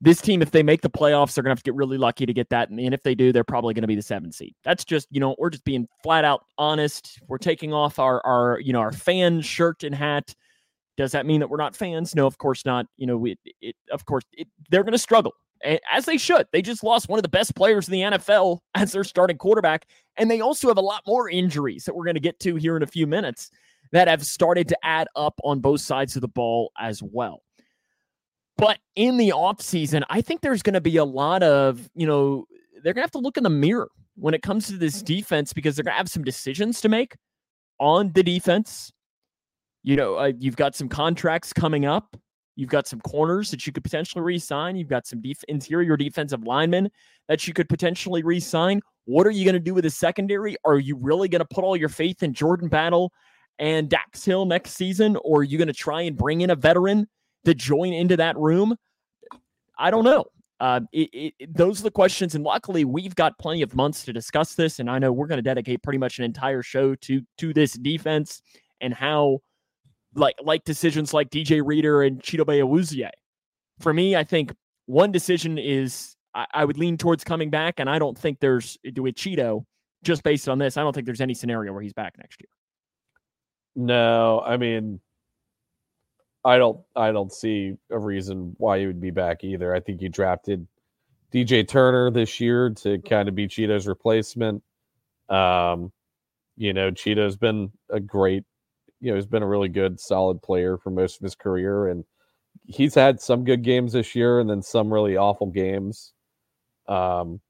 this 0.00 0.20
team, 0.20 0.42
if 0.42 0.50
they 0.50 0.62
make 0.62 0.82
the 0.82 0.90
playoffs, 0.90 1.34
they're 1.34 1.42
to 1.42 1.50
have 1.50 1.58
to 1.58 1.64
get 1.64 1.74
really 1.74 1.96
lucky 1.96 2.26
to 2.26 2.32
get 2.32 2.50
that. 2.50 2.68
And 2.68 2.94
if 2.94 3.02
they 3.02 3.14
do, 3.14 3.32
they're 3.32 3.44
probably 3.44 3.72
to 3.74 3.86
be 3.86 3.94
the 3.94 4.02
seven 4.02 4.30
seed. 4.30 4.54
That's 4.62 4.84
just, 4.84 5.08
you 5.10 5.20
know, 5.20 5.34
we're 5.38 5.50
just 5.50 5.64
being 5.64 5.88
flat 6.02 6.24
out 6.24 6.44
honest. 6.58 7.18
We're 7.28 7.38
taking 7.38 7.72
off 7.72 7.98
our, 7.98 8.24
our, 8.24 8.60
you 8.60 8.72
know, 8.72 8.80
our 8.80 8.92
fan 8.92 9.40
shirt 9.40 9.84
and 9.84 9.94
hat. 9.94 10.34
Does 10.98 11.12
that 11.12 11.24
mean 11.24 11.40
that 11.40 11.48
we're 11.48 11.56
not 11.56 11.74
fans? 11.74 12.14
No, 12.14 12.26
of 12.26 12.36
course 12.36 12.64
not. 12.66 12.86
You 12.96 13.06
know, 13.06 13.16
we, 13.16 13.38
it, 13.60 13.76
of 13.90 14.04
course, 14.04 14.24
it, 14.32 14.48
they're 14.70 14.82
going 14.82 14.92
to 14.92 14.98
struggle 14.98 15.32
as 15.90 16.04
they 16.04 16.18
should. 16.18 16.46
They 16.52 16.60
just 16.60 16.84
lost 16.84 17.08
one 17.08 17.18
of 17.18 17.22
the 17.22 17.30
best 17.30 17.54
players 17.54 17.88
in 17.88 17.92
the 17.92 18.00
NFL 18.18 18.58
as 18.74 18.92
their 18.92 19.04
starting 19.04 19.38
quarterback. 19.38 19.86
And 20.18 20.30
they 20.30 20.40
also 20.42 20.68
have 20.68 20.78
a 20.78 20.82
lot 20.82 21.02
more 21.06 21.28
injuries 21.28 21.84
that 21.84 21.96
we're 21.96 22.04
going 22.04 22.14
to 22.14 22.20
get 22.20 22.38
to 22.40 22.56
here 22.56 22.76
in 22.76 22.82
a 22.82 22.86
few 22.86 23.06
minutes 23.06 23.50
that 23.92 24.08
have 24.08 24.26
started 24.26 24.68
to 24.68 24.78
add 24.82 25.08
up 25.16 25.38
on 25.42 25.60
both 25.60 25.80
sides 25.80 26.16
of 26.16 26.22
the 26.22 26.28
ball 26.28 26.72
as 26.78 27.02
well. 27.02 27.42
But 28.58 28.78
in 28.94 29.18
the 29.18 29.30
offseason, 29.30 30.02
I 30.08 30.22
think 30.22 30.40
there's 30.40 30.62
going 30.62 30.74
to 30.74 30.80
be 30.80 30.96
a 30.96 31.04
lot 31.04 31.42
of, 31.42 31.88
you 31.94 32.06
know, 32.06 32.46
they're 32.82 32.94
going 32.94 33.02
to 33.02 33.06
have 33.06 33.10
to 33.12 33.18
look 33.18 33.36
in 33.36 33.42
the 33.42 33.50
mirror 33.50 33.90
when 34.16 34.32
it 34.32 34.42
comes 34.42 34.66
to 34.68 34.78
this 34.78 35.02
defense 35.02 35.52
because 35.52 35.76
they're 35.76 35.84
going 35.84 35.92
to 35.92 35.98
have 35.98 36.08
some 36.08 36.24
decisions 36.24 36.80
to 36.80 36.88
make 36.88 37.16
on 37.78 38.12
the 38.12 38.22
defense. 38.22 38.92
You 39.82 39.96
know, 39.96 40.16
uh, 40.16 40.32
you've 40.38 40.56
got 40.56 40.74
some 40.74 40.88
contracts 40.88 41.52
coming 41.52 41.84
up. 41.84 42.16
You've 42.56 42.70
got 42.70 42.86
some 42.86 43.00
corners 43.02 43.50
that 43.50 43.66
you 43.66 43.72
could 43.72 43.84
potentially 43.84 44.22
re-sign. 44.22 44.76
You've 44.76 44.88
got 44.88 45.06
some 45.06 45.20
def- 45.20 45.44
interior 45.48 45.96
defensive 45.98 46.42
linemen 46.42 46.90
that 47.28 47.46
you 47.46 47.52
could 47.52 47.68
potentially 47.68 48.22
re-sign. 48.22 48.80
What 49.04 49.26
are 49.26 49.30
you 49.30 49.44
going 49.44 49.54
to 49.54 49.60
do 49.60 49.74
with 49.74 49.84
the 49.84 49.90
secondary? 49.90 50.56
Are 50.64 50.78
you 50.78 50.96
really 50.96 51.28
going 51.28 51.40
to 51.40 51.54
put 51.54 51.62
all 51.62 51.76
your 51.76 51.90
faith 51.90 52.22
in 52.22 52.32
Jordan 52.32 52.68
Battle 52.68 53.12
and 53.58 53.90
Dax 53.90 54.24
Hill 54.24 54.46
next 54.46 54.72
season, 54.72 55.16
or 55.22 55.40
are 55.40 55.44
you 55.44 55.58
going 55.58 55.68
to 55.68 55.74
try 55.74 56.02
and 56.02 56.16
bring 56.16 56.40
in 56.40 56.50
a 56.50 56.56
veteran 56.56 57.06
to 57.46 57.54
join 57.54 57.92
into 57.92 58.16
that 58.18 58.36
room? 58.36 58.76
I 59.78 59.90
don't 59.90 60.04
know. 60.04 60.26
Uh, 60.58 60.80
it, 60.92 61.34
it, 61.38 61.56
those 61.56 61.80
are 61.80 61.84
the 61.84 61.90
questions, 61.90 62.34
and 62.34 62.42
luckily 62.42 62.84
we've 62.84 63.14
got 63.14 63.38
plenty 63.38 63.62
of 63.62 63.74
months 63.74 64.04
to 64.04 64.12
discuss 64.12 64.54
this. 64.54 64.78
And 64.78 64.90
I 64.90 64.98
know 64.98 65.12
we're 65.12 65.26
going 65.26 65.38
to 65.38 65.42
dedicate 65.42 65.82
pretty 65.82 65.98
much 65.98 66.18
an 66.18 66.24
entire 66.24 66.62
show 66.62 66.94
to 66.94 67.22
to 67.38 67.52
this 67.52 67.74
defense 67.74 68.42
and 68.80 68.92
how, 68.92 69.40
like 70.14 70.36
like 70.42 70.64
decisions 70.64 71.12
like 71.12 71.30
DJ 71.30 71.62
Reader 71.64 72.02
and 72.02 72.22
Chidobe 72.22 72.62
Awuzie. 72.62 73.10
For 73.80 73.92
me, 73.92 74.16
I 74.16 74.24
think 74.24 74.54
one 74.86 75.12
decision 75.12 75.58
is 75.58 76.16
I, 76.34 76.46
I, 76.54 76.64
would 76.64 76.78
lean 76.78 76.96
towards 76.96 77.22
coming 77.22 77.50
back, 77.50 77.78
and 77.78 77.90
I 77.90 77.98
don't 77.98 78.16
think 78.16 78.40
there's 78.40 78.78
with 78.82 79.14
Cheeto 79.14 79.64
just 80.04 80.22
based 80.22 80.48
on 80.48 80.58
this. 80.58 80.78
I 80.78 80.82
don't 80.82 80.94
think 80.94 81.04
there's 81.04 81.20
any 81.20 81.34
scenario 81.34 81.74
where 81.74 81.82
he's 81.82 81.92
back 81.92 82.14
next 82.16 82.40
year. 82.40 82.48
No, 83.74 84.40
I 84.40 84.56
mean 84.56 85.00
I 86.46 86.58
don't 86.58 86.80
I 86.94 87.10
don't 87.10 87.32
see 87.32 87.74
a 87.90 87.98
reason 87.98 88.54
why 88.58 88.78
he 88.78 88.86
would 88.86 89.00
be 89.00 89.10
back 89.10 89.42
either. 89.42 89.74
I 89.74 89.80
think 89.80 90.00
you 90.00 90.08
drafted 90.08 90.66
DJ 91.32 91.66
Turner 91.66 92.08
this 92.10 92.40
year 92.40 92.70
to 92.70 92.98
kind 93.00 93.28
of 93.28 93.34
be 93.34 93.48
Cheeto's 93.48 93.88
replacement. 93.88 94.62
Um, 95.28 95.92
you 96.56 96.72
know, 96.72 96.92
Cheeto's 96.92 97.36
been 97.36 97.72
a 97.90 97.98
great, 97.98 98.44
you 99.00 99.10
know, 99.10 99.16
he's 99.16 99.26
been 99.26 99.42
a 99.42 99.46
really 99.46 99.68
good, 99.68 99.98
solid 99.98 100.40
player 100.40 100.78
for 100.78 100.90
most 100.90 101.16
of 101.16 101.24
his 101.24 101.34
career, 101.34 101.88
and 101.88 102.04
he's 102.66 102.94
had 102.94 103.20
some 103.20 103.42
good 103.44 103.64
games 103.64 103.92
this 103.92 104.14
year, 104.14 104.38
and 104.38 104.48
then 104.48 104.62
some 104.62 104.92
really 104.92 105.16
awful 105.16 105.48
games. 105.48 106.12
Um, 106.86 107.40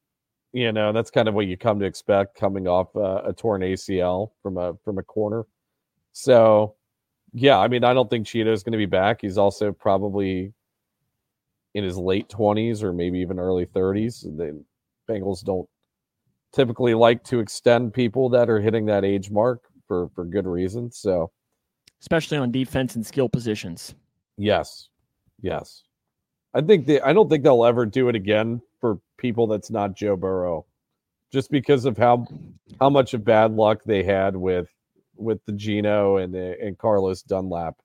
you 0.54 0.72
know, 0.72 0.94
that's 0.94 1.10
kind 1.10 1.28
of 1.28 1.34
what 1.34 1.46
you 1.46 1.58
come 1.58 1.80
to 1.80 1.86
expect 1.86 2.34
coming 2.34 2.66
off 2.66 2.96
uh, 2.96 3.20
a 3.26 3.34
torn 3.34 3.60
ACL 3.60 4.30
from 4.42 4.56
a 4.56 4.72
from 4.82 4.96
a 4.96 5.02
corner. 5.02 5.44
So 6.12 6.76
yeah, 7.38 7.58
I 7.58 7.68
mean, 7.68 7.84
I 7.84 7.92
don't 7.92 8.08
think 8.08 8.26
Cheeto 8.26 8.50
is 8.50 8.62
going 8.62 8.72
to 8.72 8.78
be 8.78 8.86
back. 8.86 9.20
He's 9.20 9.36
also 9.36 9.70
probably 9.70 10.54
in 11.74 11.84
his 11.84 11.98
late 11.98 12.30
20s 12.30 12.82
or 12.82 12.94
maybe 12.94 13.18
even 13.18 13.38
early 13.38 13.66
30s. 13.66 14.22
The 14.22 14.64
Bengals 15.06 15.44
don't 15.44 15.68
typically 16.54 16.94
like 16.94 17.22
to 17.24 17.40
extend 17.40 17.92
people 17.92 18.30
that 18.30 18.48
are 18.48 18.58
hitting 18.58 18.86
that 18.86 19.04
age 19.04 19.30
mark 19.30 19.64
for 19.86 20.08
for 20.14 20.24
good 20.24 20.46
reasons. 20.46 20.96
So, 20.96 21.30
especially 22.00 22.38
on 22.38 22.50
defense 22.50 22.94
and 22.94 23.04
skill 23.04 23.28
positions. 23.28 23.94
Yes, 24.38 24.88
yes. 25.42 25.82
I 26.54 26.62
think 26.62 26.86
they. 26.86 27.02
I 27.02 27.12
don't 27.12 27.28
think 27.28 27.44
they'll 27.44 27.66
ever 27.66 27.84
do 27.84 28.08
it 28.08 28.16
again 28.16 28.62
for 28.80 28.98
people 29.18 29.46
that's 29.46 29.70
not 29.70 29.94
Joe 29.94 30.16
Burrow, 30.16 30.64
just 31.30 31.50
because 31.50 31.84
of 31.84 31.98
how 31.98 32.26
how 32.80 32.88
much 32.88 33.12
of 33.12 33.26
bad 33.26 33.52
luck 33.52 33.84
they 33.84 34.02
had 34.02 34.34
with 34.34 34.70
with 35.16 35.44
the 35.46 35.52
Geno 35.52 36.18
and 36.18 36.34
and 36.34 36.78
Carlos 36.78 37.22
Dunlap 37.22 37.76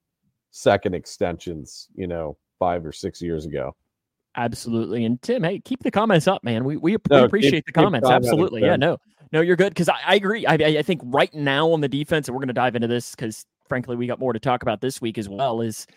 second 0.51 0.93
extensions, 0.93 1.87
you 1.95 2.07
know, 2.07 2.37
five 2.59 2.85
or 2.85 2.91
six 2.91 3.21
years 3.21 3.45
ago. 3.45 3.75
Absolutely. 4.35 5.05
And 5.05 5.21
Tim, 5.21 5.43
hey, 5.43 5.59
keep 5.59 5.83
the 5.83 5.91
comments 5.91 6.27
up, 6.27 6.43
man. 6.43 6.63
We 6.63 6.77
we, 6.77 6.97
no, 7.09 7.25
appreciate 7.25 7.65
keep, 7.65 7.65
the 7.67 7.71
comments. 7.73 8.07
Absolutely. 8.07 8.61
Yeah, 8.61 8.75
no. 8.75 8.97
No, 9.33 9.39
you're 9.39 9.55
good 9.55 9.69
because 9.69 9.87
I, 9.87 9.97
I 10.05 10.15
agree. 10.15 10.45
I, 10.45 10.55
I 10.55 10.81
think 10.81 11.01
right 11.05 11.33
now 11.33 11.71
on 11.71 11.79
the 11.79 11.87
defense, 11.87 12.27
and 12.27 12.35
we're 12.35 12.39
going 12.39 12.49
to 12.49 12.53
dive 12.53 12.75
into 12.75 12.87
this 12.87 13.15
because 13.15 13.45
frankly, 13.67 13.95
we 13.95 14.05
got 14.05 14.19
more 14.19 14.33
to 14.33 14.39
talk 14.39 14.61
about 14.61 14.81
this 14.81 15.01
week 15.01 15.17
as 15.17 15.29
well. 15.29 15.61
Is 15.61 15.87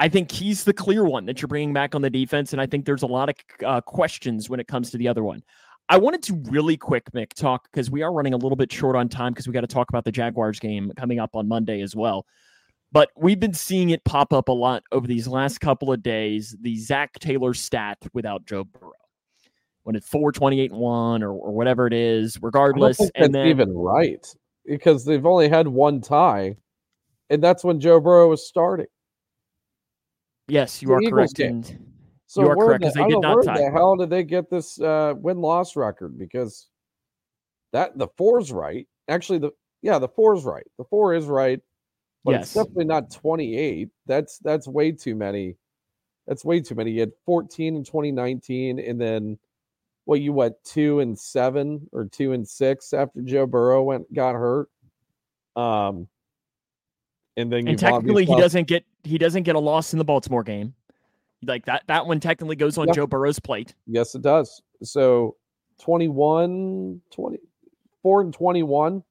I 0.00 0.08
think 0.08 0.30
he's 0.30 0.64
the 0.64 0.72
clear 0.72 1.04
one 1.04 1.24
that 1.26 1.40
you're 1.40 1.48
bringing 1.48 1.72
back 1.72 1.94
on 1.94 2.02
the 2.02 2.10
defense, 2.10 2.52
and 2.52 2.60
I 2.60 2.66
think 2.66 2.84
there's 2.84 3.02
a 3.02 3.06
lot 3.06 3.28
of 3.28 3.36
uh, 3.64 3.80
questions 3.80 4.50
when 4.50 4.58
it 4.58 4.66
comes 4.66 4.90
to 4.90 4.98
the 4.98 5.06
other 5.06 5.22
one. 5.22 5.42
I 5.88 5.96
wanted 5.98 6.22
to 6.24 6.34
really 6.50 6.76
quick, 6.76 7.10
Mick, 7.12 7.32
talk 7.32 7.68
because 7.70 7.90
we 7.90 8.02
are 8.02 8.12
running 8.12 8.34
a 8.34 8.36
little 8.36 8.56
bit 8.56 8.70
short 8.70 8.94
on 8.94 9.08
time 9.08 9.32
because 9.32 9.46
we 9.46 9.52
got 9.52 9.62
to 9.62 9.66
talk 9.66 9.88
about 9.88 10.04
the 10.04 10.12
Jaguars 10.12 10.60
game 10.60 10.92
coming 10.96 11.18
up 11.18 11.34
on 11.34 11.48
Monday 11.48 11.80
as 11.80 11.96
well. 11.96 12.26
But 12.92 13.10
we've 13.16 13.40
been 13.40 13.54
seeing 13.54 13.90
it 13.90 14.04
pop 14.04 14.32
up 14.32 14.48
a 14.48 14.52
lot 14.52 14.82
over 14.92 15.06
these 15.06 15.26
last 15.26 15.58
couple 15.60 15.92
of 15.92 16.02
days. 16.02 16.56
The 16.60 16.76
Zac 16.76 17.18
Taylor 17.18 17.54
stat 17.54 17.98
without 18.12 18.46
Joe 18.46 18.64
Burrow, 18.64 18.92
when 19.84 19.96
it's 19.96 20.08
four 20.08 20.32
twenty 20.32 20.60
eight 20.60 20.72
one 20.72 21.22
or, 21.22 21.32
or 21.32 21.52
whatever 21.52 21.86
it 21.86 21.92
is, 21.92 22.38
regardless. 22.42 22.98
and 23.14 23.34
then 23.34 23.46
even 23.46 23.74
right 23.74 24.26
because 24.66 25.04
they've 25.04 25.26
only 25.26 25.48
had 25.48 25.68
one 25.68 26.00
tie, 26.00 26.56
and 27.30 27.42
that's 27.42 27.64
when 27.64 27.80
Joe 27.80 28.00
Burrow 28.00 28.28
was 28.28 28.46
starting. 28.46 28.86
Yes, 30.48 30.80
you 30.82 30.88
the 30.88 30.94
are 30.94 31.02
Eagles 31.02 31.32
correct. 31.34 31.76
So 32.28 32.42
you 32.42 32.48
are 32.50 32.56
correct 32.56 32.80
because 32.82 32.94
they 32.94 33.08
did 33.08 33.20
not 33.20 33.42
tie. 33.42 33.56
The 33.56 33.70
hell 33.70 33.96
did 33.96 34.10
they 34.10 34.22
get 34.22 34.50
this 34.50 34.78
uh, 34.80 35.14
win 35.16 35.38
loss 35.38 35.76
record? 35.76 36.18
Because 36.18 36.68
that 37.72 37.96
the 37.96 38.08
four's 38.18 38.52
right. 38.52 38.86
Actually, 39.08 39.38
the 39.38 39.50
yeah, 39.80 39.98
the 39.98 40.08
four's 40.08 40.44
right. 40.44 40.66
The 40.76 40.84
four 40.84 41.14
is 41.14 41.24
right, 41.24 41.58
but 42.24 42.32
yes. 42.32 42.42
it's 42.42 42.52
definitely 42.52 42.84
not 42.84 43.10
twenty 43.10 43.56
eight. 43.56 43.88
That's 44.04 44.38
that's 44.40 44.68
way 44.68 44.92
too 44.92 45.14
many. 45.14 45.56
That's 46.26 46.44
way 46.44 46.60
too 46.60 46.74
many. 46.74 46.90
You 46.90 47.00
had 47.00 47.12
fourteen 47.24 47.76
in 47.76 47.84
twenty 47.84 48.12
nineteen, 48.12 48.78
and 48.78 49.00
then 49.00 49.38
what 50.04 50.20
you 50.20 50.34
went 50.34 50.54
two 50.64 51.00
and 51.00 51.18
seven 51.18 51.88
or 51.92 52.04
two 52.04 52.32
and 52.32 52.46
six 52.46 52.92
after 52.92 53.22
Joe 53.22 53.46
Burrow 53.46 53.82
went 53.84 54.12
got 54.12 54.34
hurt. 54.34 54.68
Um, 55.56 56.08
and 57.38 57.50
then 57.50 57.68
and 57.68 57.78
technically 57.78 58.26
he 58.26 58.36
doesn't 58.36 58.68
get 58.68 58.84
he 59.02 59.16
doesn't 59.16 59.44
get 59.44 59.56
a 59.56 59.58
loss 59.58 59.94
in 59.94 59.98
the 59.98 60.04
Baltimore 60.04 60.42
game. 60.42 60.74
Like 61.42 61.66
that 61.66 61.84
that 61.86 62.06
one 62.06 62.20
technically 62.20 62.56
goes 62.56 62.78
on 62.78 62.92
Joe 62.92 63.06
Burrow's 63.06 63.38
plate. 63.38 63.74
Yes, 63.86 64.14
it 64.14 64.22
does. 64.22 64.62
So 64.82 65.36
21, 65.80 67.00
20, 67.10 67.38
4 68.02 68.20
and 68.20 68.34
21 68.34 69.02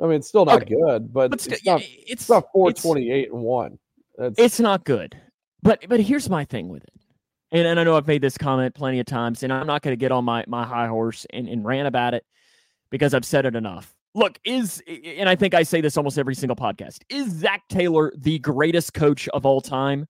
I 0.00 0.04
mean, 0.04 0.12
it's 0.16 0.28
still 0.28 0.44
not 0.44 0.62
Okay. 0.62 0.74
good, 0.74 1.12
but, 1.12 1.30
But 1.30 1.46
it's, 1.46 1.64
not, 1.64 1.80
it's 1.80 2.10
it's 2.10 2.28
not 2.28 2.44
428 2.52 3.32
and 3.32 3.42
one. 3.42 3.78
That's 4.16 4.38
It's 4.38 4.60
not 4.60 4.84
good. 4.84 5.20
But 5.62 5.84
but 5.88 6.00
here's 6.00 6.30
my 6.30 6.44
thing 6.44 6.68
with 6.68 6.84
it. 6.84 6.92
And, 7.50 7.66
and 7.66 7.80
I 7.80 7.84
know 7.84 7.96
I've 7.96 8.06
made 8.06 8.22
this 8.22 8.38
comment 8.38 8.74
plenty 8.74 9.00
of 9.00 9.06
times, 9.06 9.42
and 9.42 9.52
I'm 9.52 9.66
not 9.66 9.82
going 9.82 9.92
to 9.92 9.96
get 9.96 10.12
on 10.12 10.24
my, 10.24 10.44
my 10.46 10.64
high 10.64 10.86
horse 10.86 11.26
and, 11.30 11.48
and 11.48 11.64
rant 11.64 11.88
about 11.88 12.14
it 12.14 12.24
because 12.90 13.14
I've 13.14 13.24
said 13.24 13.46
it 13.46 13.56
enough. 13.56 13.94
Look, 14.14 14.38
is 14.44 14.82
and 14.86 15.28
I 15.28 15.34
think 15.34 15.54
I 15.54 15.62
say 15.62 15.80
this 15.80 15.96
almost 15.96 16.18
every 16.18 16.34
single 16.34 16.56
podcast. 16.56 16.98
Is 17.08 17.30
Zac 17.32 17.66
Taylor 17.68 18.12
the 18.16 18.38
greatest 18.38 18.94
coach 18.94 19.28
of 19.28 19.44
all 19.46 19.60
time? 19.60 20.06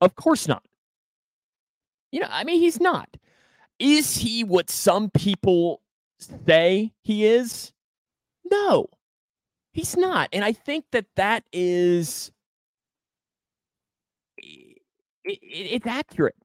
Of 0.00 0.16
course 0.16 0.48
not. 0.48 0.62
You 2.12 2.20
know, 2.20 2.28
I 2.30 2.44
mean, 2.44 2.60
he's 2.60 2.80
not. 2.80 3.08
Is 3.78 4.16
he 4.16 4.44
what 4.44 4.70
some 4.70 5.10
people 5.10 5.80
say 6.46 6.92
he 7.02 7.26
is? 7.26 7.72
No, 8.50 8.86
he's 9.72 9.96
not. 9.96 10.28
And 10.32 10.44
I 10.44 10.52
think 10.52 10.84
that 10.92 11.06
that 11.16 11.44
is 11.52 12.30
it, 14.38 14.78
it, 15.24 15.38
it's 15.42 15.86
accurate. 15.86 16.36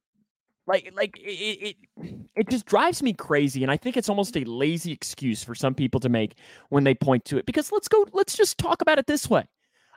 Like, 0.66 0.92
like 0.96 1.18
it, 1.18 1.76
it, 1.98 2.16
it 2.36 2.50
just 2.50 2.66
drives 2.66 3.02
me 3.02 3.14
crazy, 3.14 3.64
and 3.64 3.72
I 3.72 3.78
think 3.78 3.98
it's 3.98 4.10
almost 4.10 4.38
a 4.38 4.44
lazy 4.46 4.92
excuse 4.92 5.44
for 5.44 5.56
some 5.56 5.74
people 5.74 6.00
to 6.00 6.10
make 6.10 6.36
when 6.70 6.84
they 6.84 6.94
point 6.94 7.26
to 7.26 7.38
it. 7.38 7.46
Because 7.48 7.72
let's 7.72 7.88
go, 7.88 8.06
let's 8.14 8.38
just 8.38 8.58
talk 8.60 8.82
about 8.82 9.00
it 9.00 9.08
this 9.08 9.30
way. 9.30 9.46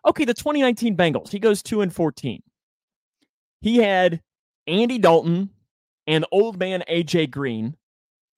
Okay, 0.07 0.25
the 0.25 0.35
2019 0.35 0.97
Bengals, 0.97 1.31
he 1.31 1.39
goes 1.39 1.63
two 1.63 1.83
and 1.83 1.95
14. 1.95 2.43
He 3.63 3.79
had 3.79 4.21
Andy 4.67 4.99
Dalton 4.99 5.49
and 6.07 6.27
old 6.33 6.59
man 6.59 6.85
AJ 6.91 7.31
Green 7.31 7.77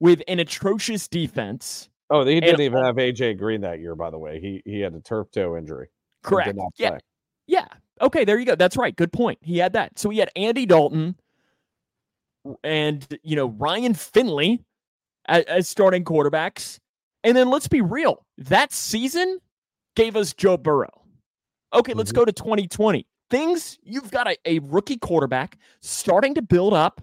with 0.01 0.23
an 0.29 0.39
atrocious 0.39 1.09
defense. 1.09 1.89
oh, 2.11 2.25
he 2.25 2.35
didn't 2.41 2.51
and 2.51 2.61
even 2.61 2.85
have 2.85 2.97
AJ 2.97 3.39
Green 3.39 3.63
that 3.63 3.81
year, 3.81 3.97
by 3.97 4.11
the 4.11 4.19
way. 4.19 4.39
He 4.41 4.63
he 4.65 4.81
had 4.81 4.95
a 4.95 5.01
turf 5.01 5.31
toe 5.33 5.57
injury. 5.57 5.89
Correct. 6.23 6.57
Yeah. 6.77 6.99
Yeah. 7.47 7.67
Okay, 8.01 8.25
there 8.25 8.39
you 8.39 8.45
go. 8.47 8.55
That's 8.55 8.77
right. 8.77 8.95
Good 8.95 9.13
point. 9.13 9.39
He 9.43 9.59
had 9.59 9.73
that. 9.75 9.99
So 9.99 10.11
he 10.11 10.19
had 10.19 10.31
Andy 10.37 10.67
Dalton 10.67 11.17
and 12.63 13.07
you 13.23 13.37
know 13.37 13.47
Ryan 13.49 13.95
Finley 13.95 14.63
as, 15.27 15.45
as 15.45 15.69
starting 15.69 16.05
quarterbacks. 16.05 16.79
And 17.23 17.35
then 17.37 17.49
let's 17.49 17.69
be 17.69 17.81
real. 17.81 18.27
That 18.37 18.73
season 18.73 19.39
gave 19.97 20.15
us 20.17 20.35
Joe 20.35 20.59
Burrow. 20.59 20.91
Okay, 21.73 21.95
let's 21.95 22.13
Mhm. 22.13 22.17
go 22.17 22.25
to 22.27 22.33
2020. 22.33 23.07
Things 23.35 23.79
you've 23.83 24.13
got 24.13 24.29
a, 24.29 24.37
a 24.45 24.61
rookie 24.61 24.97
quarterback 24.97 25.59
starting 25.81 26.35
to 26.35 26.43
build 26.43 26.73
up. 26.73 27.01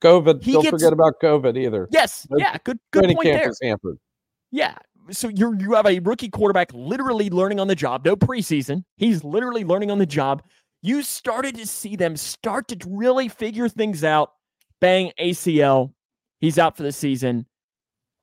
COVID. 0.00 0.40
He 0.42 0.52
don't 0.52 0.62
gets- 0.62 0.70
forget 0.70 0.92
about 0.92 1.14
COVID 1.20 1.58
either. 1.58 1.88
Yes, 1.90 2.24
yeah, 2.36 2.56
good 2.62 2.78
good 2.92 3.04
point 3.04 3.24
there. 3.24 3.50
hampered. 3.60 3.98
Yeah. 4.52 4.76
So 5.10 5.28
you're 5.28 5.58
you 5.58 5.74
have 5.74 5.86
a 5.86 5.98
rookie 6.00 6.28
quarterback 6.28 6.70
literally 6.72 7.30
learning 7.30 7.58
on 7.58 7.66
the 7.66 7.74
job, 7.74 8.04
no 8.04 8.14
preseason. 8.14 8.84
He's 8.96 9.24
literally 9.24 9.64
learning 9.64 9.90
on 9.90 9.98
the 9.98 10.06
job. 10.06 10.42
You 10.82 11.02
started 11.02 11.56
to 11.56 11.66
see 11.66 11.96
them 11.96 12.16
start 12.16 12.68
to 12.68 12.76
really 12.86 13.28
figure 13.28 13.68
things 13.68 14.04
out. 14.04 14.30
Bang 14.80 15.10
ACL. 15.18 15.92
He's 16.38 16.58
out 16.58 16.76
for 16.76 16.84
the 16.84 16.92
season. 16.92 17.46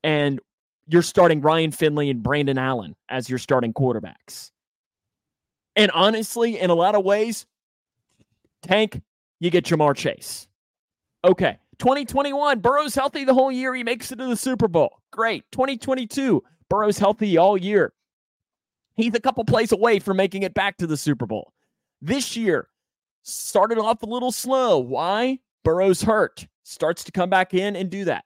And 0.02 0.40
you're 0.86 1.02
starting 1.02 1.42
Ryan 1.42 1.72
Finley 1.72 2.08
and 2.08 2.22
Brandon 2.22 2.56
Allen 2.56 2.94
as 3.08 3.28
your 3.28 3.38
starting 3.38 3.74
quarterbacks. 3.74 4.50
And 5.76 5.90
honestly, 5.90 6.58
in 6.58 6.70
a 6.70 6.74
lot 6.74 6.94
of 6.94 7.04
ways, 7.04 7.46
tank, 8.62 9.02
you 9.40 9.50
get 9.50 9.64
Ja'Marr 9.64 9.96
Chase. 9.96 10.46
Okay. 11.24 11.58
2021, 11.78 12.60
Burrow's 12.60 12.94
healthy 12.94 13.24
the 13.24 13.34
whole 13.34 13.50
year. 13.50 13.74
He 13.74 13.82
makes 13.82 14.12
it 14.12 14.16
to 14.16 14.26
the 14.26 14.36
Super 14.36 14.68
Bowl. 14.68 15.00
Great. 15.10 15.44
2022, 15.52 16.42
Burrow's 16.68 16.98
healthy 16.98 17.36
all 17.36 17.56
year. 17.56 17.92
He's 18.94 19.14
a 19.14 19.20
couple 19.20 19.44
plays 19.44 19.72
away 19.72 19.98
from 19.98 20.16
making 20.16 20.44
it 20.44 20.54
back 20.54 20.76
to 20.76 20.86
the 20.86 20.96
Super 20.96 21.26
Bowl. 21.26 21.52
This 22.00 22.36
year, 22.36 22.68
started 23.24 23.78
off 23.78 24.02
a 24.02 24.06
little 24.06 24.30
slow. 24.30 24.78
Why? 24.78 25.40
Burrow's 25.64 26.02
hurt. 26.02 26.46
Starts 26.62 27.02
to 27.04 27.12
come 27.12 27.28
back 27.28 27.54
in 27.54 27.74
and 27.74 27.90
do 27.90 28.04
that. 28.04 28.24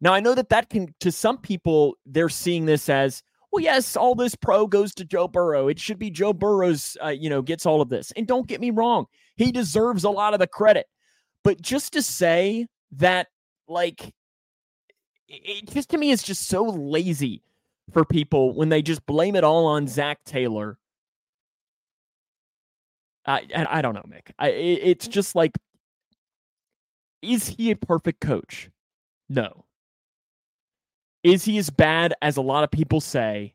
Now, 0.00 0.12
I 0.12 0.20
know 0.20 0.34
that 0.34 0.48
that 0.48 0.70
can, 0.70 0.94
to 1.00 1.12
some 1.12 1.38
people, 1.38 1.96
they're 2.06 2.28
seeing 2.28 2.66
this 2.66 2.88
as, 2.88 3.22
well, 3.50 3.62
yes, 3.62 3.96
all 3.96 4.14
this 4.14 4.34
pro 4.34 4.66
goes 4.66 4.94
to 4.94 5.04
Joe 5.04 5.28
Burrow. 5.28 5.68
It 5.68 5.78
should 5.78 5.98
be 5.98 6.10
Joe 6.10 6.32
Burrow's, 6.32 6.96
uh, 7.02 7.08
you 7.08 7.30
know, 7.30 7.42
gets 7.42 7.64
all 7.66 7.80
of 7.80 7.88
this. 7.88 8.12
And 8.16 8.26
don't 8.26 8.46
get 8.46 8.60
me 8.60 8.70
wrong, 8.70 9.06
he 9.36 9.52
deserves 9.52 10.04
a 10.04 10.10
lot 10.10 10.34
of 10.34 10.40
the 10.40 10.46
credit. 10.46 10.86
But 11.44 11.60
just 11.62 11.92
to 11.94 12.02
say 12.02 12.66
that, 12.92 13.28
like, 13.68 14.12
it 15.28 15.68
just 15.70 15.90
to 15.90 15.98
me 15.98 16.10
is 16.10 16.22
just 16.22 16.48
so 16.48 16.64
lazy 16.64 17.42
for 17.92 18.04
people 18.04 18.54
when 18.54 18.68
they 18.68 18.82
just 18.82 19.04
blame 19.06 19.36
it 19.36 19.44
all 19.44 19.66
on 19.66 19.86
Zac 19.86 20.18
Taylor. 20.24 20.78
I 23.26 23.46
and 23.52 23.68
I 23.68 23.82
don't 23.82 23.94
know, 23.94 24.04
Mick. 24.08 24.32
I 24.38 24.48
it's 24.48 25.06
just 25.06 25.34
like, 25.34 25.52
is 27.22 27.46
he 27.46 27.70
a 27.70 27.76
perfect 27.76 28.20
coach? 28.20 28.70
No. 29.28 29.64
Is 31.22 31.44
he 31.44 31.58
as 31.58 31.70
bad 31.70 32.14
as 32.22 32.36
a 32.36 32.42
lot 32.42 32.64
of 32.64 32.70
people 32.70 33.00
say? 33.00 33.54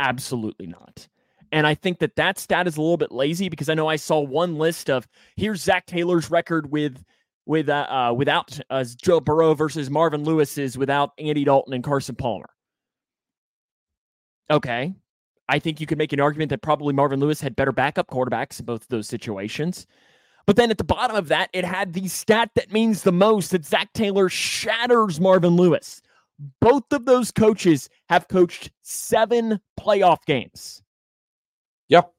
Absolutely 0.00 0.66
not. 0.66 1.08
And 1.50 1.66
I 1.66 1.74
think 1.74 1.98
that 2.00 2.16
that 2.16 2.38
stat 2.38 2.66
is 2.66 2.76
a 2.76 2.80
little 2.80 2.96
bit 2.96 3.12
lazy 3.12 3.48
because 3.48 3.68
I 3.68 3.74
know 3.74 3.88
I 3.88 3.96
saw 3.96 4.20
one 4.20 4.56
list 4.56 4.90
of 4.90 5.08
here's 5.36 5.62
Zac 5.62 5.86
Taylor's 5.86 6.30
record 6.30 6.70
with 6.70 7.02
with 7.46 7.68
uh, 7.70 7.86
uh 7.88 8.14
without 8.14 8.58
uh, 8.68 8.84
Joe 9.02 9.20
Burrow 9.20 9.54
versus 9.54 9.88
Marvin 9.88 10.24
Lewis's 10.24 10.76
without 10.76 11.12
Andy 11.18 11.44
Dalton 11.44 11.72
and 11.72 11.82
Carson 11.82 12.16
Palmer. 12.16 12.50
Okay. 14.50 14.94
I 15.48 15.58
think 15.58 15.80
you 15.80 15.86
could 15.86 15.96
make 15.96 16.12
an 16.12 16.20
argument 16.20 16.50
that 16.50 16.60
probably 16.60 16.92
Marvin 16.92 17.20
Lewis 17.20 17.40
had 17.40 17.56
better 17.56 17.72
backup 17.72 18.08
quarterbacks 18.08 18.60
in 18.60 18.66
both 18.66 18.82
of 18.82 18.88
those 18.88 19.08
situations. 19.08 19.86
But 20.44 20.56
then 20.56 20.70
at 20.70 20.78
the 20.78 20.84
bottom 20.84 21.16
of 21.16 21.28
that, 21.28 21.48
it 21.54 21.64
had 21.64 21.94
the 21.94 22.08
stat 22.08 22.50
that 22.54 22.72
means 22.72 23.02
the 23.02 23.12
most 23.12 23.50
that 23.52 23.64
Zac 23.64 23.92
Taylor 23.94 24.28
shatters 24.28 25.20
Marvin 25.20 25.56
Lewis. 25.56 26.02
Both 26.60 26.92
of 26.92 27.04
those 27.04 27.30
coaches 27.30 27.88
have 28.08 28.28
coached 28.28 28.70
seven 28.82 29.60
playoff 29.78 30.18
games. 30.26 30.82
Yep. 31.88 32.12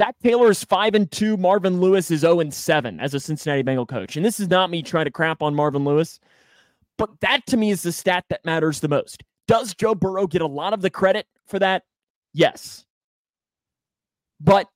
Zac 0.00 0.16
Taylor 0.22 0.50
is 0.50 0.64
five 0.64 0.94
and 0.94 1.10
two. 1.10 1.36
Marvin 1.36 1.80
Lewis 1.80 2.10
is 2.10 2.20
0 2.20 2.40
and 2.40 2.54
seven 2.54 3.00
as 3.00 3.14
a 3.14 3.20
Cincinnati 3.20 3.62
Bengal 3.62 3.86
coach. 3.86 4.16
And 4.16 4.24
this 4.24 4.40
is 4.40 4.48
not 4.48 4.70
me 4.70 4.82
trying 4.82 5.06
to 5.06 5.10
crap 5.10 5.42
on 5.42 5.54
Marvin 5.54 5.84
Lewis, 5.84 6.20
but 6.98 7.10
that 7.20 7.46
to 7.46 7.56
me 7.56 7.70
is 7.70 7.82
the 7.82 7.92
stat 7.92 8.24
that 8.28 8.44
matters 8.44 8.80
the 8.80 8.88
most. 8.88 9.22
Does 9.48 9.74
Joe 9.74 9.94
Burrow 9.94 10.26
get 10.26 10.42
a 10.42 10.46
lot 10.46 10.72
of 10.72 10.82
the 10.82 10.90
credit 10.90 11.26
for 11.46 11.58
that? 11.58 11.82
Yes. 12.32 12.84
But 14.40 14.68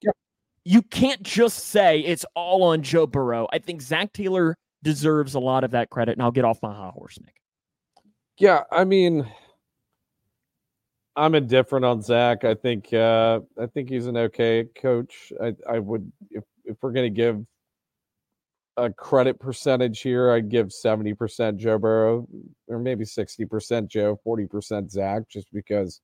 you 0.65 0.83
can't 0.83 1.23
just 1.23 1.67
say 1.67 2.01
it's 2.01 2.27
all 2.35 2.65
on 2.65 2.83
Joe 2.83 3.07
Burrow. 3.07 3.47
I 3.53 3.59
think 3.59 3.83
Zac 3.83 4.13
Taylor 4.13 4.57
deserves 4.83 5.35
a 5.35 5.41
lot 5.41 5.65
of 5.65 5.71
that 5.73 5.91
credit, 5.91 6.13
and 6.13 6.23
I'll 6.23 6.33
get 6.33 6.45
off 6.45 6.63
my 6.63 6.75
high 6.75 6.91
horse, 6.91 7.19
Nick. 7.21 7.35
Yeah, 8.39 8.65
I 8.71 8.85
mean, 8.85 9.27
I'm 11.17 11.35
indifferent 11.35 11.85
on 11.85 12.03
Zac. 12.03 12.45
I 12.45 12.55
think 12.55 12.93
uh, 12.93 13.41
I 13.61 13.67
think 13.67 13.89
he's 13.89 14.07
an 14.07 14.17
okay 14.17 14.65
coach. 14.77 15.33
I, 15.43 15.55
I 15.69 15.79
would 15.79 16.11
if 16.31 16.45
if 16.65 16.77
we're 16.83 16.93
gonna 16.93 17.09
give 17.11 17.45
a 18.77 18.91
credit 18.93 19.39
percentage 19.41 20.01
here, 20.01 20.31
I'd 20.31 20.51
give 20.51 20.69
70% 20.73 21.57
Joe 21.57 21.79
Burrow, 21.79 22.27
or 22.69 22.79
maybe 22.79 23.05
60% 23.05 23.89
Joe, 23.89 24.21
40% 24.27 24.91
Zac, 24.91 25.29
just 25.31 25.47
because 25.53 26.01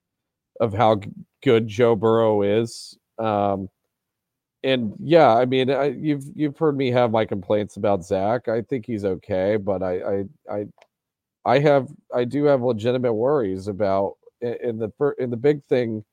of 0.60 0.74
how 0.74 1.00
good 1.42 1.68
Joe 1.68 1.96
Burrow 1.96 2.42
is. 2.42 2.98
Um, 3.18 3.68
and 4.64 4.94
yeah, 5.00 5.34
I 5.34 5.46
mean, 5.46 5.70
I, 5.70 5.86
you've 5.90 6.24
you've 6.34 6.58
heard 6.58 6.76
me 6.76 6.90
have 6.92 7.10
my 7.12 7.24
complaints 7.24 7.76
about 7.76 8.04
Zac. 8.04 8.48
I 8.48 8.62
think 8.62 8.86
he's 8.86 9.04
okay, 9.04 9.56
but 9.56 9.82
I 9.82 10.00
I 10.00 10.24
I 10.50 10.66
I 11.44 11.58
have 11.58 11.88
I 12.14 12.24
do 12.24 12.44
have 12.44 12.62
legitimate 12.62 13.14
worries 13.14 13.68
about 13.68 14.14
in 14.40 14.78
the 14.78 15.14
in 15.18 15.30
the 15.30 15.36
big 15.36 15.64
thing. 15.64 16.04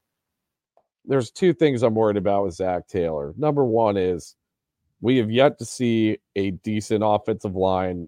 There's 1.06 1.32
two 1.32 1.54
things 1.54 1.84
I'm 1.84 1.96
worried 1.96 2.18
about 2.18 2.46
with 2.46 2.56
Zac 2.56 2.88
Taylor. 2.88 3.34
Number 3.38 3.66
one 3.66 3.98
is 3.98 4.36
we 5.02 5.18
have 5.18 5.32
yet 5.32 5.58
to 5.60 5.66
see 5.66 6.18
a 6.36 6.52
decent 6.52 7.04
offensive 7.06 7.56
line 7.56 8.08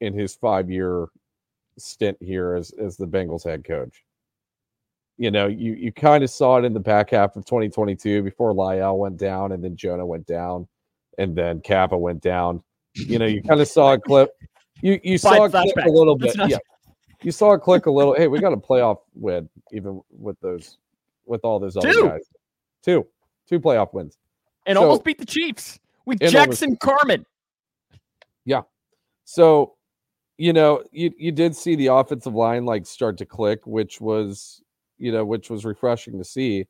in 0.00 0.14
his 0.14 0.34
five 0.34 0.70
year 0.70 1.08
stint 1.78 2.16
here 2.20 2.54
as 2.54 2.72
as 2.72 2.96
the 2.96 3.06
Bengals 3.06 3.44
head 3.44 3.64
coach. 3.64 4.04
You 5.16 5.30
know, 5.30 5.46
you 5.46 5.74
you 5.74 5.92
kind 5.92 6.24
of 6.24 6.30
saw 6.30 6.58
it 6.58 6.64
in 6.64 6.74
the 6.74 6.80
back 6.80 7.10
half 7.10 7.36
of 7.36 7.44
2022 7.44 8.22
before 8.22 8.52
La'el 8.52 8.98
went 8.98 9.16
down 9.16 9.52
and 9.52 9.62
then 9.62 9.76
Jonah 9.76 10.06
went 10.06 10.26
down 10.26 10.66
and 11.18 11.36
then 11.36 11.60
Cappa 11.60 11.96
went 11.96 12.20
down. 12.20 12.62
You 12.94 13.18
know, 13.18 13.26
you 13.26 13.42
kind 13.42 13.60
of 13.60 13.68
saw 13.68 13.94
a 13.94 13.98
clip. 13.98 14.30
You 14.84 15.00
you 15.02 15.16
saw 15.16 15.42
a 15.42 15.46
it 15.46 15.50
click 15.72 15.86
a 15.86 15.90
little 15.90 16.16
bit. 16.16 16.36
not- 16.36 16.50
Yeah. 16.50 16.58
You 17.22 17.32
saw 17.32 17.52
a 17.54 17.58
click 17.58 17.86
a 17.86 17.90
little. 17.90 18.12
Hey, 18.14 18.28
we 18.28 18.38
got 18.38 18.52
a 18.52 18.56
playoff 18.56 18.98
win, 19.14 19.48
even 19.72 20.02
with 20.10 20.38
those, 20.40 20.76
with 21.24 21.40
all 21.42 21.58
those 21.58 21.74
other 21.74 21.90
Two. 21.90 22.02
guys. 22.06 22.28
Two, 22.82 23.06
two 23.48 23.58
playoff 23.58 23.94
wins. 23.94 24.18
And 24.66 24.76
So- 24.76 24.82
almost 24.82 25.04
beat 25.04 25.16
the 25.16 25.24
Chiefs 25.24 25.78
with 26.04 26.18
And 26.20 26.36
almost- 26.36 26.60
Jackson 26.60 26.76
Carman. 26.76 27.24
Yeah. 28.44 28.60
So, 29.24 29.76
you 30.36 30.52
know, 30.52 30.84
you 30.92 31.12
you 31.16 31.32
did 31.32 31.56
see 31.56 31.76
the 31.76 31.86
offensive 31.86 32.34
line 32.34 32.66
like 32.66 32.84
start 32.84 33.16
to 33.18 33.24
click, 33.26 33.66
which 33.66 34.02
was 34.02 34.60
you 34.98 35.10
know, 35.10 35.24
which 35.24 35.48
was 35.48 35.64
refreshing 35.64 36.18
to 36.18 36.24
see. 36.24 36.66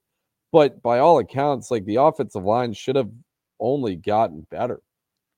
But 0.53 0.81
by 0.83 1.01
all 1.01 1.19
accounts, 1.19 1.73
like 1.73 1.85
the 1.85 1.97
offensive 1.97 2.45
line 2.45 2.75
should 2.75 2.95
have 2.95 3.11
only 3.59 3.97
gotten 3.97 4.47
better, 4.53 4.83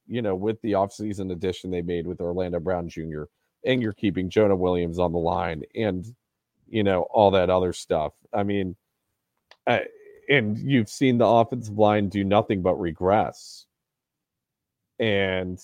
you 0.06 0.22
know, 0.22 0.34
with 0.34 0.60
the 0.62 0.72
offseason 0.72 1.32
addition 1.32 1.70
they 1.70 1.82
made 1.82 2.06
with 2.06 2.20
Orlando 2.20 2.60
Brown 2.60 2.88
Jr. 2.88 3.24
and 3.64 3.82
you're 3.82 3.92
keeping 3.92 4.30
Jonah 4.30 4.56
Williams 4.56 4.98
on 4.98 5.12
the 5.12 5.18
line 5.18 5.62
and, 5.74 6.06
you 6.68 6.82
know, 6.82 7.02
all 7.10 7.30
that 7.32 7.50
other 7.50 7.72
stuff. 7.72 8.12
I 8.32 8.42
mean, 8.42 8.76
I, 9.66 9.82
and 10.28 10.58
you've 10.58 10.88
seen 10.88 11.18
the 11.18 11.26
offensive 11.26 11.78
line 11.78 12.08
do 12.08 12.24
nothing 12.24 12.62
but 12.62 12.74
regress. 12.74 13.66
And 14.98 15.60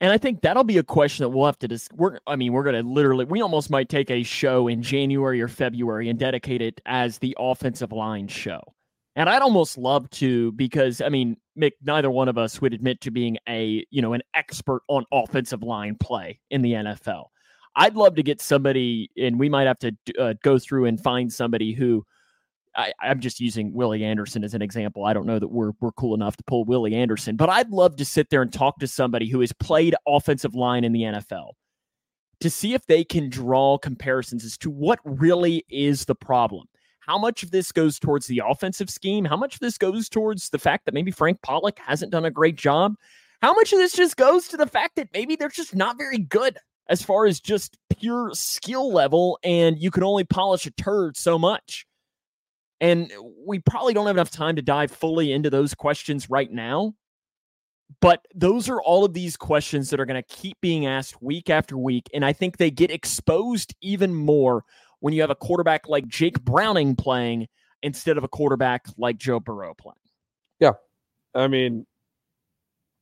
and 0.00 0.12
I 0.12 0.18
think 0.18 0.42
that'll 0.42 0.64
be 0.64 0.78
a 0.78 0.82
question 0.82 1.22
that 1.24 1.30
we'll 1.30 1.46
have 1.46 1.58
to 1.60 1.68
dis- 1.68 1.88
we're 1.94 2.18
I 2.26 2.36
mean, 2.36 2.52
we're 2.52 2.64
going 2.64 2.74
to 2.74 2.88
literally 2.88 3.24
we 3.24 3.40
almost 3.40 3.70
might 3.70 3.88
take 3.88 4.10
a 4.10 4.22
show 4.22 4.68
in 4.68 4.82
January 4.82 5.40
or 5.40 5.48
February 5.48 6.08
and 6.08 6.18
dedicate 6.18 6.60
it 6.60 6.80
as 6.84 7.18
the 7.18 7.36
offensive 7.38 7.92
line 7.92 8.28
show. 8.28 8.73
And 9.16 9.28
I'd 9.28 9.42
almost 9.42 9.78
love 9.78 10.10
to 10.10 10.52
because 10.52 11.00
I 11.00 11.08
mean, 11.08 11.36
Mick, 11.58 11.72
neither 11.82 12.10
one 12.10 12.28
of 12.28 12.36
us 12.36 12.60
would 12.60 12.74
admit 12.74 13.00
to 13.02 13.10
being 13.10 13.38
a, 13.48 13.86
you 13.90 14.02
know, 14.02 14.12
an 14.12 14.22
expert 14.34 14.82
on 14.88 15.04
offensive 15.12 15.62
line 15.62 15.96
play 16.00 16.40
in 16.50 16.62
the 16.62 16.72
NFL. 16.72 17.26
I'd 17.76 17.96
love 17.96 18.16
to 18.16 18.22
get 18.22 18.40
somebody 18.40 19.10
and 19.16 19.38
we 19.38 19.48
might 19.48 19.66
have 19.66 19.78
to 19.80 19.92
uh, 20.18 20.34
go 20.42 20.58
through 20.58 20.86
and 20.86 21.00
find 21.00 21.32
somebody 21.32 21.72
who 21.72 22.04
I, 22.76 22.92
am 23.02 23.20
just 23.20 23.40
using 23.40 23.72
Willie 23.72 24.04
Anderson 24.04 24.42
as 24.42 24.54
an 24.54 24.62
example. 24.62 25.04
I 25.04 25.12
don't 25.12 25.26
know 25.26 25.38
that 25.38 25.48
we're 25.48 25.72
we're 25.80 25.92
cool 25.92 26.14
enough 26.14 26.36
to 26.36 26.44
pull 26.44 26.64
Willie 26.64 26.94
Anderson, 26.94 27.36
but 27.36 27.48
I'd 27.48 27.70
love 27.70 27.96
to 27.96 28.04
sit 28.04 28.30
there 28.30 28.42
and 28.42 28.52
talk 28.52 28.78
to 28.80 28.86
somebody 28.86 29.28
who 29.28 29.40
has 29.40 29.52
played 29.52 29.94
offensive 30.06 30.54
line 30.54 30.84
in 30.84 30.92
the 30.92 31.02
NFL 31.02 31.52
to 32.40 32.50
see 32.50 32.74
if 32.74 32.84
they 32.86 33.04
can 33.04 33.30
draw 33.30 33.78
comparisons 33.78 34.44
as 34.44 34.58
to 34.58 34.70
what 34.70 34.98
really 35.04 35.64
is 35.68 36.04
the 36.04 36.14
problem. 36.14 36.66
How 37.06 37.18
much 37.18 37.42
of 37.42 37.50
this 37.50 37.70
goes 37.70 37.98
towards 37.98 38.26
the 38.26 38.42
offensive 38.46 38.88
scheme? 38.88 39.24
How 39.24 39.36
much 39.36 39.54
of 39.54 39.60
this 39.60 39.76
goes 39.76 40.08
towards 40.08 40.48
the 40.48 40.58
fact 40.58 40.86
that 40.86 40.94
maybe 40.94 41.10
Frank 41.10 41.42
Pollack 41.42 41.78
hasn't 41.78 42.12
done 42.12 42.24
a 42.24 42.30
great 42.30 42.56
job? 42.56 42.94
How 43.42 43.52
much 43.52 43.72
of 43.74 43.78
this 43.78 43.92
just 43.92 44.16
goes 44.16 44.48
to 44.48 44.56
the 44.56 44.66
fact 44.66 44.96
that 44.96 45.10
maybe 45.12 45.36
they're 45.36 45.50
just 45.50 45.74
not 45.74 45.98
very 45.98 46.18
good 46.18 46.56
as 46.88 47.02
far 47.02 47.26
as 47.26 47.40
just 47.40 47.76
pure 47.98 48.30
skill 48.32 48.90
level 48.90 49.38
and 49.44 49.78
you 49.78 49.90
can 49.90 50.02
only 50.02 50.24
polish 50.24 50.64
a 50.64 50.70
turd 50.70 51.16
so 51.16 51.38
much? 51.38 51.86
And 52.80 53.12
we 53.46 53.58
probably 53.58 53.92
don't 53.92 54.06
have 54.06 54.16
enough 54.16 54.30
time 54.30 54.56
to 54.56 54.62
dive 54.62 54.90
fully 54.90 55.32
into 55.32 55.50
those 55.50 55.74
questions 55.74 56.30
right 56.30 56.50
now. 56.50 56.94
But 58.00 58.26
those 58.34 58.70
are 58.70 58.80
all 58.80 59.04
of 59.04 59.12
these 59.12 59.36
questions 59.36 59.90
that 59.90 60.00
are 60.00 60.06
going 60.06 60.22
to 60.22 60.34
keep 60.34 60.58
being 60.62 60.86
asked 60.86 61.22
week 61.22 61.50
after 61.50 61.76
week. 61.76 62.08
And 62.14 62.24
I 62.24 62.32
think 62.32 62.56
they 62.56 62.70
get 62.70 62.90
exposed 62.90 63.74
even 63.82 64.14
more 64.14 64.64
when 65.04 65.12
you 65.12 65.20
have 65.20 65.28
a 65.28 65.34
quarterback 65.34 65.86
like 65.86 66.08
Jake 66.08 66.40
Browning 66.40 66.96
playing 66.96 67.46
instead 67.82 68.16
of 68.16 68.24
a 68.24 68.28
quarterback 68.28 68.86
like 68.96 69.18
Joe 69.18 69.38
Burrow 69.38 69.74
playing. 69.74 69.98
Yeah. 70.60 70.72
I 71.34 71.46
mean, 71.46 71.84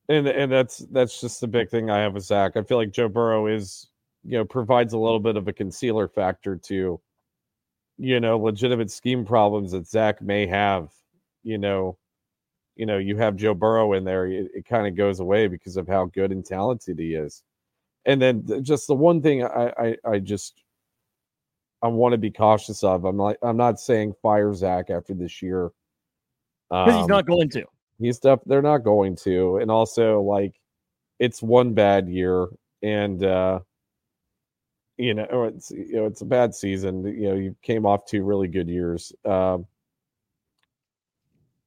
and 0.09 0.27
and 0.27 0.51
that's 0.51 0.79
that's 0.91 1.21
just 1.21 1.39
the 1.39 1.47
big 1.47 1.69
thing 1.69 1.89
I 1.89 1.99
have 1.99 2.15
with 2.15 2.25
Zac. 2.25 2.57
I 2.57 2.63
feel 2.63 2.75
like 2.75 2.91
Joe 2.91 3.07
Burrow 3.07 3.47
is, 3.47 3.87
you 4.25 4.37
know, 4.37 4.43
provides 4.43 4.91
a 4.91 4.97
little 4.97 5.21
bit 5.21 5.37
of 5.37 5.47
a 5.47 5.53
concealer 5.53 6.09
factor 6.09 6.57
to 6.57 6.99
you 7.97 8.19
know, 8.19 8.37
legitimate 8.37 8.91
scheme 8.91 9.23
problems 9.23 9.71
that 9.71 9.87
Zac 9.87 10.21
may 10.21 10.45
have, 10.45 10.89
you 11.43 11.57
know, 11.57 11.97
you 12.75 12.85
know, 12.85 12.97
you 12.97 13.15
have 13.15 13.37
Joe 13.37 13.53
Burrow 13.53 13.93
in 13.93 14.03
there, 14.03 14.25
it, 14.27 14.51
it 14.53 14.65
kind 14.65 14.87
of 14.87 14.97
goes 14.97 15.21
away 15.21 15.47
because 15.47 15.77
of 15.77 15.87
how 15.87 16.07
good 16.07 16.33
and 16.33 16.43
talented 16.43 16.99
he 16.99 17.13
is. 17.13 17.43
And 18.03 18.21
then 18.21 18.61
just 18.61 18.87
the 18.87 18.95
one 18.95 19.21
thing 19.21 19.45
I, 19.45 19.71
I, 19.77 19.97
I 20.03 20.19
just 20.19 20.62
I 21.83 21.87
want 21.87 22.13
to 22.13 22.17
be 22.17 22.31
cautious 22.31 22.83
of. 22.83 23.03
I'm 23.03 23.17
like 23.17 23.37
I'm 23.43 23.57
not 23.57 23.79
saying 23.79 24.15
fire 24.21 24.53
Zac 24.53 24.89
after 24.89 25.13
this 25.13 25.41
year. 25.41 25.71
Because 26.69 26.93
um, 26.93 26.99
he's 26.99 27.07
not 27.07 27.27
going 27.27 27.49
to. 27.49 27.65
He's 27.99 28.19
def- 28.19 28.43
they're 28.45 28.61
not 28.61 28.79
going 28.79 29.17
to. 29.17 29.57
And 29.57 29.69
also 29.69 30.21
like 30.21 30.55
it's 31.19 31.43
one 31.43 31.73
bad 31.73 32.07
year 32.07 32.47
and 32.81 33.23
uh 33.23 33.59
you 34.97 35.13
know, 35.13 35.51
it's 35.53 35.71
you 35.71 35.93
know, 35.93 36.05
it's 36.05 36.21
a 36.21 36.25
bad 36.25 36.53
season. 36.53 37.03
You 37.03 37.29
know, 37.29 37.35
you 37.35 37.55
came 37.63 37.85
off 37.85 38.05
two 38.05 38.23
really 38.23 38.47
good 38.47 38.69
years. 38.69 39.11
Um, 39.25 39.65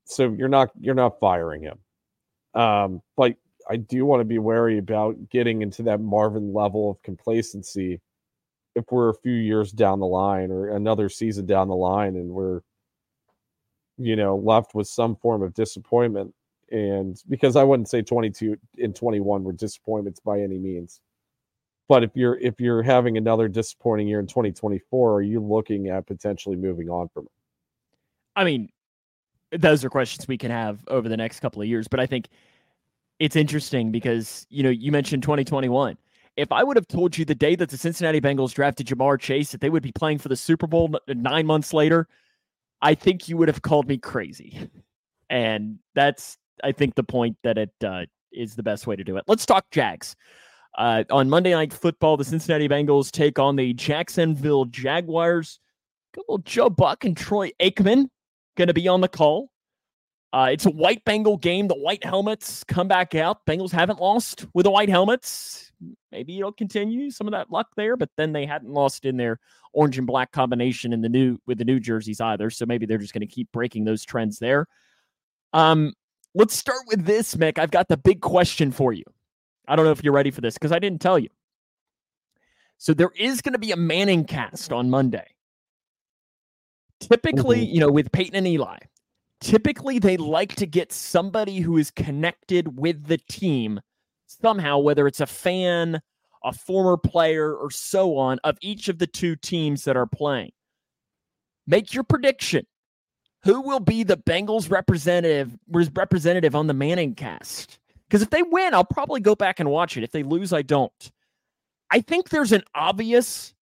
so 0.05 0.33
you're 0.33 0.49
not 0.49 0.71
you're 0.81 0.95
not 0.95 1.19
firing 1.19 1.63
him. 1.63 1.79
Um, 2.61 3.03
but 3.17 3.35
I 3.69 3.77
do 3.77 4.07
want 4.07 4.21
to 4.21 4.25
be 4.25 4.39
wary 4.39 4.79
about 4.79 5.17
getting 5.29 5.63
into 5.63 5.83
that 5.85 6.01
Marvin 6.01 6.55
level 6.55 6.93
of 6.93 7.03
complacency 7.03 8.01
if 8.77 8.85
we're 8.91 9.09
a 9.09 9.15
few 9.15 9.33
years 9.33 9.73
down 9.73 9.99
the 9.99 10.07
line 10.07 10.53
or 10.53 10.69
another 10.69 11.09
season 11.09 11.47
down 11.47 11.67
the 11.67 11.75
line 11.75 12.15
and 12.15 12.31
we're 12.31 12.61
you 13.99 14.15
know 14.15 14.37
left 14.37 14.75
with 14.75 14.87
some 14.87 15.17
form 15.17 15.43
of 15.43 15.53
disappointment 15.55 16.33
and 16.71 17.23
because 17.29 17.57
I 17.57 17.65
wouldn't 17.65 17.89
say 17.89 18.03
22 18.03 18.57
and 18.79 18.95
21 18.95 19.43
were 19.43 19.53
disappointments 19.53 20.21
by 20.21 20.41
any 20.41 20.59
means 20.59 21.01
but 21.89 22.03
if 22.03 22.11
you're 22.15 22.37
if 22.39 22.61
you're 22.61 22.83
having 22.83 23.17
another 23.17 23.49
disappointing 23.49 24.09
year 24.09 24.19
in 24.19 24.27
2024, 24.27 25.15
are 25.15 25.23
you 25.23 25.41
looking 25.41 25.89
at 25.89 26.07
potentially 26.07 26.57
moving 26.57 26.89
on 26.89 27.09
from 27.09 27.27
it? 27.27 27.33
I 28.35 28.45
mean, 28.45 28.71
those 29.53 29.85
are 29.85 29.91
questions 29.91 30.27
we 30.27 30.37
can 30.37 30.51
have 30.51 30.81
over 30.89 31.09
the 31.09 31.17
next 31.17 31.41
couple 31.41 31.63
of 31.63 31.69
years, 31.69 31.87
but 31.87 32.01
I 32.01 32.07
think 32.07 32.29
it's 33.21 33.37
interesting 33.37 33.93
because 33.93 34.47
you 34.51 34.63
know 34.63 34.71
you 34.71 34.91
mentioned 34.91 35.23
2021. 35.23 35.97
If 36.37 36.53
I 36.53 36.63
would 36.63 36.77
have 36.77 36.87
told 36.87 37.17
you 37.17 37.25
the 37.25 37.35
day 37.35 37.57
that 37.57 37.71
the 37.71 37.79
Cincinnati 37.79 38.21
Bengals 38.21 38.53
drafted 38.53 38.87
Ja'Marr 38.87 39.19
Chase 39.19 39.53
that 39.53 39.61
they 39.61 39.71
would 39.71 39.83
be 39.83 39.93
playing 39.93 40.19
for 40.19 40.29
the 40.29 40.37
Super 40.37 40.67
Bowl 40.67 40.95
nine 41.09 41.47
months 41.47 41.73
later, 41.73 42.09
I 42.83 42.95
think 42.95 43.29
you 43.29 43.37
would 43.39 43.49
have 43.49 43.63
called 43.63 43.89
me 43.89 43.97
crazy. 43.97 44.69
And 45.31 45.79
that's 45.95 46.37
I 46.63 46.73
think 46.73 46.95
the 46.95 47.05
point 47.05 47.37
that 47.43 47.59
it 47.59 47.73
uh, 47.85 48.05
is 48.33 48.55
the 48.55 48.63
best 48.63 48.87
way 48.87 48.97
to 48.97 49.05
do 49.05 49.17
it. 49.17 49.25
Let's 49.27 49.47
talk 49.47 49.67
Jags. 49.71 50.15
Uh, 50.77 51.05
on 51.11 51.31
Monday 51.31 51.53
Night 51.53 51.73
Football, 51.73 52.19
the 52.19 52.25
Cincinnati 52.25 52.69
Bengals 52.69 53.11
take 53.11 53.39
on 53.39 53.57
the 53.57 53.73
Jacksonville 53.73 54.67
Jaguars. 54.67 55.59
Good 56.13 56.25
old 56.29 56.45
Joe 56.45 56.69
Buck 56.69 57.05
and 57.05 57.17
Troy 57.17 57.51
Aikman 57.61 58.09
going 58.57 58.69
to 58.69 58.75
be 58.75 58.89
on 58.89 59.01
the 59.01 59.09
call. 59.09 59.51
Uh, 60.37 60.51
it's 60.51 60.67
a 60.67 60.71
white 60.71 61.03
Bengal 61.07 61.39
game. 61.39 61.67
The 61.67 61.75
white 61.75 62.05
helmets 62.05 62.63
come 62.63 62.89
back 62.89 63.15
out. 63.15 63.47
Bengals 63.47 63.73
haven't 63.73 64.03
lost 64.03 64.47
with 64.53 64.65
the 64.65 64.71
white 64.71 64.91
helmets. 64.91 65.73
Maybe 66.13 66.39
it'll 66.39 66.53
continue 66.53 67.11
some 67.11 67.27
of 67.27 67.31
that 67.31 67.51
luck 67.51 67.69
there, 67.75 67.97
but 67.97 68.11
then 68.19 68.35
they 68.35 68.45
hadn't 68.45 68.71
lost 68.71 69.07
in 69.07 69.17
their 69.17 69.41
orange 69.73 69.97
and 69.97 70.07
black 70.07 70.33
combination 70.33 70.93
in 70.93 71.01
the 71.01 71.09
new 71.09 71.39
with 71.47 71.57
the 71.57 71.65
new 71.65 71.81
jerseys 71.81 72.21
either. 72.21 72.51
So 72.51 72.67
maybe 72.67 72.85
they're 72.85 72.99
just 72.99 73.15
going 73.15 73.27
to 73.27 73.35
keep 73.35 73.51
breaking 73.51 73.87
those 73.87 74.05
trends 74.05 74.39
there. 74.39 74.67
Um, 75.55 75.95
let's 76.35 76.55
start 76.55 76.81
with 76.87 77.07
this, 77.07 77.35
Mick. 77.37 77.59
I've 77.59 77.71
got 77.71 77.89
the 77.89 77.97
big 77.97 78.21
question 78.21 78.73
for 78.73 78.93
you. 78.93 79.05
I 79.67 79.75
don't 79.75 79.87
know 79.87 79.93
if 79.93 80.05
you're 80.05 80.13
ready 80.13 80.31
for 80.31 80.43
this 80.43 80.53
because 80.53 80.71
I 80.71 80.79
didn't 80.79 81.01
tell 81.01 81.19
you. 81.19 81.31
So 82.77 82.93
there 82.93 83.13
is 83.17 83.41
going 83.41 83.55
to 83.55 83.59
be 83.59 83.73
a 83.73 83.77
Manning 83.77 84.27
cast 84.27 84.71
on 84.71 84.91
Monday. 84.91 85.29
Typically, 87.01 87.65
mm-hmm. 87.65 87.75
you 87.75 87.81
know, 87.81 87.91
with 87.91 88.13
Peyton 88.13 88.35
and 88.37 88.47
Eli, 88.47 88.77
typically 89.41 89.99
they 89.99 90.17
like 90.17 90.55
to 90.57 90.67
get 90.67 90.93
somebody 90.93 91.61
who 91.61 91.77
is 91.77 91.91
connected 91.91 92.79
with 92.79 93.07
the 93.07 93.19
team 93.19 93.81
somehow, 94.27 94.79
whether 94.79 95.07
it's 95.07 95.21
a 95.21 95.27
fan, 95.27 96.01
a 96.45 96.53
former 96.53 96.97
player, 96.97 97.55
or 97.55 97.71
so 97.71 98.17
on, 98.17 98.39
of 98.45 98.57
each 98.61 98.89
of 98.89 98.99
the 98.99 99.07
two 99.07 99.37
teams 99.37 99.85
that 99.85 99.97
are 99.97 100.07
playing. 100.07 100.53
Make 101.67 101.95
your 101.95 102.05
prediction. 102.05 102.67
Who 103.45 103.61
will 103.61 103.81
be 103.81 104.03
the 104.03 104.17
Bengals 104.17 104.71
representative 104.71 105.57
representative 105.69 106.57
on 106.57 106.67
the 106.67 106.75
Manning 106.75 107.15
cast? 107.15 107.79
Because 108.09 108.23
if 108.23 108.31
they 108.31 108.43
win, 108.43 108.75
I'll 108.75 108.85
probably 108.85 109.21
go 109.21 109.35
back 109.35 109.61
and 109.61 109.71
watch 109.71 109.97
it. 109.97 110.05
If 110.05 110.13
they 110.13 110.23
lose, 110.23 110.53
I 110.53 110.63
don't. 110.63 111.13
I 111.91 112.01
think 112.01 112.29
there's 112.29 112.53
an 112.53 112.63
obvious 112.75 113.55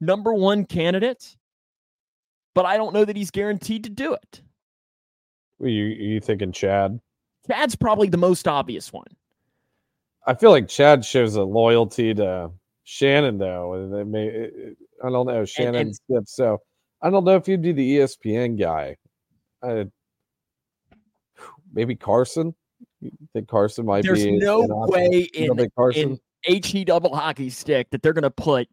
number 0.00 0.32
one 0.32 0.64
candidate, 0.64 1.36
but 2.54 2.64
I 2.64 2.76
don't 2.76 2.94
know 2.94 3.04
that 3.04 3.16
he's 3.16 3.30
guaranteed 3.30 3.84
to 3.84 3.90
do 3.90 4.14
it. 4.14 4.42
Are 5.60 5.68
you 5.68 5.84
you 5.84 6.20
thinking 6.20 6.52
Chad? 6.52 7.00
Chad's 7.46 7.76
probably 7.76 8.08
the 8.08 8.16
most 8.16 8.48
obvious 8.48 8.92
one. 8.92 9.06
I 10.26 10.34
feel 10.34 10.50
like 10.50 10.68
Chad 10.68 11.04
shows 11.04 11.36
a 11.36 11.42
loyalty 11.42 12.12
to 12.14 12.50
Shannon, 12.84 13.38
though. 13.38 13.74
And 13.74 14.10
may, 14.10 14.50
I 15.04 15.10
don't 15.10 15.26
know 15.26 15.44
Shannon 15.44 15.92
and, 16.08 16.28
so 16.28 16.58
I 17.00 17.10
don't 17.10 17.24
know 17.24 17.36
if 17.36 17.46
you'd 17.46 17.62
be 17.62 17.72
the 17.72 17.98
ESPN 17.98 18.58
guy. 18.58 18.96
I, 19.62 19.86
maybe 21.72 21.94
Carson. 21.94 22.54
You 23.00 23.12
think 23.32 23.48
Carson 23.48 23.86
might 23.86 24.02
There's 24.02 24.24
be? 24.24 24.38
There's 24.38 24.42
no 24.42 24.86
way 24.88 25.28
in, 25.34 25.58
in 25.94 26.18
HE 26.44 26.84
double 26.84 27.14
hockey 27.14 27.50
stick 27.50 27.90
that 27.90 28.02
they're 28.02 28.12
going 28.12 28.22
to 28.22 28.30
put 28.30 28.68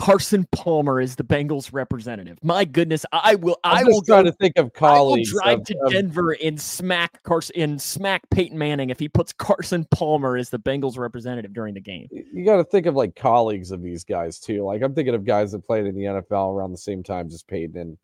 Carson 0.00 0.46
Palmer 0.50 0.98
is 0.98 1.16
the 1.16 1.22
Bengals 1.24 1.74
representative. 1.74 2.38
My 2.42 2.64
goodness, 2.64 3.04
I 3.12 3.34
will. 3.34 3.58
I 3.64 3.84
will 3.84 4.00
try 4.00 4.22
to 4.22 4.32
think 4.32 4.54
of 4.56 4.64
I 4.64 4.64
will 4.64 4.70
colleagues. 4.70 5.30
drive 5.32 5.58
of- 5.60 5.66
to 5.66 5.78
of- 5.84 5.92
Denver 5.92 6.32
and 6.42 6.58
smack 6.58 7.22
Carson 7.22 7.60
and 7.60 7.80
smack 7.82 8.22
Peyton 8.30 8.56
Manning 8.56 8.88
if 8.88 8.98
he 8.98 9.08
puts 9.10 9.32
Carson 9.34 9.86
Palmer 9.90 10.38
as 10.38 10.48
the 10.48 10.58
Bengals 10.58 10.96
representative 10.96 11.52
during 11.52 11.74
the 11.74 11.80
game. 11.82 12.08
you 12.10 12.44
got 12.46 12.56
to 12.56 12.64
think 12.64 12.86
of 12.86 12.94
like 12.96 13.14
colleagues 13.14 13.72
of 13.72 13.82
these 13.82 14.02
guys 14.04 14.38
too. 14.40 14.64
Like 14.64 14.80
I'm 14.82 14.94
thinking 14.94 15.14
of 15.14 15.24
guys 15.26 15.52
that 15.52 15.66
played 15.66 15.84
in 15.84 15.94
the 15.94 16.04
NFL 16.04 16.54
around 16.54 16.72
the 16.72 16.78
same 16.78 17.02
time 17.02 17.26
as 17.26 17.42
Peyton 17.42 17.76
and 17.76 17.98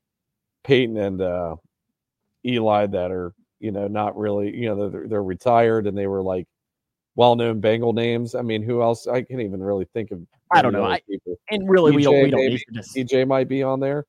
Peyton 0.65 0.99
and 0.99 1.23
uh, 1.23 1.57
Eli 2.45 2.87
that 2.89 3.11
are 3.11 3.33
you 3.59 3.73
know 3.73 3.89
not 3.89 4.19
really 4.19 4.55
you 4.55 4.69
know 4.69 4.91
they're, 4.91 5.09
they're 5.09 5.25
retired 5.25 5.87
and 5.87 5.97
they 5.97 6.07
were 6.07 6.23
like 6.23 6.47
well-known 7.17 7.61
Bengal 7.61 7.93
names. 7.93 8.35
I 8.35 8.43
mean, 8.43 8.63
who 8.63 8.83
else? 8.83 9.07
I 9.07 9.23
can't 9.23 9.41
even 9.41 9.63
really 9.63 9.87
think 9.93 10.11
of. 10.13 10.21
I 10.53 10.63
don't 10.63 10.73
know. 10.73 10.85
I- 10.85 11.01
And 11.51 11.69
really, 11.69 11.93
we 11.97 12.03
don't. 12.05 12.15
TJ 12.15 12.25
We 12.25 12.31
don't 12.31 12.41
maybe. 12.41 12.55
need 12.55 12.65
to 12.69 12.73
just. 12.75 12.95
TJ 12.95 13.27
might 13.27 13.49
be 13.49 13.63
on 13.63 13.81
there. 13.81 14.07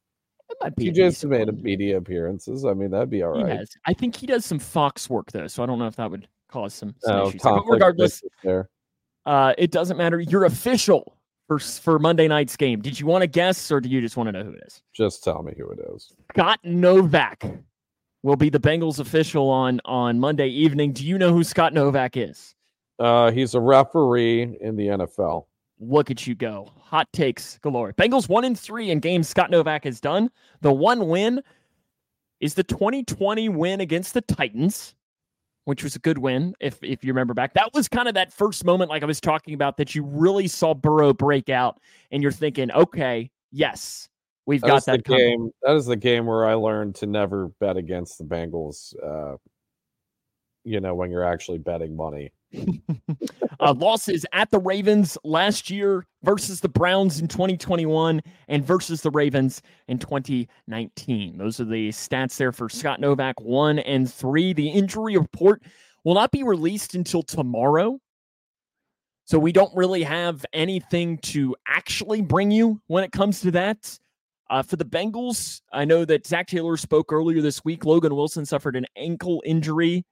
It 0.49 0.57
might 0.61 0.75
be 0.75 0.91
TJ's 0.91 1.25
made 1.25 1.47
one. 1.47 1.61
media 1.61 1.97
appearances. 1.97 2.63
I 2.65 2.73
mean, 2.73 2.91
that'd 2.91 3.09
be 3.09 3.23
all 3.23 3.31
right. 3.43 3.67
I 3.85 3.93
think 3.93 4.15
he 4.15 4.27
does 4.27 4.45
some 4.45 4.59
Fox 4.59 5.09
work 5.09 5.31
though, 5.31 5.47
so 5.47 5.63
I 5.63 5.65
don't 5.65 5.79
know 5.79 5.87
if 5.87 5.95
that 5.97 6.09
would 6.11 6.27
cause 6.49 6.73
some, 6.73 6.95
some 6.99 7.15
Oh, 7.15 7.27
issues. 7.29 7.41
But 7.43 7.63
regardless, 7.67 8.21
there. 8.43 8.69
uh, 9.25 9.53
it 9.57 9.71
doesn't 9.71 9.97
matter. 9.97 10.19
You're 10.21 10.45
official 10.45 11.17
for 11.47 11.59
for 11.59 11.99
Monday 11.99 12.27
night's 12.29 12.55
game. 12.55 12.81
Did 12.81 12.97
you 12.99 13.05
want 13.07 13.23
to 13.23 13.27
guess, 13.27 13.71
or 13.71 13.81
do 13.81 13.89
you 13.89 13.99
just 13.99 14.15
want 14.15 14.27
to 14.27 14.31
know 14.31 14.43
who 14.43 14.51
it 14.51 14.63
is? 14.67 14.81
Just 14.93 15.23
tell 15.23 15.43
me 15.43 15.53
who 15.57 15.69
it 15.69 15.79
is. 15.93 16.13
Scott 16.33 16.59
Novak 16.63 17.43
will 18.23 18.35
be 18.37 18.49
the 18.49 18.59
Bengals 18.59 18.99
official 18.99 19.49
on 19.49 19.81
on 19.83 20.17
Monday 20.19 20.47
evening. 20.47 20.93
Do 20.93 21.05
you 21.05 21.17
know 21.17 21.33
who 21.33 21.43
Scott 21.43 21.73
Novak 21.73 22.15
is? 22.15 22.53
Uh, 22.99 23.31
he's 23.31 23.53
a 23.53 23.59
referee 23.59 24.57
in 24.61 24.75
the 24.75 24.87
NFL. 24.87 25.45
Look 25.79 26.09
at 26.09 26.25
you 26.25 26.33
go. 26.33 26.71
Hot 26.79 27.07
takes 27.13 27.59
galore. 27.59 27.93
Bengals 27.93 28.27
one 28.27 28.43
in 28.43 28.55
three 28.55 28.89
in 28.89 28.99
games 28.99 29.29
Scott 29.29 29.51
Novak 29.51 29.83
has 29.83 29.99
done. 30.01 30.31
The 30.61 30.71
one 30.71 31.07
win 31.07 31.41
is 32.39 32.55
the 32.55 32.63
2020 32.63 33.49
win 33.49 33.81
against 33.81 34.13
the 34.15 34.21
Titans, 34.21 34.95
which 35.65 35.83
was 35.83 35.95
a 35.95 35.99
good 35.99 36.17
win, 36.17 36.55
if 36.59 36.83
if 36.83 37.03
you 37.03 37.11
remember 37.13 37.35
back. 37.35 37.53
That 37.53 37.71
was 37.73 37.87
kind 37.87 38.07
of 38.07 38.15
that 38.15 38.33
first 38.33 38.65
moment, 38.65 38.89
like 38.89 39.03
I 39.03 39.05
was 39.05 39.21
talking 39.21 39.53
about, 39.53 39.77
that 39.77 39.93
you 39.93 40.03
really 40.03 40.47
saw 40.47 40.73
Burrow 40.73 41.13
break 41.13 41.49
out, 41.49 41.79
and 42.11 42.23
you're 42.23 42.31
thinking, 42.31 42.71
okay, 42.71 43.29
yes, 43.51 44.09
we've 44.47 44.61
That 44.61 44.67
got 44.67 44.85
that 44.85 45.05
coming. 45.05 45.19
game. 45.19 45.51
That 45.61 45.75
is 45.75 45.85
the 45.85 45.95
game 45.95 46.25
where 46.25 46.47
I 46.47 46.55
learned 46.55 46.95
to 46.95 47.05
never 47.05 47.49
bet 47.59 47.77
against 47.77 48.17
the 48.17 48.23
Bengals. 48.23 48.95
Uh, 49.03 49.37
you 50.63 50.79
know, 50.79 50.95
when 50.95 51.11
you're 51.11 51.23
actually 51.23 51.59
betting 51.59 51.95
money. 51.95 52.31
uh, 53.59 53.73
losses 53.73 54.25
at 54.33 54.49
the 54.51 54.59
Ravens 54.59 55.17
last 55.23 55.69
year 55.69 56.05
versus 56.23 56.61
the 56.61 56.69
Browns 56.69 57.19
in 57.19 57.27
2021 57.27 58.21
and 58.47 58.65
versus 58.65 59.01
the 59.01 59.11
Ravens 59.11 59.61
in 59.87 59.99
2019. 59.99 61.37
Those 61.37 61.59
are 61.59 61.65
the 61.65 61.89
stats 61.89 62.37
there 62.37 62.51
for 62.51 62.69
Scott 62.69 62.99
Novak, 62.99 63.39
one 63.41 63.79
and 63.79 64.11
three. 64.11 64.53
The 64.53 64.69
injury 64.69 65.17
report 65.17 65.63
will 66.03 66.15
not 66.15 66.31
be 66.31 66.43
released 66.43 66.95
until 66.95 67.23
tomorrow. 67.23 67.99
So 69.25 69.37
we 69.37 69.51
don't 69.51 69.75
really 69.75 70.03
have 70.03 70.45
anything 70.53 71.17
to 71.19 71.53
actually 71.67 72.21
bring 72.21 72.49
you 72.49 72.81
when 72.87 73.03
it 73.03 73.11
comes 73.11 73.41
to 73.41 73.51
that. 73.51 73.99
Uh, 74.49 74.63
for 74.63 74.77
the 74.77 74.85
Bengals, 74.85 75.59
I 75.73 75.83
know 75.83 76.05
that 76.05 76.25
Zac 76.25 76.47
Taylor 76.47 76.77
spoke 76.77 77.11
earlier 77.11 77.41
this 77.41 77.65
week. 77.65 77.83
Logan 77.83 78.15
Wilson 78.15 78.45
suffered 78.45 78.77
an 78.77 78.85
ankle 78.95 79.43
injury 79.45 80.05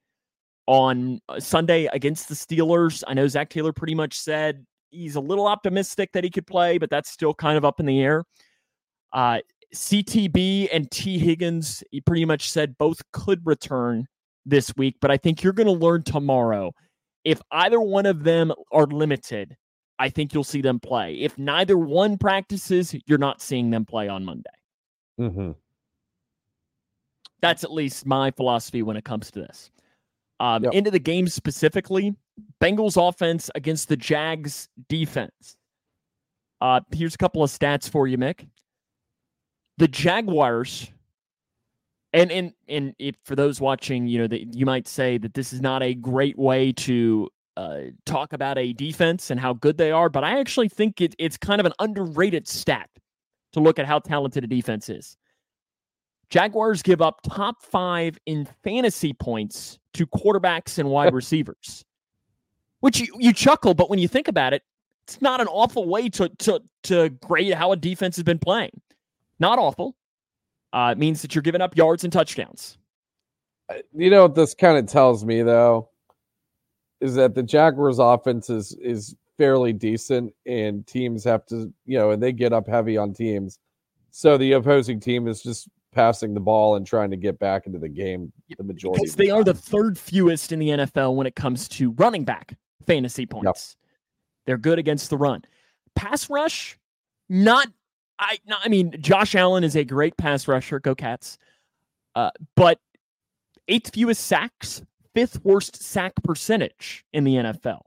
on 0.66 1.20
uh, 1.28 1.40
Sunday 1.40 1.88
against 1.92 2.28
the 2.28 2.34
Steelers. 2.34 3.02
I 3.06 3.14
know 3.14 3.28
Zac 3.28 3.50
Taylor 3.50 3.72
pretty 3.72 3.94
much 3.94 4.18
said 4.18 4.66
he's 4.90 5.16
a 5.16 5.20
little 5.20 5.46
optimistic 5.46 6.12
that 6.12 6.24
he 6.24 6.30
could 6.30 6.46
play, 6.46 6.78
but 6.78 6.90
that's 6.90 7.10
still 7.10 7.34
kind 7.34 7.56
of 7.56 7.64
up 7.64 7.80
in 7.80 7.86
the 7.86 8.00
air. 8.00 8.24
Uh, 9.12 9.38
CTB 9.74 10.68
and 10.72 10.90
Tee 10.90 11.18
Higgins, 11.18 11.82
he 11.90 12.00
pretty 12.00 12.24
much 12.24 12.50
said 12.50 12.78
both 12.78 13.00
could 13.12 13.40
return 13.44 14.06
this 14.44 14.72
week, 14.76 14.96
but 15.00 15.10
I 15.10 15.16
think 15.16 15.42
you're 15.42 15.52
going 15.52 15.66
to 15.66 15.72
learn 15.72 16.02
tomorrow. 16.02 16.72
If 17.24 17.40
either 17.50 17.80
one 17.80 18.06
of 18.06 18.22
them 18.22 18.52
are 18.70 18.86
limited, 18.86 19.56
I 19.98 20.08
think 20.08 20.32
you'll 20.32 20.44
see 20.44 20.60
them 20.60 20.78
play. 20.78 21.14
If 21.14 21.36
neither 21.38 21.76
one 21.76 22.18
practices, 22.18 22.94
you're 23.06 23.18
not 23.18 23.42
seeing 23.42 23.70
them 23.70 23.84
play 23.84 24.08
on 24.08 24.24
Monday. 24.24 24.50
Mm-hmm. 25.20 25.52
That's 27.40 27.64
at 27.64 27.72
least 27.72 28.06
my 28.06 28.30
philosophy 28.30 28.82
when 28.82 28.96
it 28.96 29.04
comes 29.04 29.30
to 29.32 29.40
this. 29.40 29.70
Um, 30.38 30.64
Yep. 30.64 30.74
Into 30.74 30.90
the 30.90 30.98
game 30.98 31.28
specifically, 31.28 32.14
Bengals 32.60 32.96
offense 32.96 33.50
against 33.54 33.88
the 33.88 33.96
Jags 33.96 34.68
defense. 34.88 35.56
Uh, 36.60 36.80
here's 36.94 37.14
a 37.14 37.18
couple 37.18 37.42
of 37.42 37.50
stats 37.50 37.88
for 37.88 38.06
you, 38.06 38.18
Mick. 38.18 38.46
The 39.78 39.88
Jaguars, 39.88 40.90
and 42.12 42.32
and 42.32 42.52
and 42.68 42.94
if 42.98 43.14
for 43.24 43.36
those 43.36 43.60
watching, 43.60 44.06
you 44.06 44.18
know 44.18 44.26
that 44.26 44.54
you 44.54 44.64
might 44.64 44.86
say 44.88 45.18
that 45.18 45.34
this 45.34 45.52
is 45.52 45.60
not 45.60 45.82
a 45.82 45.94
great 45.94 46.38
way 46.38 46.72
to 46.72 47.28
uh, 47.56 47.80
talk 48.04 48.32
about 48.32 48.58
a 48.58 48.72
defense 48.72 49.30
and 49.30 49.40
how 49.40 49.54
good 49.54 49.76
they 49.76 49.90
are, 49.90 50.08
but 50.08 50.24
I 50.24 50.38
actually 50.38 50.68
think 50.68 51.00
it, 51.00 51.14
it's 51.18 51.36
kind 51.36 51.60
of 51.60 51.66
an 51.66 51.72
underrated 51.78 52.48
stat 52.48 52.88
to 53.52 53.60
look 53.60 53.78
at 53.78 53.86
how 53.86 53.98
talented 53.98 54.44
a 54.44 54.46
defense 54.46 54.88
is. 54.88 55.16
Jaguars 56.28 56.82
give 56.82 57.00
up 57.00 57.20
top 57.22 57.62
five 57.62 58.18
in 58.26 58.46
fantasy 58.64 59.12
points 59.12 59.78
to 59.96 60.06
quarterbacks 60.06 60.78
and 60.78 60.88
wide 60.88 61.14
receivers, 61.22 61.84
which 62.80 63.00
you, 63.00 63.08
you 63.18 63.32
chuckle, 63.32 63.74
but 63.74 63.90
when 63.90 63.98
you 63.98 64.08
think 64.08 64.28
about 64.28 64.52
it, 64.52 64.62
it's 65.06 65.20
not 65.22 65.40
an 65.40 65.46
awful 65.46 65.88
way 65.88 66.08
to 66.10 66.28
to 66.28 66.60
to 66.84 67.10
grade 67.10 67.54
how 67.54 67.72
a 67.72 67.76
defense 67.76 68.16
has 68.16 68.24
been 68.24 68.40
playing. 68.40 68.80
Not 69.38 69.58
awful. 69.58 69.94
Uh, 70.72 70.90
it 70.92 70.98
means 70.98 71.22
that 71.22 71.34
you're 71.34 71.42
giving 71.42 71.60
up 71.60 71.76
yards 71.76 72.02
and 72.02 72.12
touchdowns. 72.12 72.76
You 73.94 74.10
know 74.10 74.22
what 74.22 74.34
this 74.34 74.54
kind 74.54 74.78
of 74.78 74.86
tells 74.86 75.24
me 75.24 75.42
though 75.42 75.90
is 77.00 77.14
that 77.14 77.34
the 77.34 77.42
Jaguars 77.42 77.98
offense 77.98 78.50
is 78.50 78.76
is 78.80 79.14
fairly 79.38 79.72
decent 79.72 80.32
and 80.46 80.86
teams 80.86 81.22
have 81.24 81.44
to, 81.46 81.72
you 81.84 81.98
know, 81.98 82.10
and 82.10 82.22
they 82.22 82.32
get 82.32 82.52
up 82.52 82.66
heavy 82.66 82.96
on 82.96 83.12
teams. 83.12 83.58
So 84.10 84.38
the 84.38 84.52
opposing 84.52 84.98
team 84.98 85.28
is 85.28 85.42
just 85.42 85.68
passing 85.96 86.34
the 86.34 86.40
ball 86.40 86.76
and 86.76 86.86
trying 86.86 87.10
to 87.10 87.16
get 87.16 87.38
back 87.38 87.66
into 87.66 87.78
the 87.78 87.88
game 87.88 88.30
the 88.58 88.62
majority 88.62 89.00
Because 89.00 89.14
of 89.14 89.16
the 89.16 89.24
they 89.24 89.30
are 89.30 89.42
the 89.42 89.54
third 89.54 89.98
fewest 89.98 90.52
in 90.52 90.58
the 90.58 90.68
NFL 90.68 91.16
when 91.16 91.26
it 91.26 91.34
comes 91.34 91.66
to 91.68 91.92
running 91.92 92.24
back 92.24 92.54
fantasy 92.86 93.24
points. 93.24 93.76
They're 94.44 94.58
good 94.58 94.78
against 94.78 95.08
the 95.08 95.16
run. 95.16 95.42
Pass 95.96 96.28
rush, 96.28 96.78
not 97.30 97.68
I 98.18 98.38
no, 98.46 98.56
I 98.62 98.68
mean 98.68 98.94
Josh 99.00 99.34
Allen 99.34 99.64
is 99.64 99.74
a 99.74 99.84
great 99.84 100.16
pass 100.18 100.46
rusher, 100.46 100.78
go 100.78 100.94
Cats. 100.94 101.38
Uh, 102.14 102.30
but 102.54 102.78
eighth 103.68 103.92
fewest 103.94 104.26
sacks, 104.26 104.82
fifth 105.14 105.42
worst 105.44 105.82
sack 105.82 106.12
percentage 106.22 107.04
in 107.14 107.24
the 107.24 107.36
NFL. 107.36 107.80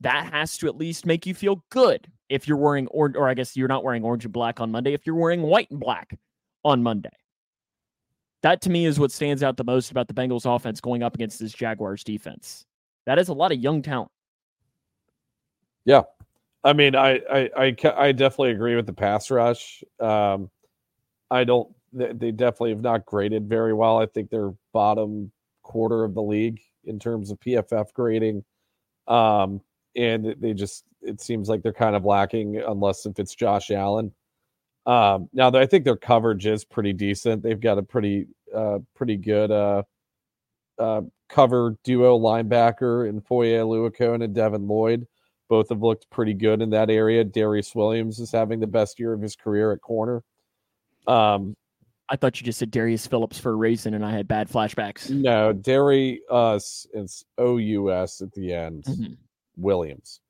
That 0.00 0.32
has 0.32 0.56
to 0.58 0.68
at 0.68 0.76
least 0.76 1.04
make 1.04 1.26
you 1.26 1.34
feel 1.34 1.64
good 1.70 2.06
if 2.28 2.46
you're 2.46 2.56
wearing 2.56 2.86
or 2.88 3.12
or 3.16 3.28
I 3.28 3.34
guess 3.34 3.56
you're 3.56 3.68
not 3.68 3.82
wearing 3.82 4.04
orange 4.04 4.24
and 4.24 4.32
black 4.32 4.60
on 4.60 4.70
Monday 4.70 4.94
if 4.94 5.04
you're 5.04 5.16
wearing 5.16 5.42
white 5.42 5.70
and 5.70 5.80
black 5.80 6.16
on 6.68 6.82
Monday. 6.82 7.10
That 8.42 8.60
to 8.62 8.70
me 8.70 8.86
is 8.86 9.00
what 9.00 9.10
stands 9.10 9.42
out 9.42 9.56
the 9.56 9.64
most 9.64 9.90
about 9.90 10.06
the 10.06 10.14
Bengals 10.14 10.44
offense 10.44 10.80
going 10.80 11.02
up 11.02 11.14
against 11.14 11.40
this 11.40 11.52
Jaguars 11.52 12.04
defense. 12.04 12.64
That 13.06 13.18
is 13.18 13.28
a 13.28 13.32
lot 13.32 13.52
of 13.52 13.58
young 13.58 13.82
talent. 13.82 14.10
Yeah. 15.84 16.02
I 16.62 16.72
mean, 16.72 16.94
I, 16.94 17.20
I, 17.30 17.50
I, 17.56 17.76
I 17.96 18.12
definitely 18.12 18.50
agree 18.50 18.76
with 18.76 18.86
the 18.86 18.92
pass 18.92 19.30
rush. 19.30 19.82
Um, 19.98 20.50
I 21.30 21.44
don't. 21.44 21.74
They, 21.90 22.32
definitely 22.32 22.70
have 22.70 22.82
not 22.82 23.06
graded 23.06 23.48
very 23.48 23.72
well. 23.72 23.98
I 23.98 24.04
think 24.04 24.28
they're 24.28 24.52
bottom 24.74 25.32
quarter 25.62 26.04
of 26.04 26.12
the 26.12 26.20
league 26.20 26.60
in 26.84 26.98
terms 26.98 27.30
of 27.30 27.40
PFF 27.40 27.94
grading. 27.94 28.44
Um, 29.06 29.62
and 29.96 30.36
they 30.38 30.52
just 30.52 30.84
it 31.00 31.22
seems 31.22 31.48
like 31.48 31.62
they're 31.62 31.72
kind 31.72 31.96
of 31.96 32.04
lacking 32.04 32.58
unless 32.58 33.06
if 33.06 33.18
it's 33.18 33.34
Josh 33.34 33.70
Allen. 33.70 34.12
Um, 34.86 35.28
now 35.32 35.50
I 35.54 35.66
think 35.66 35.84
their 35.84 35.96
coverage 35.96 36.46
is 36.46 36.64
pretty 36.64 36.92
decent. 36.92 37.42
They've 37.42 37.60
got 37.60 37.78
a 37.78 37.82
pretty 37.82 38.26
uh 38.54 38.78
pretty 38.94 39.16
good 39.16 39.50
uh 39.50 39.82
uh 40.78 41.02
cover 41.28 41.76
duo 41.84 42.18
linebacker 42.18 43.06
in 43.08 43.20
Foye 43.20 43.48
Oluokun 43.58 44.24
and 44.24 44.34
Devin 44.34 44.66
Lloyd. 44.66 45.06
Both 45.48 45.68
have 45.70 45.82
looked 45.82 46.08
pretty 46.10 46.34
good 46.34 46.62
in 46.62 46.70
that 46.70 46.90
area. 46.90 47.24
Darious 47.24 47.74
Williams 47.74 48.18
is 48.18 48.30
having 48.32 48.60
the 48.60 48.66
best 48.66 48.98
year 48.98 49.12
of 49.12 49.20
his 49.20 49.34
career 49.36 49.72
at 49.72 49.80
corner. 49.80 50.22
Um, 51.06 51.56
I 52.10 52.16
thought 52.16 52.40
you 52.40 52.44
just 52.46 52.58
said 52.58 52.70
Darius 52.70 53.06
Phillips 53.06 53.38
for 53.38 53.52
a 53.52 53.54
reason, 53.54 53.92
and 53.94 54.04
I 54.04 54.10
had 54.10 54.26
bad 54.28 54.48
flashbacks. 54.48 55.10
no, 55.10 55.52
Darious 55.52 56.86
it's 56.94 57.24
O 57.36 57.56
U 57.58 57.92
S 57.92 58.20
at 58.22 58.32
the 58.32 58.52
end. 58.54 58.84
Mhm. 58.84 59.16
Williams. 59.56 60.20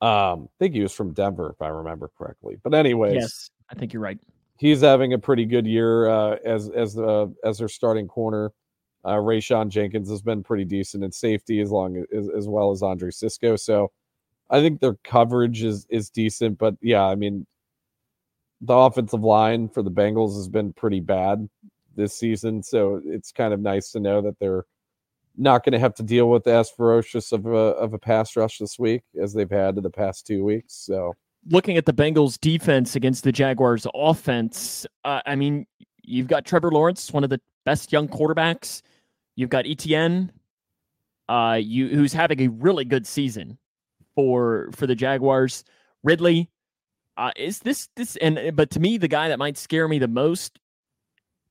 Um, 0.00 0.44
I 0.44 0.54
think 0.58 0.74
he 0.74 0.80
was 0.82 0.92
from 0.92 1.12
Denver, 1.12 1.50
if 1.50 1.60
I 1.62 1.68
remember 1.68 2.10
correctly. 2.16 2.56
But 2.62 2.74
anyways, 2.74 3.14
Yes, 3.14 3.50
I 3.70 3.74
think 3.74 3.92
you're 3.92 4.02
right. 4.02 4.18
he's 4.58 4.80
having 4.80 5.12
a 5.12 5.18
pretty 5.18 5.44
good 5.46 5.66
year 5.66 6.08
uh, 6.08 6.36
as 6.44 6.68
as 6.70 6.98
as 7.44 7.58
their 7.58 7.68
starting 7.68 8.08
corner. 8.08 8.52
Uh, 9.04 9.16
Rayshawn 9.16 9.68
Jenkins 9.68 10.08
has 10.08 10.22
been 10.22 10.42
pretty 10.42 10.64
decent 10.64 11.04
in 11.04 11.12
safety 11.12 11.60
as 11.60 11.70
long 11.70 12.04
as 12.16 12.28
as 12.30 12.48
well 12.48 12.70
as 12.70 12.82
Andre 12.82 13.10
Cisco. 13.10 13.56
So 13.56 13.90
I 14.50 14.60
think 14.60 14.80
their 14.80 14.96
coverage 15.04 15.62
is 15.62 15.86
is 15.90 16.10
decent. 16.10 16.58
But 16.58 16.76
yeah, 16.80 17.04
I 17.04 17.14
mean, 17.14 17.46
the 18.60 18.74
offensive 18.74 19.22
line 19.22 19.68
for 19.68 19.82
the 19.82 19.90
Bengals 19.90 20.36
has 20.36 20.48
been 20.48 20.72
pretty 20.72 21.00
bad 21.00 21.48
this 21.96 22.14
season, 22.14 22.62
so 22.62 23.00
it's 23.04 23.32
kind 23.32 23.52
of 23.54 23.60
nice 23.60 23.92
to 23.92 24.00
know 24.00 24.20
that 24.22 24.38
they're 24.38 24.64
not 25.36 25.64
going 25.64 25.72
to 25.72 25.78
have 25.78 25.94
to 25.94 26.02
deal 26.02 26.30
with 26.30 26.46
as 26.46 26.70
ferocious 26.70 27.32
of 27.32 27.46
a 27.46 27.50
of 27.50 27.92
a 27.92 27.98
pass 27.98 28.36
rush 28.36 28.58
this 28.58 28.78
week 28.78 29.02
as 29.20 29.32
they've 29.34 29.50
had 29.50 29.76
in 29.76 29.82
the 29.82 29.90
past 29.90 30.26
two 30.26 30.44
weeks. 30.44 30.74
So, 30.74 31.14
looking 31.50 31.76
at 31.76 31.86
the 31.86 31.92
Bengals' 31.92 32.38
defense 32.40 32.96
against 32.96 33.24
the 33.24 33.32
Jaguars' 33.32 33.86
offense, 33.94 34.86
uh, 35.04 35.20
I 35.26 35.34
mean, 35.34 35.66
you've 36.02 36.28
got 36.28 36.44
Trevor 36.44 36.70
Lawrence, 36.70 37.12
one 37.12 37.24
of 37.24 37.30
the 37.30 37.40
best 37.64 37.92
young 37.92 38.08
quarterbacks. 38.08 38.82
You've 39.36 39.50
got 39.50 39.66
Etienne, 39.66 40.32
uh, 41.28 41.58
you 41.60 41.88
who's 41.88 42.12
having 42.12 42.40
a 42.40 42.48
really 42.48 42.84
good 42.84 43.06
season 43.06 43.58
for 44.14 44.70
for 44.72 44.86
the 44.86 44.94
Jaguars. 44.94 45.64
Ridley, 46.02 46.50
uh, 47.16 47.32
is 47.36 47.58
this 47.60 47.88
this 47.96 48.16
and 48.16 48.54
but 48.54 48.70
to 48.70 48.80
me 48.80 48.98
the 48.98 49.08
guy 49.08 49.28
that 49.28 49.38
might 49.38 49.56
scare 49.56 49.88
me 49.88 49.98
the 49.98 50.08
most 50.08 50.58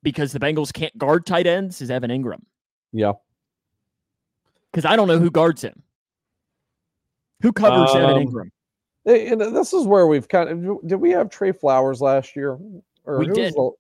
because 0.02 0.32
the 0.32 0.40
Bengals 0.40 0.72
can't 0.72 0.98
guard 0.98 1.26
tight 1.26 1.48
ends 1.48 1.82
is 1.82 1.90
Evan 1.90 2.12
Engram. 2.12 2.42
Yeah, 2.92 3.14
because 4.72 4.86
I 4.86 4.96
don't 4.96 5.08
know 5.08 5.20
who 5.20 5.32
guards 5.32 5.62
him. 5.62 5.84
Who 7.42 7.52
covers 7.52 7.92
um, 7.92 8.02
Evan 8.02 8.28
Engram? 8.28 8.50
And 9.06 9.42
this 9.42 9.74
is 9.74 9.86
where 9.86 10.08
we've 10.08 10.28
kind 10.28 10.50
of 10.50 10.88
did 10.88 10.96
we 10.96 11.12
have 11.12 11.30
Tre 11.30 11.52
Flowers 11.52 12.00
last 12.02 12.36
year? 12.36 12.58
Or 13.06 13.20
we 13.20 13.28
did. 13.28 13.54
The, 13.54 13.72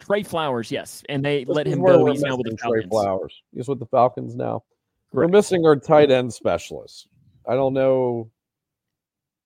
Tre 0.00 0.22
Flowers, 0.22 0.70
yes, 0.70 1.02
and 1.08 1.24
they 1.24 1.44
let 1.44 1.66
him 1.66 1.82
go. 1.82 2.06
He's 2.06 2.22
now 2.22 2.36
with 2.36 2.50
the 2.50 2.56
Falcons. 2.56 2.82
Tre 2.82 2.88
Flowers. 2.88 3.42
He's 3.54 3.68
with 3.68 3.78
the 3.78 3.86
Falcons 3.86 4.34
now. 4.34 4.64
We're 5.12 5.28
missing 5.28 5.64
our 5.66 5.76
tight 5.76 6.10
end 6.10 6.32
specialist. 6.32 7.08
I 7.46 7.54
don't 7.54 7.74
know 7.74 8.30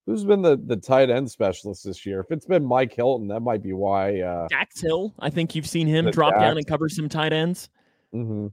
who's 0.07 0.25
been 0.25 0.43
the 0.43 0.57
the 0.57 0.77
tight 0.77 1.11
end 1.11 1.31
specialist 1.31 1.85
this 1.85 2.07
year. 2.07 2.21
If 2.21 2.31
it's 2.31 2.47
been 2.47 2.65
Mike 2.65 2.95
Hilton, 2.95 3.29
that 3.29 3.41
might 3.41 3.63
be 3.63 3.73
why. 3.73 4.21
Uh, 4.21 4.47
Dax 4.49 4.81
Hill, 4.81 5.13
I 5.19 5.31
think 5.31 5.55
you've 5.55 5.67
seen 5.67 5.87
him 5.87 6.11
drop 6.11 6.35
Dax. 6.35 6.43
down 6.43 6.57
and 6.57 6.67
cover 6.67 6.89
some 6.89 7.09
tight 7.09 7.33
ends. 7.33 7.69
Mm-hmm. 8.15 8.47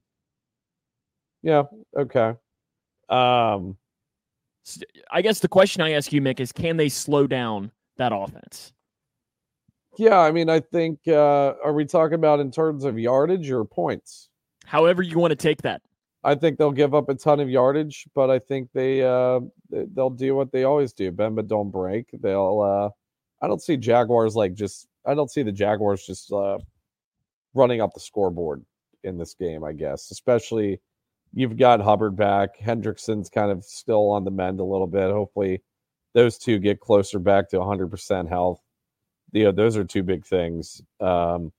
Yeah. 1.43 1.63
Okay. 1.97 2.33
Um, 3.09 3.77
I 5.12 5.22
guess 5.22 5.39
the 5.39 5.47
question 5.47 5.82
I 5.82 5.91
ask 5.91 6.12
you, 6.14 6.22
Mick, 6.22 6.39
is 6.39 6.51
can 6.51 6.78
they 6.78 6.89
slow 6.89 7.28
down 7.28 7.72
that 7.97 8.12
offense? 8.14 8.74
Yeah, 9.97 10.20
I 10.20 10.32
mean, 10.32 10.49
I 10.49 10.59
think 10.59 10.99
uh, 11.07 11.53
are 11.64 11.74
we 11.74 11.86
talking 11.86 12.16
about 12.16 12.39
in 12.39 12.51
terms 12.51 12.86
of 12.86 12.97
yardage 12.97 13.51
or 13.51 13.66
points? 13.66 14.30
However 14.66 15.01
you 15.01 15.20
want 15.20 15.32
to 15.32 15.36
take 15.36 15.62
that. 15.64 15.82
I 16.24 16.36
think 16.36 16.57
they'll 16.57 16.72
give 16.72 16.93
up 16.93 17.09
a 17.09 17.16
ton 17.16 17.39
of 17.39 17.49
yardage, 17.49 18.05
but 18.14 18.30
I 18.30 18.39
think 18.39 18.70
they 18.74 19.03
uh, 19.03 19.39
they'll 19.70 20.12
do 20.12 20.36
what 20.36 20.51
they 20.51 20.64
always 20.64 20.93
do: 20.93 21.12
bend 21.12 21.36
but 21.36 21.47
don't 21.47 21.72
break. 21.72 22.07
They'll. 22.14 22.62
Uh, 22.62 23.43
I 23.43 23.47
don't 23.47 23.62
see 23.62 23.76
Jaguars 23.76 24.36
like 24.36 24.53
just. 24.53 24.88
I 25.05 25.16
don't 25.16 25.32
see 25.32 25.41
the 25.41 25.51
Jaguars 25.51 26.05
just 26.05 26.32
uh, 26.32 26.59
running 27.55 27.82
up 27.82 27.93
the 27.93 27.99
scoreboard 27.99 28.64
in 29.03 29.18
this 29.18 29.34
game. 29.34 29.64
I 29.64 29.74
guess, 29.74 30.12
especially 30.12 30.80
you've 31.34 31.57
got 31.57 31.82
Hubbard 31.82 32.15
back. 32.15 32.59
Hendrickson's 32.59 33.29
kind 33.29 33.51
of 33.51 33.63
still 33.63 34.09
on 34.09 34.23
the 34.23 34.32
mend 34.32 34.59
a 34.59 34.63
little 34.63 34.88
bit. 34.88 35.11
Hopefully, 35.11 35.61
those 36.13 36.38
two 36.38 36.59
get 36.59 36.79
closer 36.79 37.19
back 37.19 37.49
to 37.49 37.57
100% 37.57 38.27
health. 38.27 38.59
You 39.32 39.45
know, 39.45 39.51
those 39.51 39.77
are 39.77 39.84
two 39.84 40.03
big 40.03 40.25
things. 40.25 40.82
Um, 40.99 41.53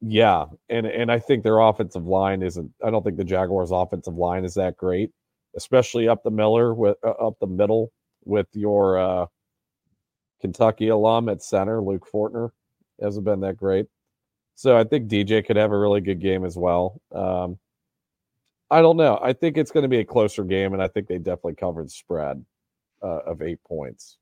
yeah, 0.00 0.44
and 0.68 0.86
and 0.86 1.10
I 1.10 1.18
think 1.18 1.42
their 1.42 1.58
offensive 1.58 2.06
line 2.06 2.42
isn't. 2.42 2.70
I 2.84 2.90
don't 2.90 3.02
think 3.02 3.16
the 3.16 3.24
Jaguars' 3.24 3.72
offensive 3.72 4.14
line 4.14 4.44
is 4.44 4.54
that 4.54 4.76
great, 4.76 5.10
especially 5.56 6.06
up 6.06 6.22
the 6.22 6.30
Miller 6.30 6.72
with 6.72 6.96
uh, 7.02 7.10
up 7.10 7.34
the 7.40 7.48
middle 7.48 7.92
with 8.24 8.46
your 8.52 8.98
uh, 8.98 9.26
Kentucky 10.40 10.88
alum 10.88 11.28
at 11.28 11.42
center, 11.42 11.82
Luke 11.82 12.06
Fortner, 12.12 12.50
hasn't 13.02 13.24
been 13.24 13.40
that 13.40 13.56
great. 13.56 13.86
So 14.54 14.76
I 14.76 14.84
think 14.84 15.08
DJ 15.08 15.44
could 15.44 15.56
have 15.56 15.72
a 15.72 15.78
really 15.78 16.00
good 16.00 16.20
game 16.20 16.44
as 16.44 16.56
well. 16.56 17.00
Um, 17.12 17.58
I 18.70 18.82
don't 18.82 18.96
know. 18.96 19.18
I 19.22 19.32
think 19.32 19.56
it's 19.56 19.70
going 19.70 19.82
to 19.82 19.88
be 19.88 19.98
a 19.98 20.04
closer 20.04 20.44
game, 20.44 20.74
and 20.74 20.82
I 20.82 20.88
think 20.88 21.08
they 21.08 21.18
definitely 21.18 21.54
covered 21.54 21.86
the 21.86 21.90
spread 21.90 22.44
uh, 23.02 23.20
of 23.26 23.42
eight 23.42 23.62
points. 23.64 24.18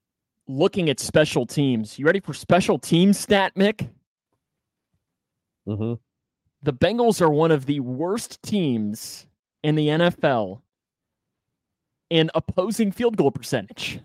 Looking 0.47 0.88
at 0.88 1.01
special 1.01 1.47
teams, 1.47 1.99
you 1.99 2.07
ready 2.07 2.20
for 2.20 2.32
special 2.32 2.78
team 2.78 3.12
stat, 3.12 3.53
Mick? 3.57 3.88
Mm-hmm. 5.66 5.94
The 6.62 6.72
Bengals 6.72 7.20
are 7.20 7.30
one 7.30 7.51
of 7.51 7.66
the 7.66 7.80
worst 7.80 8.40
teams 8.42 9.26
in 9.64 9.74
the 9.74 9.88
NFL 9.88 10.61
in 12.11 12.30
opposing 12.34 12.92
field 12.92 13.16
goal 13.16 13.32
percentage, 13.32 13.99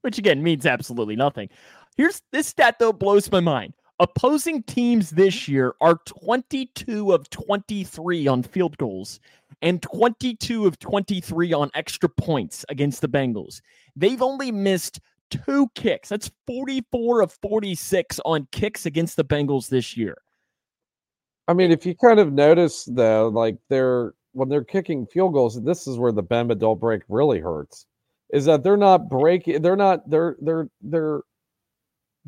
which 0.00 0.16
again 0.16 0.42
means 0.42 0.64
absolutely 0.64 1.16
nothing. 1.16 1.50
Here's 1.96 2.22
this 2.32 2.46
stat, 2.46 2.76
though, 2.78 2.92
blows 2.92 3.30
my 3.30 3.40
mind. 3.40 3.74
Opposing 4.00 4.62
teams 4.62 5.10
this 5.10 5.34
mm-hmm. 5.34 5.52
year 5.52 5.74
are 5.80 5.96
22 6.06 7.12
of 7.12 7.28
23 7.30 8.26
on 8.28 8.42
field 8.42 8.78
goals 8.78 9.18
and 9.60 9.82
22 9.82 10.66
of 10.66 10.78
23 10.78 11.52
on 11.52 11.70
extra 11.74 12.08
points 12.08 12.64
against 12.68 13.00
the 13.00 13.08
Bengals. 13.08 13.60
They've 13.96 14.22
only 14.22 14.52
missed 14.52 15.00
two 15.30 15.68
kicks. 15.74 16.08
That's 16.08 16.30
44 16.46 17.22
of 17.22 17.32
46 17.32 18.20
on 18.24 18.46
kicks 18.52 18.86
against 18.86 19.16
the 19.16 19.24
Bengals 19.24 19.68
this 19.68 19.96
year. 19.96 20.16
I 21.48 21.54
mean, 21.54 21.72
if 21.72 21.84
you 21.84 21.96
kind 21.96 22.20
of 22.20 22.32
notice 22.32 22.84
though, 22.84 23.28
like 23.28 23.56
they're 23.68 24.14
when 24.32 24.48
they're 24.48 24.64
kicking 24.64 25.06
field 25.06 25.32
goals, 25.32 25.56
and 25.56 25.66
this 25.66 25.86
is 25.86 25.98
where 25.98 26.12
the 26.12 26.22
but 26.22 26.58
don't 26.58 26.78
break 26.78 27.02
really 27.08 27.40
hurts. 27.40 27.86
Is 28.32 28.44
that 28.44 28.62
they're 28.62 28.76
not 28.76 29.08
breaking, 29.08 29.62
they're 29.62 29.74
not, 29.74 30.08
they're 30.08 30.36
they're 30.40 30.68
they're 30.82 31.22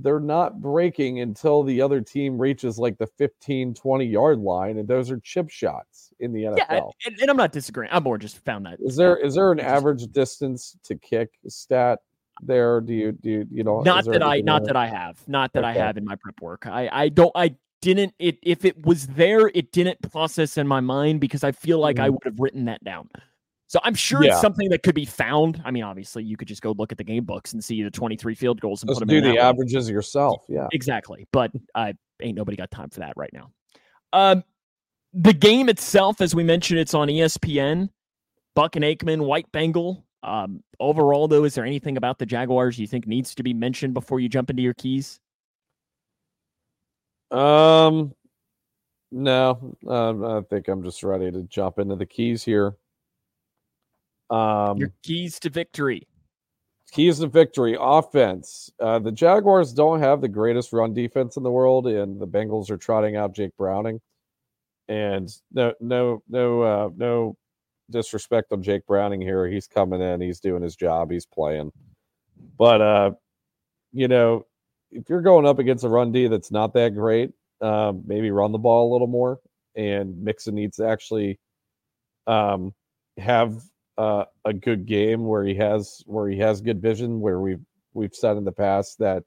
they're 0.02 0.20
not 0.20 0.60
breaking 0.60 1.20
until 1.20 1.62
the 1.62 1.80
other 1.80 2.00
team 2.00 2.38
reaches 2.38 2.78
like 2.78 2.98
the 2.98 3.06
15, 3.06 3.74
20 3.74 4.04
yard 4.04 4.38
line, 4.38 4.78
and 4.78 4.88
those 4.88 5.10
are 5.10 5.18
chip 5.20 5.50
shots 5.50 6.10
in 6.20 6.32
the 6.32 6.44
NFL. 6.44 6.56
Yeah, 6.58 6.80
and, 7.06 7.20
and 7.20 7.30
I'm 7.30 7.36
not 7.36 7.52
disagreeing. 7.52 7.90
I'm 7.92 8.02
more 8.02 8.18
just 8.18 8.44
found 8.44 8.66
that. 8.66 8.78
Is 8.80 8.96
there 8.96 9.16
is 9.16 9.34
there 9.34 9.52
an 9.52 9.60
average 9.60 10.06
distance 10.12 10.76
to 10.84 10.96
kick 10.96 11.30
stat 11.48 12.00
there? 12.42 12.80
Do 12.80 12.94
you 12.94 13.12
do 13.12 13.30
you, 13.30 13.46
you 13.50 13.64
know? 13.64 13.82
Not 13.82 14.04
that 14.06 14.22
I 14.22 14.40
not 14.40 14.64
that 14.64 14.76
I 14.76 14.86
have, 14.86 15.18
not 15.28 15.52
that 15.54 15.64
okay. 15.64 15.80
I 15.80 15.84
have 15.84 15.96
in 15.96 16.04
my 16.04 16.16
prep 16.16 16.40
work. 16.40 16.66
I 16.66 16.88
I 16.90 17.08
don't 17.08 17.32
I 17.34 17.56
didn't 17.80 18.14
it 18.18 18.38
if 18.42 18.64
it 18.64 18.84
was 18.84 19.06
there 19.06 19.50
it 19.54 19.72
didn't 19.72 20.00
process 20.10 20.58
in 20.58 20.66
my 20.66 20.80
mind 20.80 21.18
because 21.18 21.42
i 21.42 21.50
feel 21.50 21.78
like 21.78 21.96
mm. 21.96 22.02
i 22.02 22.10
would 22.10 22.22
have 22.24 22.38
written 22.38 22.66
that 22.66 22.82
down 22.84 23.08
so 23.70 23.78
i'm 23.84 23.94
sure 23.94 24.24
yeah. 24.24 24.32
it's 24.32 24.40
something 24.40 24.68
that 24.68 24.82
could 24.82 24.94
be 24.94 25.04
found 25.04 25.62
i 25.64 25.70
mean 25.70 25.84
obviously 25.84 26.24
you 26.24 26.36
could 26.36 26.48
just 26.48 26.60
go 26.60 26.72
look 26.72 26.90
at 26.90 26.98
the 26.98 27.04
game 27.04 27.24
books 27.24 27.52
and 27.52 27.62
see 27.62 27.82
the 27.82 27.90
23 27.90 28.34
field 28.34 28.60
goals 28.60 28.82
and 28.82 28.88
Let's 28.88 28.98
put 28.98 29.08
them 29.08 29.22
do 29.22 29.32
the 29.32 29.38
averages 29.38 29.86
way. 29.86 29.92
yourself 29.92 30.44
yeah 30.48 30.66
exactly 30.72 31.26
but 31.32 31.52
i 31.74 31.94
ain't 32.20 32.36
nobody 32.36 32.56
got 32.56 32.70
time 32.70 32.90
for 32.90 33.00
that 33.00 33.14
right 33.16 33.30
now 33.32 33.50
um 34.12 34.42
the 35.14 35.32
game 35.32 35.68
itself 35.68 36.20
as 36.20 36.34
we 36.34 36.42
mentioned 36.42 36.80
it's 36.80 36.94
on 36.94 37.08
espn 37.08 37.88
buck 38.54 38.74
and 38.74 38.84
aikman 38.84 39.20
white 39.20 39.50
bengal 39.52 40.04
um 40.24 40.62
overall 40.80 41.28
though 41.28 41.44
is 41.44 41.54
there 41.54 41.64
anything 41.64 41.96
about 41.96 42.18
the 42.18 42.26
jaguars 42.26 42.78
you 42.78 42.86
think 42.86 43.06
needs 43.06 43.34
to 43.34 43.42
be 43.42 43.54
mentioned 43.54 43.94
before 43.94 44.18
you 44.18 44.28
jump 44.28 44.50
into 44.50 44.62
your 44.62 44.74
keys 44.74 45.20
um, 47.30 48.12
no, 49.12 49.76
um, 49.88 50.24
I 50.24 50.40
think 50.42 50.68
I'm 50.68 50.82
just 50.82 51.02
ready 51.02 51.30
to 51.30 51.42
jump 51.44 51.78
into 51.78 51.96
the 51.96 52.06
keys 52.06 52.44
here. 52.44 52.76
Um, 54.30 54.78
Your 54.78 54.92
keys 55.02 55.38
to 55.40 55.50
victory. 55.50 56.06
Keys 56.92 57.20
to 57.20 57.26
victory. 57.26 57.76
Offense. 57.78 58.70
Uh, 58.80 58.98
the 58.98 59.12
Jaguars 59.12 59.72
don't 59.72 60.00
have 60.00 60.20
the 60.20 60.28
greatest 60.28 60.72
run 60.72 60.94
defense 60.94 61.36
in 61.36 61.42
the 61.42 61.50
world, 61.50 61.86
and 61.86 62.20
the 62.20 62.26
Bengals 62.26 62.70
are 62.70 62.76
trotting 62.76 63.16
out 63.16 63.34
Jake 63.34 63.56
Browning. 63.56 64.00
And 64.88 65.28
no, 65.52 65.72
no, 65.80 66.22
no, 66.28 66.62
uh, 66.62 66.90
no 66.96 67.36
disrespect 67.90 68.52
on 68.52 68.62
Jake 68.62 68.86
Browning 68.86 69.20
here. 69.20 69.46
He's 69.46 69.66
coming 69.66 70.00
in. 70.00 70.20
He's 70.20 70.40
doing 70.40 70.62
his 70.62 70.76
job. 70.76 71.10
He's 71.10 71.26
playing. 71.26 71.72
But 72.58 72.80
uh, 72.80 73.10
you 73.92 74.08
know, 74.08 74.46
if 74.90 75.08
you're 75.08 75.22
going 75.22 75.46
up 75.46 75.58
against 75.58 75.84
a 75.84 75.88
run 75.88 76.12
D 76.12 76.26
that's 76.26 76.50
not 76.50 76.74
that 76.74 76.94
great, 76.94 77.30
um, 77.60 78.02
maybe 78.06 78.30
run 78.30 78.52
the 78.52 78.58
ball 78.58 78.90
a 78.90 78.92
little 78.92 79.06
more. 79.06 79.38
And 79.76 80.20
Mixon 80.22 80.54
needs 80.54 80.78
to 80.78 80.88
actually 80.88 81.38
um, 82.26 82.74
have 83.16 83.62
uh, 84.00 84.24
a 84.46 84.52
good 84.54 84.86
game 84.86 85.26
where 85.26 85.44
he 85.44 85.54
has 85.54 86.02
where 86.06 86.26
he 86.26 86.38
has 86.38 86.62
good 86.62 86.80
vision. 86.80 87.20
Where 87.20 87.40
we've 87.40 87.60
we've 87.92 88.14
said 88.14 88.38
in 88.38 88.44
the 88.44 88.52
past 88.52 88.98
that 88.98 89.24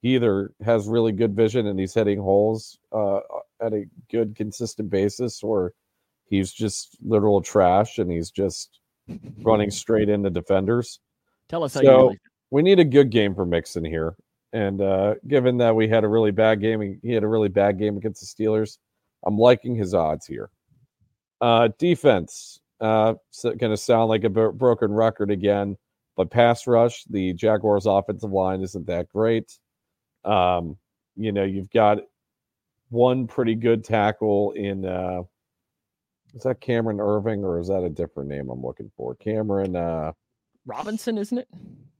he 0.00 0.14
either 0.14 0.52
has 0.64 0.88
really 0.88 1.12
good 1.12 1.36
vision 1.36 1.66
and 1.66 1.78
he's 1.78 1.92
hitting 1.92 2.18
holes 2.18 2.78
uh, 2.90 3.20
at 3.60 3.74
a 3.74 3.84
good 4.10 4.34
consistent 4.34 4.88
basis, 4.88 5.42
or 5.42 5.74
he's 6.24 6.52
just 6.52 6.96
literal 7.02 7.42
trash 7.42 7.98
and 7.98 8.10
he's 8.10 8.30
just 8.30 8.80
running 9.42 9.70
straight 9.70 10.08
into 10.08 10.30
defenders. 10.30 11.00
Tell 11.50 11.62
us 11.62 11.74
how 11.74 11.82
so, 11.82 11.86
you 11.86 12.02
really. 12.06 12.18
We 12.50 12.62
need 12.62 12.78
a 12.78 12.84
good 12.84 13.10
game 13.10 13.34
for 13.34 13.44
Mixon 13.44 13.84
here. 13.84 14.16
And 14.54 14.80
uh, 14.80 15.16
given 15.26 15.58
that 15.58 15.74
we 15.74 15.88
had 15.88 16.04
a 16.04 16.08
really 16.08 16.30
bad 16.30 16.60
game, 16.60 16.98
he 17.02 17.12
had 17.12 17.24
a 17.24 17.28
really 17.28 17.48
bad 17.48 17.78
game 17.78 17.98
against 17.98 18.20
the 18.20 18.44
Steelers. 18.44 18.78
I'm 19.26 19.36
liking 19.36 19.74
his 19.74 19.92
odds 19.92 20.26
here. 20.26 20.50
Uh, 21.40 21.68
defense, 21.78 22.60
uh, 22.80 23.14
so 23.30 23.54
going 23.54 23.72
to 23.72 23.76
sound 23.76 24.08
like 24.08 24.24
a 24.24 24.30
broken 24.30 24.92
record 24.92 25.30
again, 25.30 25.76
but 26.16 26.30
pass 26.30 26.66
rush, 26.66 27.04
the 27.04 27.32
Jaguars' 27.32 27.86
offensive 27.86 28.30
line 28.30 28.62
isn't 28.62 28.86
that 28.86 29.08
great. 29.08 29.58
Um, 30.24 30.76
you 31.16 31.32
know, 31.32 31.44
you've 31.44 31.70
got 31.70 31.98
one 32.90 33.26
pretty 33.26 33.54
good 33.54 33.84
tackle 33.84 34.52
in 34.52 34.84
uh 34.84 35.22
is 36.34 36.42
that 36.42 36.60
Cameron 36.60 37.00
Irving 37.00 37.44
or 37.44 37.58
is 37.58 37.68
that 37.68 37.82
a 37.82 37.90
different 37.90 38.28
name 38.28 38.48
I'm 38.50 38.62
looking 38.62 38.90
for? 38.96 39.14
Cameron 39.16 39.76
uh 39.76 40.12
Robinson, 40.66 41.18
isn't 41.18 41.38
it? 41.38 41.48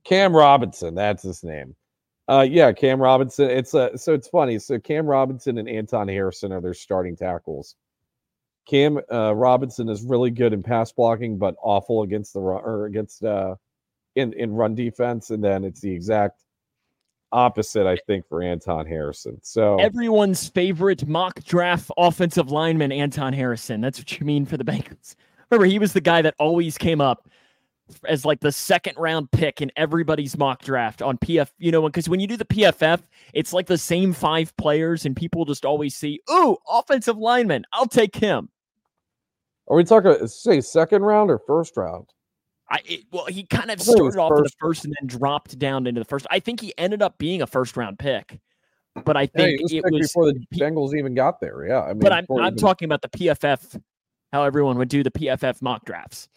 Cam 0.05 0.35
Robinson, 0.35 0.95
that's 0.95 1.23
his 1.23 1.43
name. 1.43 1.75
Uh 2.29 2.47
yeah, 2.49 2.73
Cam 2.73 3.01
Robinson. 3.01 3.51
It's 3.51 3.75
uh 3.75 3.97
so 3.97 4.15
it's 4.15 4.29
funny. 4.29 4.59
So 4.59 4.79
Cam 4.79 5.07
Robinson 5.07 5.59
and 5.59 5.69
Anton 5.69 6.09
Harrison 6.09 6.53
are 6.53 6.61
their 6.61 6.75
starting 6.75 7.17
tackles. 7.17 7.77
Cam 8.67 8.99
uh, 9.13 9.35
Robinson 9.35 9.89
is 9.89 10.03
really 10.03 10.31
good 10.31 10.53
in 10.53 10.63
pass 10.63 10.91
blocking, 10.93 11.37
but 11.39 11.55
awful 11.63 12.03
against 12.03 12.33
the 12.33 12.41
run 12.41 12.63
or 12.65 12.87
against 12.87 13.25
uh 13.25 13.57
in 14.17 14.33
in 14.35 14.53
run 14.53 14.75
defense. 14.75 15.31
And 15.31 15.43
then 15.43 15.65
it's 15.65 15.81
the 15.81 15.93
exact 15.93 16.43
opposite, 17.33 17.87
I 17.87 17.97
think, 18.07 18.27
for 18.29 18.43
Anton 18.43 18.87
Harrison. 18.87 19.39
So 19.43 19.77
everyone's 19.77 20.49
favorite 20.49 21.07
mock 21.07 21.43
draft 21.45 21.91
offensive 21.99 22.51
lineman, 22.51 22.93
Anton 22.93 23.33
Harrison. 23.33 23.81
That's 23.81 23.99
what 23.99 24.19
you 24.19 24.25
mean 24.25 24.47
for 24.47 24.57
the 24.57 24.65
Bengals. 24.65 25.17
Remember, 25.51 25.67
he 25.67 25.79
was 25.79 25.93
the 25.93 26.01
guy 26.01 26.23
that 26.23 26.35
always 26.39 26.79
came 26.79 27.01
up 27.01 27.29
as 28.09 28.25
like 28.25 28.41
the 28.41 28.53
second 28.53 28.95
round 28.97 29.31
pick 29.31 29.61
in 29.61 29.71
everybody's 29.77 30.39
mock 30.39 30.63
draft 30.63 31.03
on 31.03 31.19
PF. 31.19 31.51
You 31.59 31.71
know, 31.71 31.83
because 31.83 32.09
when 32.09 32.21
you 32.21 32.27
do 32.27 32.37
the 32.37 32.47
PFF, 32.47 33.03
it's 33.35 33.53
like 33.53 33.67
the 33.67 33.77
same 33.77 34.13
five 34.13 34.57
players, 34.57 35.05
and 35.05 35.15
people 35.15 35.45
just 35.45 35.65
always 35.65 35.95
see, 35.95 36.21
"Ooh, 36.31 36.57
offensive 36.69 37.19
lineman, 37.19 37.65
I'll 37.73 37.89
take 37.89 38.17
him." 38.17 38.49
Are 39.69 39.77
we 39.77 39.85
talking 39.85 40.27
say 40.27 40.61
second 40.61 41.03
round 41.03 41.31
or 41.31 41.39
first 41.39 41.77
round? 41.77 42.07
I 42.71 42.81
it, 42.85 43.05
well, 43.13 43.27
he 43.27 43.45
kind 43.45 43.71
of 43.71 43.81
started 43.81 44.19
off 44.19 44.33
in 44.37 44.43
the 44.43 44.51
first 44.59 44.85
and 44.85 44.95
then 45.01 45.07
dropped 45.07 45.59
down 45.59 45.87
into 45.87 46.01
the 46.01 46.05
first. 46.05 46.27
I 46.31 46.41
think 46.41 46.61
he 46.61 46.73
ended 46.79 47.03
up 47.03 47.19
being 47.19 47.43
a 47.43 47.47
first 47.47 47.77
round 47.77 47.99
pick, 47.99 48.41
but 49.05 49.17
I 49.17 49.27
think 49.27 49.61
yeah, 49.69 49.81
it 49.85 49.93
was 49.93 50.09
before 50.09 50.27
the 50.27 50.41
Bengals 50.55 50.97
even 50.97 51.15
got 51.15 51.41
there. 51.41 51.67
Yeah, 51.67 51.83
I 51.83 51.89
mean, 51.89 51.99
but 51.99 52.13
I'm 52.13 52.27
I'm 52.31 52.47
even... 52.47 52.57
talking 52.57 52.87
about 52.87 53.03
the 53.03 53.09
PFF, 53.09 53.81
how 54.33 54.45
everyone 54.45 54.79
would 54.79 54.89
do 54.89 55.03
the 55.03 55.11
PFF 55.11 55.61
mock 55.63 55.85
drafts, 55.85 56.29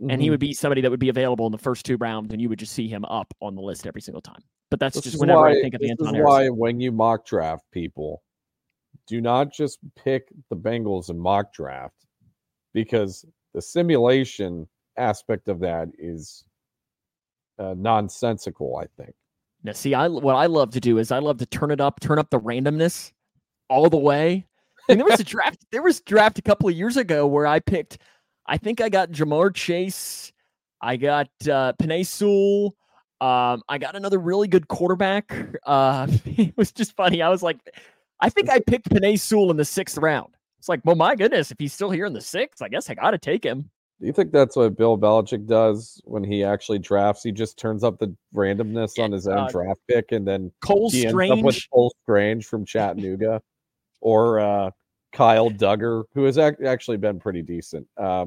mm-hmm. 0.00 0.10
and 0.10 0.20
he 0.20 0.26
mm-hmm. 0.26 0.32
would 0.32 0.40
be 0.40 0.52
somebody 0.52 0.80
that 0.80 0.90
would 0.90 1.00
be 1.00 1.08
available 1.08 1.46
in 1.46 1.52
the 1.52 1.58
first 1.58 1.84
two 1.84 1.96
rounds, 1.96 2.32
and 2.32 2.40
you 2.40 2.48
would 2.48 2.58
just 2.58 2.72
see 2.72 2.88
him 2.88 3.04
up 3.06 3.34
on 3.40 3.54
the 3.54 3.62
list 3.62 3.86
every 3.86 4.00
single 4.00 4.22
time. 4.22 4.42
But 4.70 4.80
that's 4.80 4.96
this 4.96 5.04
just 5.04 5.20
whenever 5.20 5.42
why, 5.42 5.50
I 5.50 5.60
think 5.60 5.74
of 5.74 5.80
this 5.80 5.90
Anton 5.90 6.08
is 6.08 6.12
Harrison. 6.14 6.26
why 6.28 6.48
when 6.48 6.80
you 6.80 6.92
mock 6.92 7.26
draft 7.26 7.64
people, 7.72 8.22
do 9.06 9.20
not 9.20 9.52
just 9.52 9.78
pick 9.96 10.28
the 10.50 10.56
Bengals 10.56 11.10
in 11.10 11.18
mock 11.18 11.52
draft 11.52 12.06
because 12.74 13.24
the 13.54 13.62
simulation 13.62 14.68
aspect 14.98 15.48
of 15.48 15.60
that 15.60 15.88
is 15.98 16.44
uh, 17.58 17.74
nonsensical. 17.76 18.76
I 18.76 18.86
think. 19.00 19.14
Now, 19.62 19.72
see, 19.72 19.94
I 19.94 20.08
what 20.08 20.34
I 20.34 20.46
love 20.46 20.70
to 20.72 20.80
do 20.80 20.98
is 20.98 21.10
I 21.10 21.20
love 21.20 21.38
to 21.38 21.46
turn 21.46 21.70
it 21.70 21.80
up, 21.80 22.00
turn 22.00 22.18
up 22.18 22.28
the 22.30 22.40
randomness 22.40 23.12
all 23.70 23.88
the 23.88 23.96
way. 23.96 24.46
And 24.88 25.00
there 25.00 25.06
was 25.06 25.20
a 25.20 25.24
draft. 25.34 25.64
There 25.72 25.82
was 25.82 26.00
draft 26.02 26.38
a 26.38 26.42
couple 26.42 26.68
of 26.68 26.74
years 26.74 26.96
ago 26.96 27.26
where 27.26 27.46
I 27.46 27.60
picked. 27.60 27.98
I 28.46 28.58
think 28.58 28.82
I 28.82 28.90
got 28.90 29.10
Ja'Marr 29.10 29.54
Chase. 29.54 30.32
I 30.82 30.96
got 30.98 31.28
uh, 31.48 31.72
Penei 31.80 32.04
Sewell. 32.06 32.76
Um, 33.20 33.62
I 33.70 33.78
got 33.78 33.96
another 33.96 34.18
really 34.18 34.48
good 34.48 34.68
quarterback. 34.68 35.32
Uh, 35.64 36.08
it 36.26 36.54
was 36.58 36.72
just 36.72 36.94
funny. 36.94 37.22
I 37.22 37.30
was 37.30 37.42
like, 37.42 37.58
I 38.20 38.28
think 38.28 38.50
I 38.50 38.60
picked 38.60 38.90
Penei 38.90 39.18
Sewell 39.18 39.50
in 39.50 39.56
the 39.56 39.64
sixth 39.64 39.96
round. 39.96 40.34
It's 40.64 40.68
like, 40.70 40.80
well, 40.82 40.96
my 40.96 41.14
goodness, 41.14 41.50
if 41.50 41.58
he's 41.58 41.74
still 41.74 41.90
here 41.90 42.06
in 42.06 42.14
the 42.14 42.22
sixth, 42.22 42.62
I 42.62 42.70
guess 42.70 42.88
I 42.88 42.94
got 42.94 43.10
to 43.10 43.18
take 43.18 43.44
him. 43.44 43.68
Do 44.00 44.06
you 44.06 44.14
think 44.14 44.32
that's 44.32 44.56
what 44.56 44.78
Bill 44.78 44.96
Belichick 44.96 45.46
does 45.46 46.00
when 46.06 46.24
he 46.24 46.42
actually 46.42 46.78
drafts? 46.78 47.22
He 47.22 47.32
just 47.32 47.58
turns 47.58 47.84
up 47.84 47.98
the 47.98 48.16
randomness 48.34 48.98
on 48.98 49.12
his 49.12 49.28
own 49.28 49.40
uh, 49.40 49.48
draft 49.48 49.80
pick, 49.90 50.12
and 50.12 50.26
then 50.26 50.50
Cole 50.62 50.90
he 50.90 51.06
Strange 51.06 51.32
ends 51.32 51.40
up 51.42 51.44
with 51.44 51.70
Cole 51.70 51.94
Strange 52.02 52.46
from 52.46 52.64
Chattanooga, 52.64 53.42
or 54.00 54.40
uh, 54.40 54.70
Kyle 55.12 55.50
Dugger, 55.50 56.04
who 56.14 56.24
has 56.24 56.38
ac- 56.38 56.64
actually 56.66 56.96
been 56.96 57.20
pretty 57.20 57.42
decent. 57.42 57.86
Uh, 57.98 58.24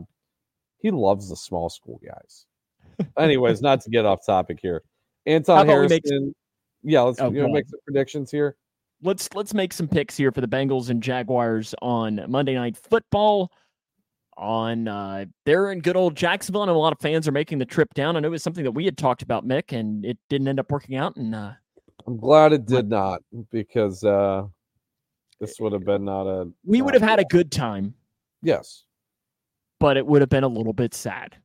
he 0.77 0.91
loves 0.91 1.29
the 1.29 1.35
small 1.35 1.69
school 1.69 1.99
guys. 2.05 2.45
Anyways, 3.17 3.61
not 3.63 3.81
to 3.81 3.89
get 3.89 4.05
off 4.05 4.23
topic 4.23 4.59
here. 4.61 4.83
Anton 5.25 5.65
Harrison. 5.65 6.27
Make... 6.27 6.33
Yeah, 6.83 7.01
let's 7.01 7.19
oh, 7.19 7.31
you 7.31 7.41
know, 7.41 7.49
make 7.49 7.67
some 7.67 7.79
predictions 7.83 8.29
here. 8.29 8.55
Let's 9.01 9.29
let's 9.35 9.53
make 9.53 9.73
some 9.73 9.87
picks 9.87 10.17
here 10.17 10.31
for 10.31 10.41
the 10.41 10.47
Bengals 10.47 10.89
and 10.89 11.03
Jaguars 11.03 11.75
on 11.81 12.23
Monday 12.27 12.55
Night 12.55 12.77
Football 12.77 13.51
on 14.37 14.87
uh, 14.87 15.25
they're 15.45 15.71
in 15.71 15.79
good 15.79 15.97
old 15.97 16.15
Jacksonville, 16.15 16.61
and 16.61 16.71
a 16.71 16.73
lot 16.73 16.93
of 16.93 16.99
fans 16.99 17.27
are 17.27 17.31
making 17.31 17.57
the 17.57 17.65
trip 17.65 17.93
down. 17.93 18.15
I 18.15 18.19
know 18.19 18.27
it 18.27 18.31
was 18.31 18.43
something 18.43 18.63
that 18.63 18.71
we 18.71 18.85
had 18.85 18.97
talked 18.97 19.21
about, 19.21 19.45
Mick, 19.45 19.77
and 19.77 20.05
it 20.05 20.17
didn't 20.29 20.47
end 20.47 20.59
up 20.59 20.71
working 20.71 20.95
out. 20.95 21.15
And 21.15 21.33
uh, 21.33 21.51
I'm 22.05 22.17
glad 22.17 22.53
it 22.53 22.65
did 22.65 22.87
not 22.89 23.21
because 23.51 24.03
uh, 24.03 24.45
this 25.39 25.59
would 25.59 25.73
have 25.73 25.85
been 25.85 26.05
not 26.05 26.27
a. 26.27 26.49
We 26.63 26.81
would 26.81 26.93
have 26.93 27.03
had 27.03 27.19
a 27.19 27.25
good 27.25 27.51
time. 27.51 27.93
Yes, 28.41 28.85
but 29.79 29.97
it 29.97 30.05
would 30.05 30.21
have 30.21 30.29
been 30.29 30.43
a 30.43 30.47
little 30.47 30.73
bit 30.73 30.93
sad. 30.93 31.35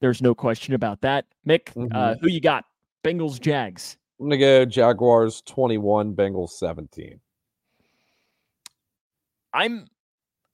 There's 0.00 0.22
no 0.22 0.34
question 0.34 0.74
about 0.74 1.00
that. 1.02 1.26
Mick, 1.46 1.68
uh, 1.70 1.80
mm-hmm. 1.80 1.96
uh, 1.96 2.14
who 2.20 2.28
you 2.28 2.40
got? 2.40 2.64
Bengals, 3.04 3.40
Jags. 3.40 3.96
I'm 4.22 4.28
gonna 4.28 4.38
go 4.38 4.64
Jaguars 4.64 5.42
21, 5.46 6.14
Bengals 6.14 6.50
17. 6.50 7.18
I'm 9.52 9.86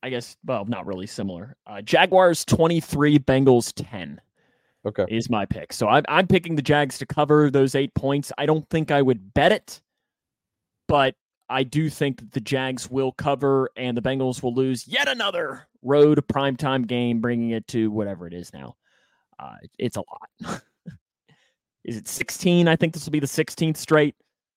I 0.03 0.09
guess, 0.09 0.37
well, 0.45 0.65
not 0.65 0.87
really 0.87 1.07
similar. 1.07 1.57
Uh, 1.67 1.83
Jaguars 1.83 2.45
23, 2.47 3.19
Bengals 3.19 3.73
10. 3.77 4.21
Okay. 4.87 5.05
Is 5.09 5.29
my 5.29 5.45
pick. 5.45 5.73
So 5.73 5.89
I'm, 5.89 6.05
I'm 6.09 6.27
picking 6.27 6.57
the 6.57 6.63
Jags 6.63 6.99
to 6.99 7.07
cover 7.07 7.51
those 7.51 7.75
eight 7.75 7.93
points. 7.95 8.33
I 8.39 8.47
don't 8.47 8.67
think 8.71 8.91
I 8.91 9.03
would 9.03 9.35
bet 9.35 9.53
it, 9.53 9.83
but 10.87 11.15
I 11.51 11.65
do 11.65 11.91
think 11.91 12.21
that 12.21 12.33
the 12.33 12.41
Jags 12.41 12.89
will 12.89 13.13
cover 13.13 13.69
and 13.77 13.97
the 13.97 14.01
Bengals 14.01 14.43
will 14.43 14.55
lose 14.55 14.87
yet 14.87 15.09
another 15.09 15.67
road 15.83 16.25
primetime 16.33 16.87
game, 16.87 17.21
bringing 17.21 17.51
it 17.51 17.67
to 17.69 17.91
whatever 17.91 18.27
it 18.27 18.33
is 18.33 18.53
now. 18.55 18.77
Uh, 19.39 19.57
it's 19.79 19.97
a 19.97 20.05
lot. 20.47 20.63
is 21.89 21.97
it 21.97 22.07
16? 22.09 22.69
I 22.69 22.77
think 22.77 22.95
this 22.95 23.05
will 23.05 23.13
be 23.13 23.21
the 23.21 23.27
16th 23.27 23.77
straight 23.77 24.15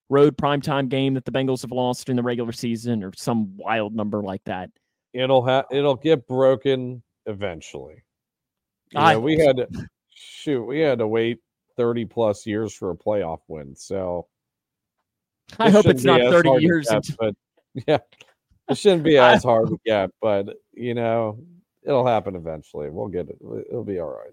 road 0.08 0.36
primetime 0.36 0.88
game 0.88 1.14
that 1.14 1.24
the 1.24 1.32
Bengals 1.32 1.62
have 1.62 1.72
lost 1.72 2.08
in 2.08 2.16
the 2.16 2.22
regular 2.22 2.52
season 2.52 3.02
or 3.02 3.12
some 3.16 3.56
wild 3.56 3.94
number 3.94 4.22
like 4.22 4.44
that 4.44 4.70
it'll 5.12 5.44
have 5.44 5.66
it'll 5.70 5.96
get 5.96 6.26
broken 6.26 7.02
eventually. 7.26 8.02
You 8.92 9.00
know, 9.00 9.20
we 9.20 9.38
had 9.38 9.56
to, 9.58 9.68
shoot, 10.10 10.64
we 10.64 10.80
had 10.80 10.98
to 10.98 11.06
wait 11.06 11.38
30 11.76 12.04
plus 12.06 12.46
years 12.46 12.74
for 12.74 12.90
a 12.90 12.96
playoff 12.96 13.40
win. 13.48 13.74
So 13.74 14.26
I 15.58 15.70
hope 15.70 15.86
it's 15.86 16.04
not 16.04 16.20
30 16.20 16.62
years. 16.62 16.88
Get, 16.88 16.96
into... 16.96 17.16
But 17.18 17.34
yeah, 17.86 17.98
it 18.68 18.76
shouldn't 18.76 19.04
be 19.04 19.18
as 19.18 19.42
hard 19.42 19.68
to 19.68 19.78
get, 19.84 20.10
but 20.20 20.56
you 20.72 20.94
know, 20.94 21.38
it'll 21.82 22.06
happen 22.06 22.36
eventually. 22.36 22.90
We'll 22.90 23.08
get 23.08 23.28
it. 23.28 23.38
It'll 23.70 23.84
be 23.84 24.00
all 24.00 24.10
right. 24.10 24.32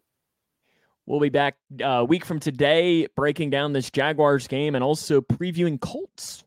We'll 1.10 1.20
be 1.20 1.30
back 1.30 1.56
a 1.82 1.90
uh, 1.90 2.04
week 2.04 2.24
from 2.24 2.40
today, 2.40 3.08
breaking 3.16 3.50
down 3.50 3.74
this 3.74 3.90
Jaguars 3.90 4.48
game 4.48 4.76
and 4.76 4.84
also 4.84 5.22
previewing 5.22 5.82
Colts 5.82 6.44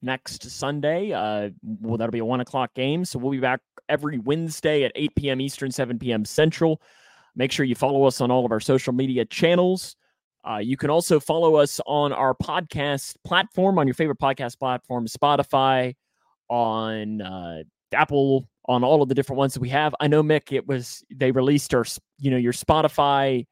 next 0.00 0.50
Sunday. 0.50 1.12
Uh, 1.12 1.50
well, 1.62 1.98
that'll 1.98 2.10
be 2.10 2.20
a 2.20 2.24
one 2.24 2.40
o'clock 2.40 2.72
game. 2.72 3.04
So 3.04 3.18
we'll 3.18 3.32
be 3.32 3.38
back 3.38 3.60
every 3.90 4.18
Wednesday 4.18 4.84
at 4.84 4.92
8 4.94 5.14
p.m. 5.14 5.42
Eastern, 5.42 5.70
7 5.70 5.98
p.m. 5.98 6.24
Central. 6.24 6.80
Make 7.36 7.52
sure 7.52 7.66
you 7.66 7.74
follow 7.74 8.04
us 8.04 8.22
on 8.22 8.30
all 8.30 8.46
of 8.46 8.50
our 8.50 8.60
social 8.60 8.94
media 8.94 9.26
channels. 9.26 9.94
Uh, 10.42 10.56
you 10.56 10.78
can 10.78 10.88
also 10.88 11.20
follow 11.20 11.56
us 11.56 11.78
on 11.86 12.14
our 12.14 12.32
podcast 12.32 13.16
platform, 13.26 13.78
on 13.78 13.86
your 13.86 13.92
favorite 13.92 14.18
podcast 14.18 14.58
platform, 14.58 15.06
Spotify, 15.06 15.96
on 16.48 17.20
uh, 17.20 17.62
Apple, 17.92 18.48
on 18.64 18.84
all 18.84 19.02
of 19.02 19.10
the 19.10 19.14
different 19.14 19.36
ones 19.36 19.52
that 19.52 19.60
we 19.60 19.68
have. 19.68 19.94
I 20.00 20.08
know, 20.08 20.22
Mick, 20.22 20.50
it 20.50 20.66
was 20.66 21.04
they 21.14 21.30
released 21.30 21.74
our, 21.74 21.84
you 22.18 22.30
know, 22.30 22.38
your 22.38 22.54
Spotify 22.54 23.44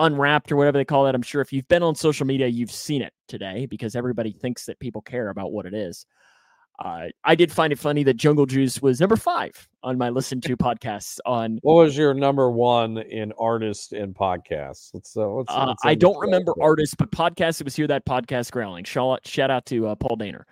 unwrapped 0.00 0.50
or 0.50 0.56
whatever 0.56 0.78
they 0.78 0.84
call 0.84 1.06
it. 1.06 1.14
I'm 1.14 1.22
sure 1.22 1.40
if 1.40 1.52
you've 1.52 1.68
been 1.68 1.82
on 1.82 1.94
social 1.94 2.26
media, 2.26 2.46
you've 2.46 2.72
seen 2.72 3.02
it 3.02 3.12
today 3.28 3.66
because 3.66 3.94
everybody 3.94 4.32
thinks 4.32 4.66
that 4.66 4.78
people 4.80 5.02
care 5.02 5.28
about 5.28 5.52
what 5.52 5.66
it 5.66 5.74
is. 5.74 6.06
Uh, 6.82 7.08
I 7.24 7.34
did 7.34 7.52
find 7.52 7.72
it 7.74 7.78
funny 7.78 8.02
that 8.04 8.16
Jungle 8.16 8.46
Juice 8.46 8.80
was 8.80 9.00
number 9.00 9.16
five 9.16 9.68
on 9.82 9.98
my 9.98 10.08
listen 10.08 10.40
to 10.40 10.56
podcasts. 10.56 11.18
On 11.26 11.58
what 11.62 11.74
was 11.74 11.96
your 11.96 12.14
number 12.14 12.50
one 12.50 12.96
in 12.96 13.32
artist 13.38 13.92
and 13.92 14.14
podcasts? 14.14 14.90
Let's, 14.94 15.14
uh, 15.14 15.28
let's, 15.28 15.52
uh, 15.52 15.66
let's 15.68 15.82
I 15.84 15.94
don't 15.94 16.18
remember 16.18 16.54
artists, 16.60 16.94
but 16.94 17.10
podcast. 17.10 17.60
It 17.60 17.64
was 17.64 17.76
here 17.76 17.86
that 17.88 18.06
podcast 18.06 18.50
growling. 18.50 18.84
Shout, 18.84 19.26
shout 19.26 19.50
out 19.50 19.66
to 19.66 19.88
uh, 19.88 19.94
Paul 19.94 20.16
Dehner. 20.16 20.44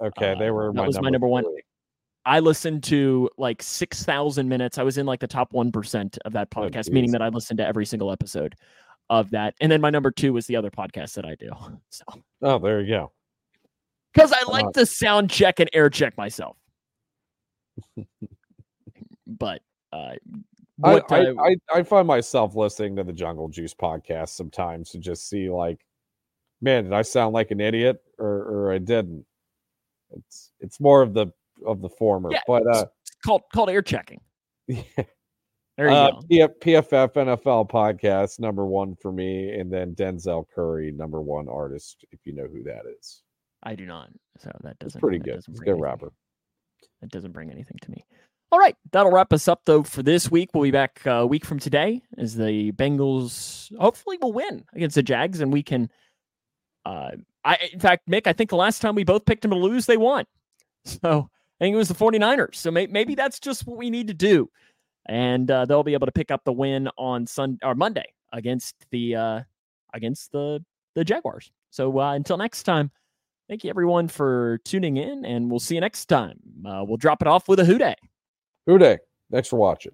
Okay, 0.00 0.36
they 0.38 0.52
were. 0.52 0.70
Uh, 0.70 0.72
that 0.74 0.86
was 0.86 0.94
number 0.94 1.06
my 1.06 1.10
number 1.10 1.26
three. 1.26 1.30
one. 1.30 1.44
I 2.24 2.38
listened 2.38 2.84
to 2.84 3.28
like 3.36 3.60
six 3.60 4.04
thousand 4.04 4.48
minutes. 4.48 4.78
I 4.78 4.84
was 4.84 4.98
in 4.98 5.06
like 5.06 5.18
the 5.18 5.26
top 5.26 5.52
one 5.52 5.72
percent 5.72 6.16
of 6.24 6.32
that 6.34 6.48
oh, 6.54 6.60
podcast, 6.60 6.90
oh, 6.90 6.94
meaning 6.94 7.10
that 7.10 7.22
I 7.22 7.28
listened 7.28 7.58
to 7.58 7.66
every 7.66 7.86
single 7.86 8.12
episode 8.12 8.54
of 9.20 9.30
that. 9.30 9.54
And 9.60 9.70
then 9.70 9.80
my 9.80 9.90
number 9.90 10.10
two 10.10 10.32
was 10.32 10.46
the 10.46 10.56
other 10.56 10.70
podcast 10.70 11.14
that 11.14 11.24
I 11.24 11.34
do. 11.34 11.50
So 11.90 12.04
oh, 12.42 12.58
there 12.58 12.80
you 12.80 12.88
go. 12.88 13.12
Because 14.12 14.32
I 14.32 14.50
like 14.50 14.66
uh, 14.66 14.72
to 14.72 14.86
sound 14.86 15.30
check 15.30 15.60
and 15.60 15.70
air 15.72 15.90
check 15.90 16.16
myself. 16.16 16.56
but 19.26 19.62
uh, 19.92 20.14
I, 20.84 21.00
I, 21.10 21.20
I, 21.38 21.56
I 21.72 21.82
find 21.82 22.06
myself 22.06 22.54
listening 22.56 22.96
to 22.96 23.04
the 23.04 23.12
Jungle 23.12 23.48
Juice 23.48 23.74
podcast 23.74 24.30
sometimes 24.30 24.90
to 24.90 24.98
just 24.98 25.28
see 25.28 25.48
like 25.48 25.84
Man, 26.62 26.84
did 26.84 26.92
I 26.92 27.02
sound 27.02 27.34
like 27.34 27.50
an 27.50 27.60
idiot 27.60 28.00
or 28.18 28.28
or 28.28 28.72
I 28.72 28.78
didn't? 28.78 29.26
It's 30.16 30.52
it's 30.60 30.80
more 30.80 31.02
of 31.02 31.12
the 31.12 31.26
of 31.66 31.82
the 31.82 31.88
former, 31.88 32.30
Yeah, 32.30 32.40
but 32.46 32.66
uh, 32.68 32.86
called 33.24 33.42
called 33.52 33.68
air 33.68 33.82
checking. 33.82 34.20
yeah. 34.68 34.82
There 35.82 35.90
you 35.90 35.96
Uh, 35.96 36.48
go. 36.48 36.54
PFF 36.60 37.12
NFL 37.14 37.68
podcast 37.68 38.38
number 38.38 38.64
one 38.66 38.94
for 38.94 39.10
me, 39.10 39.50
and 39.58 39.68
then 39.72 39.94
Denzel 39.96 40.44
Curry 40.54 40.92
number 40.92 41.20
one 41.20 41.48
artist, 41.48 42.04
if 42.12 42.20
you 42.24 42.32
know 42.34 42.46
who 42.46 42.62
that 42.64 42.82
is. 42.98 43.22
I 43.64 43.74
do 43.74 43.84
not. 43.84 44.10
So 44.38 44.50
that 44.62 44.78
doesn't. 44.78 45.00
pretty 45.00 45.18
that 45.18 45.24
good. 45.24 45.34
doesn't 45.36 45.52
It's 45.54 45.60
a 45.60 45.64
good 45.64 45.70
anything. 45.72 45.82
rapper. 45.82 46.12
That 47.00 47.10
doesn't 47.10 47.32
bring 47.32 47.50
anything 47.50 47.78
to 47.82 47.90
me. 47.90 48.04
All 48.52 48.58
right, 48.60 48.76
that'll 48.92 49.10
wrap 49.10 49.32
us 49.32 49.48
up 49.48 49.62
though 49.64 49.82
for 49.82 50.02
this 50.04 50.30
week. 50.30 50.50
We'll 50.54 50.62
be 50.62 50.70
back 50.70 51.00
uh, 51.06 51.10
a 51.10 51.26
week 51.26 51.44
from 51.44 51.58
today 51.58 52.02
as 52.18 52.36
the 52.36 52.70
Bengals 52.72 53.76
hopefully 53.80 54.18
will 54.20 54.32
win 54.32 54.64
against 54.74 54.94
the 54.94 55.02
Jags, 55.02 55.40
and 55.40 55.52
we 55.52 55.62
can. 55.64 55.90
Uh, 56.84 57.12
I 57.44 57.58
in 57.72 57.80
fact, 57.80 58.08
Mick, 58.08 58.26
I 58.28 58.32
think 58.34 58.50
the 58.50 58.56
last 58.56 58.82
time 58.82 58.94
we 58.94 59.02
both 59.04 59.24
picked 59.24 59.42
them 59.42 59.50
to 59.50 59.56
lose, 59.56 59.86
they 59.86 59.96
won. 59.96 60.26
So 60.84 61.28
I 61.60 61.64
think 61.64 61.74
it 61.74 61.78
was 61.78 61.88
the 61.88 61.94
49ers. 61.94 62.56
So 62.56 62.72
may, 62.72 62.88
maybe 62.88 63.14
that's 63.14 63.38
just 63.38 63.66
what 63.68 63.78
we 63.78 63.88
need 63.88 64.08
to 64.08 64.14
do, 64.14 64.50
and 65.06 65.50
uh, 65.50 65.64
they'll 65.64 65.82
be 65.82 65.94
able 65.94 66.06
to 66.06 66.12
pick 66.12 66.30
up 66.30 66.42
the 66.44 66.52
win 66.52 66.88
on 66.98 67.26
Sun 67.26 67.58
or 67.62 67.74
Monday 67.74 68.06
against 68.32 68.74
the 68.90 69.16
uh, 69.16 69.40
against 69.94 70.32
the 70.32 70.64
the 70.94 71.04
Jaguars. 71.04 71.50
So 71.70 71.98
uh, 72.00 72.12
until 72.12 72.36
next 72.36 72.64
time. 72.64 72.90
Thank 73.48 73.64
you 73.64 73.70
everyone 73.70 74.08
for 74.08 74.58
tuning 74.64 74.96
in, 74.96 75.26
and 75.26 75.50
we'll 75.50 75.60
see 75.60 75.74
you 75.74 75.80
next 75.82 76.06
time. 76.06 76.38
Uh, 76.64 76.84
we'll 76.86 76.96
drop 76.96 77.20
it 77.20 77.28
off 77.28 77.48
with 77.48 77.60
a 77.60 77.64
Who 77.64 77.76
Dey. 77.76 77.96
Who 78.66 78.78
dey? 78.78 78.98
Thanks 79.30 79.48
for 79.48 79.56
watching. 79.56 79.92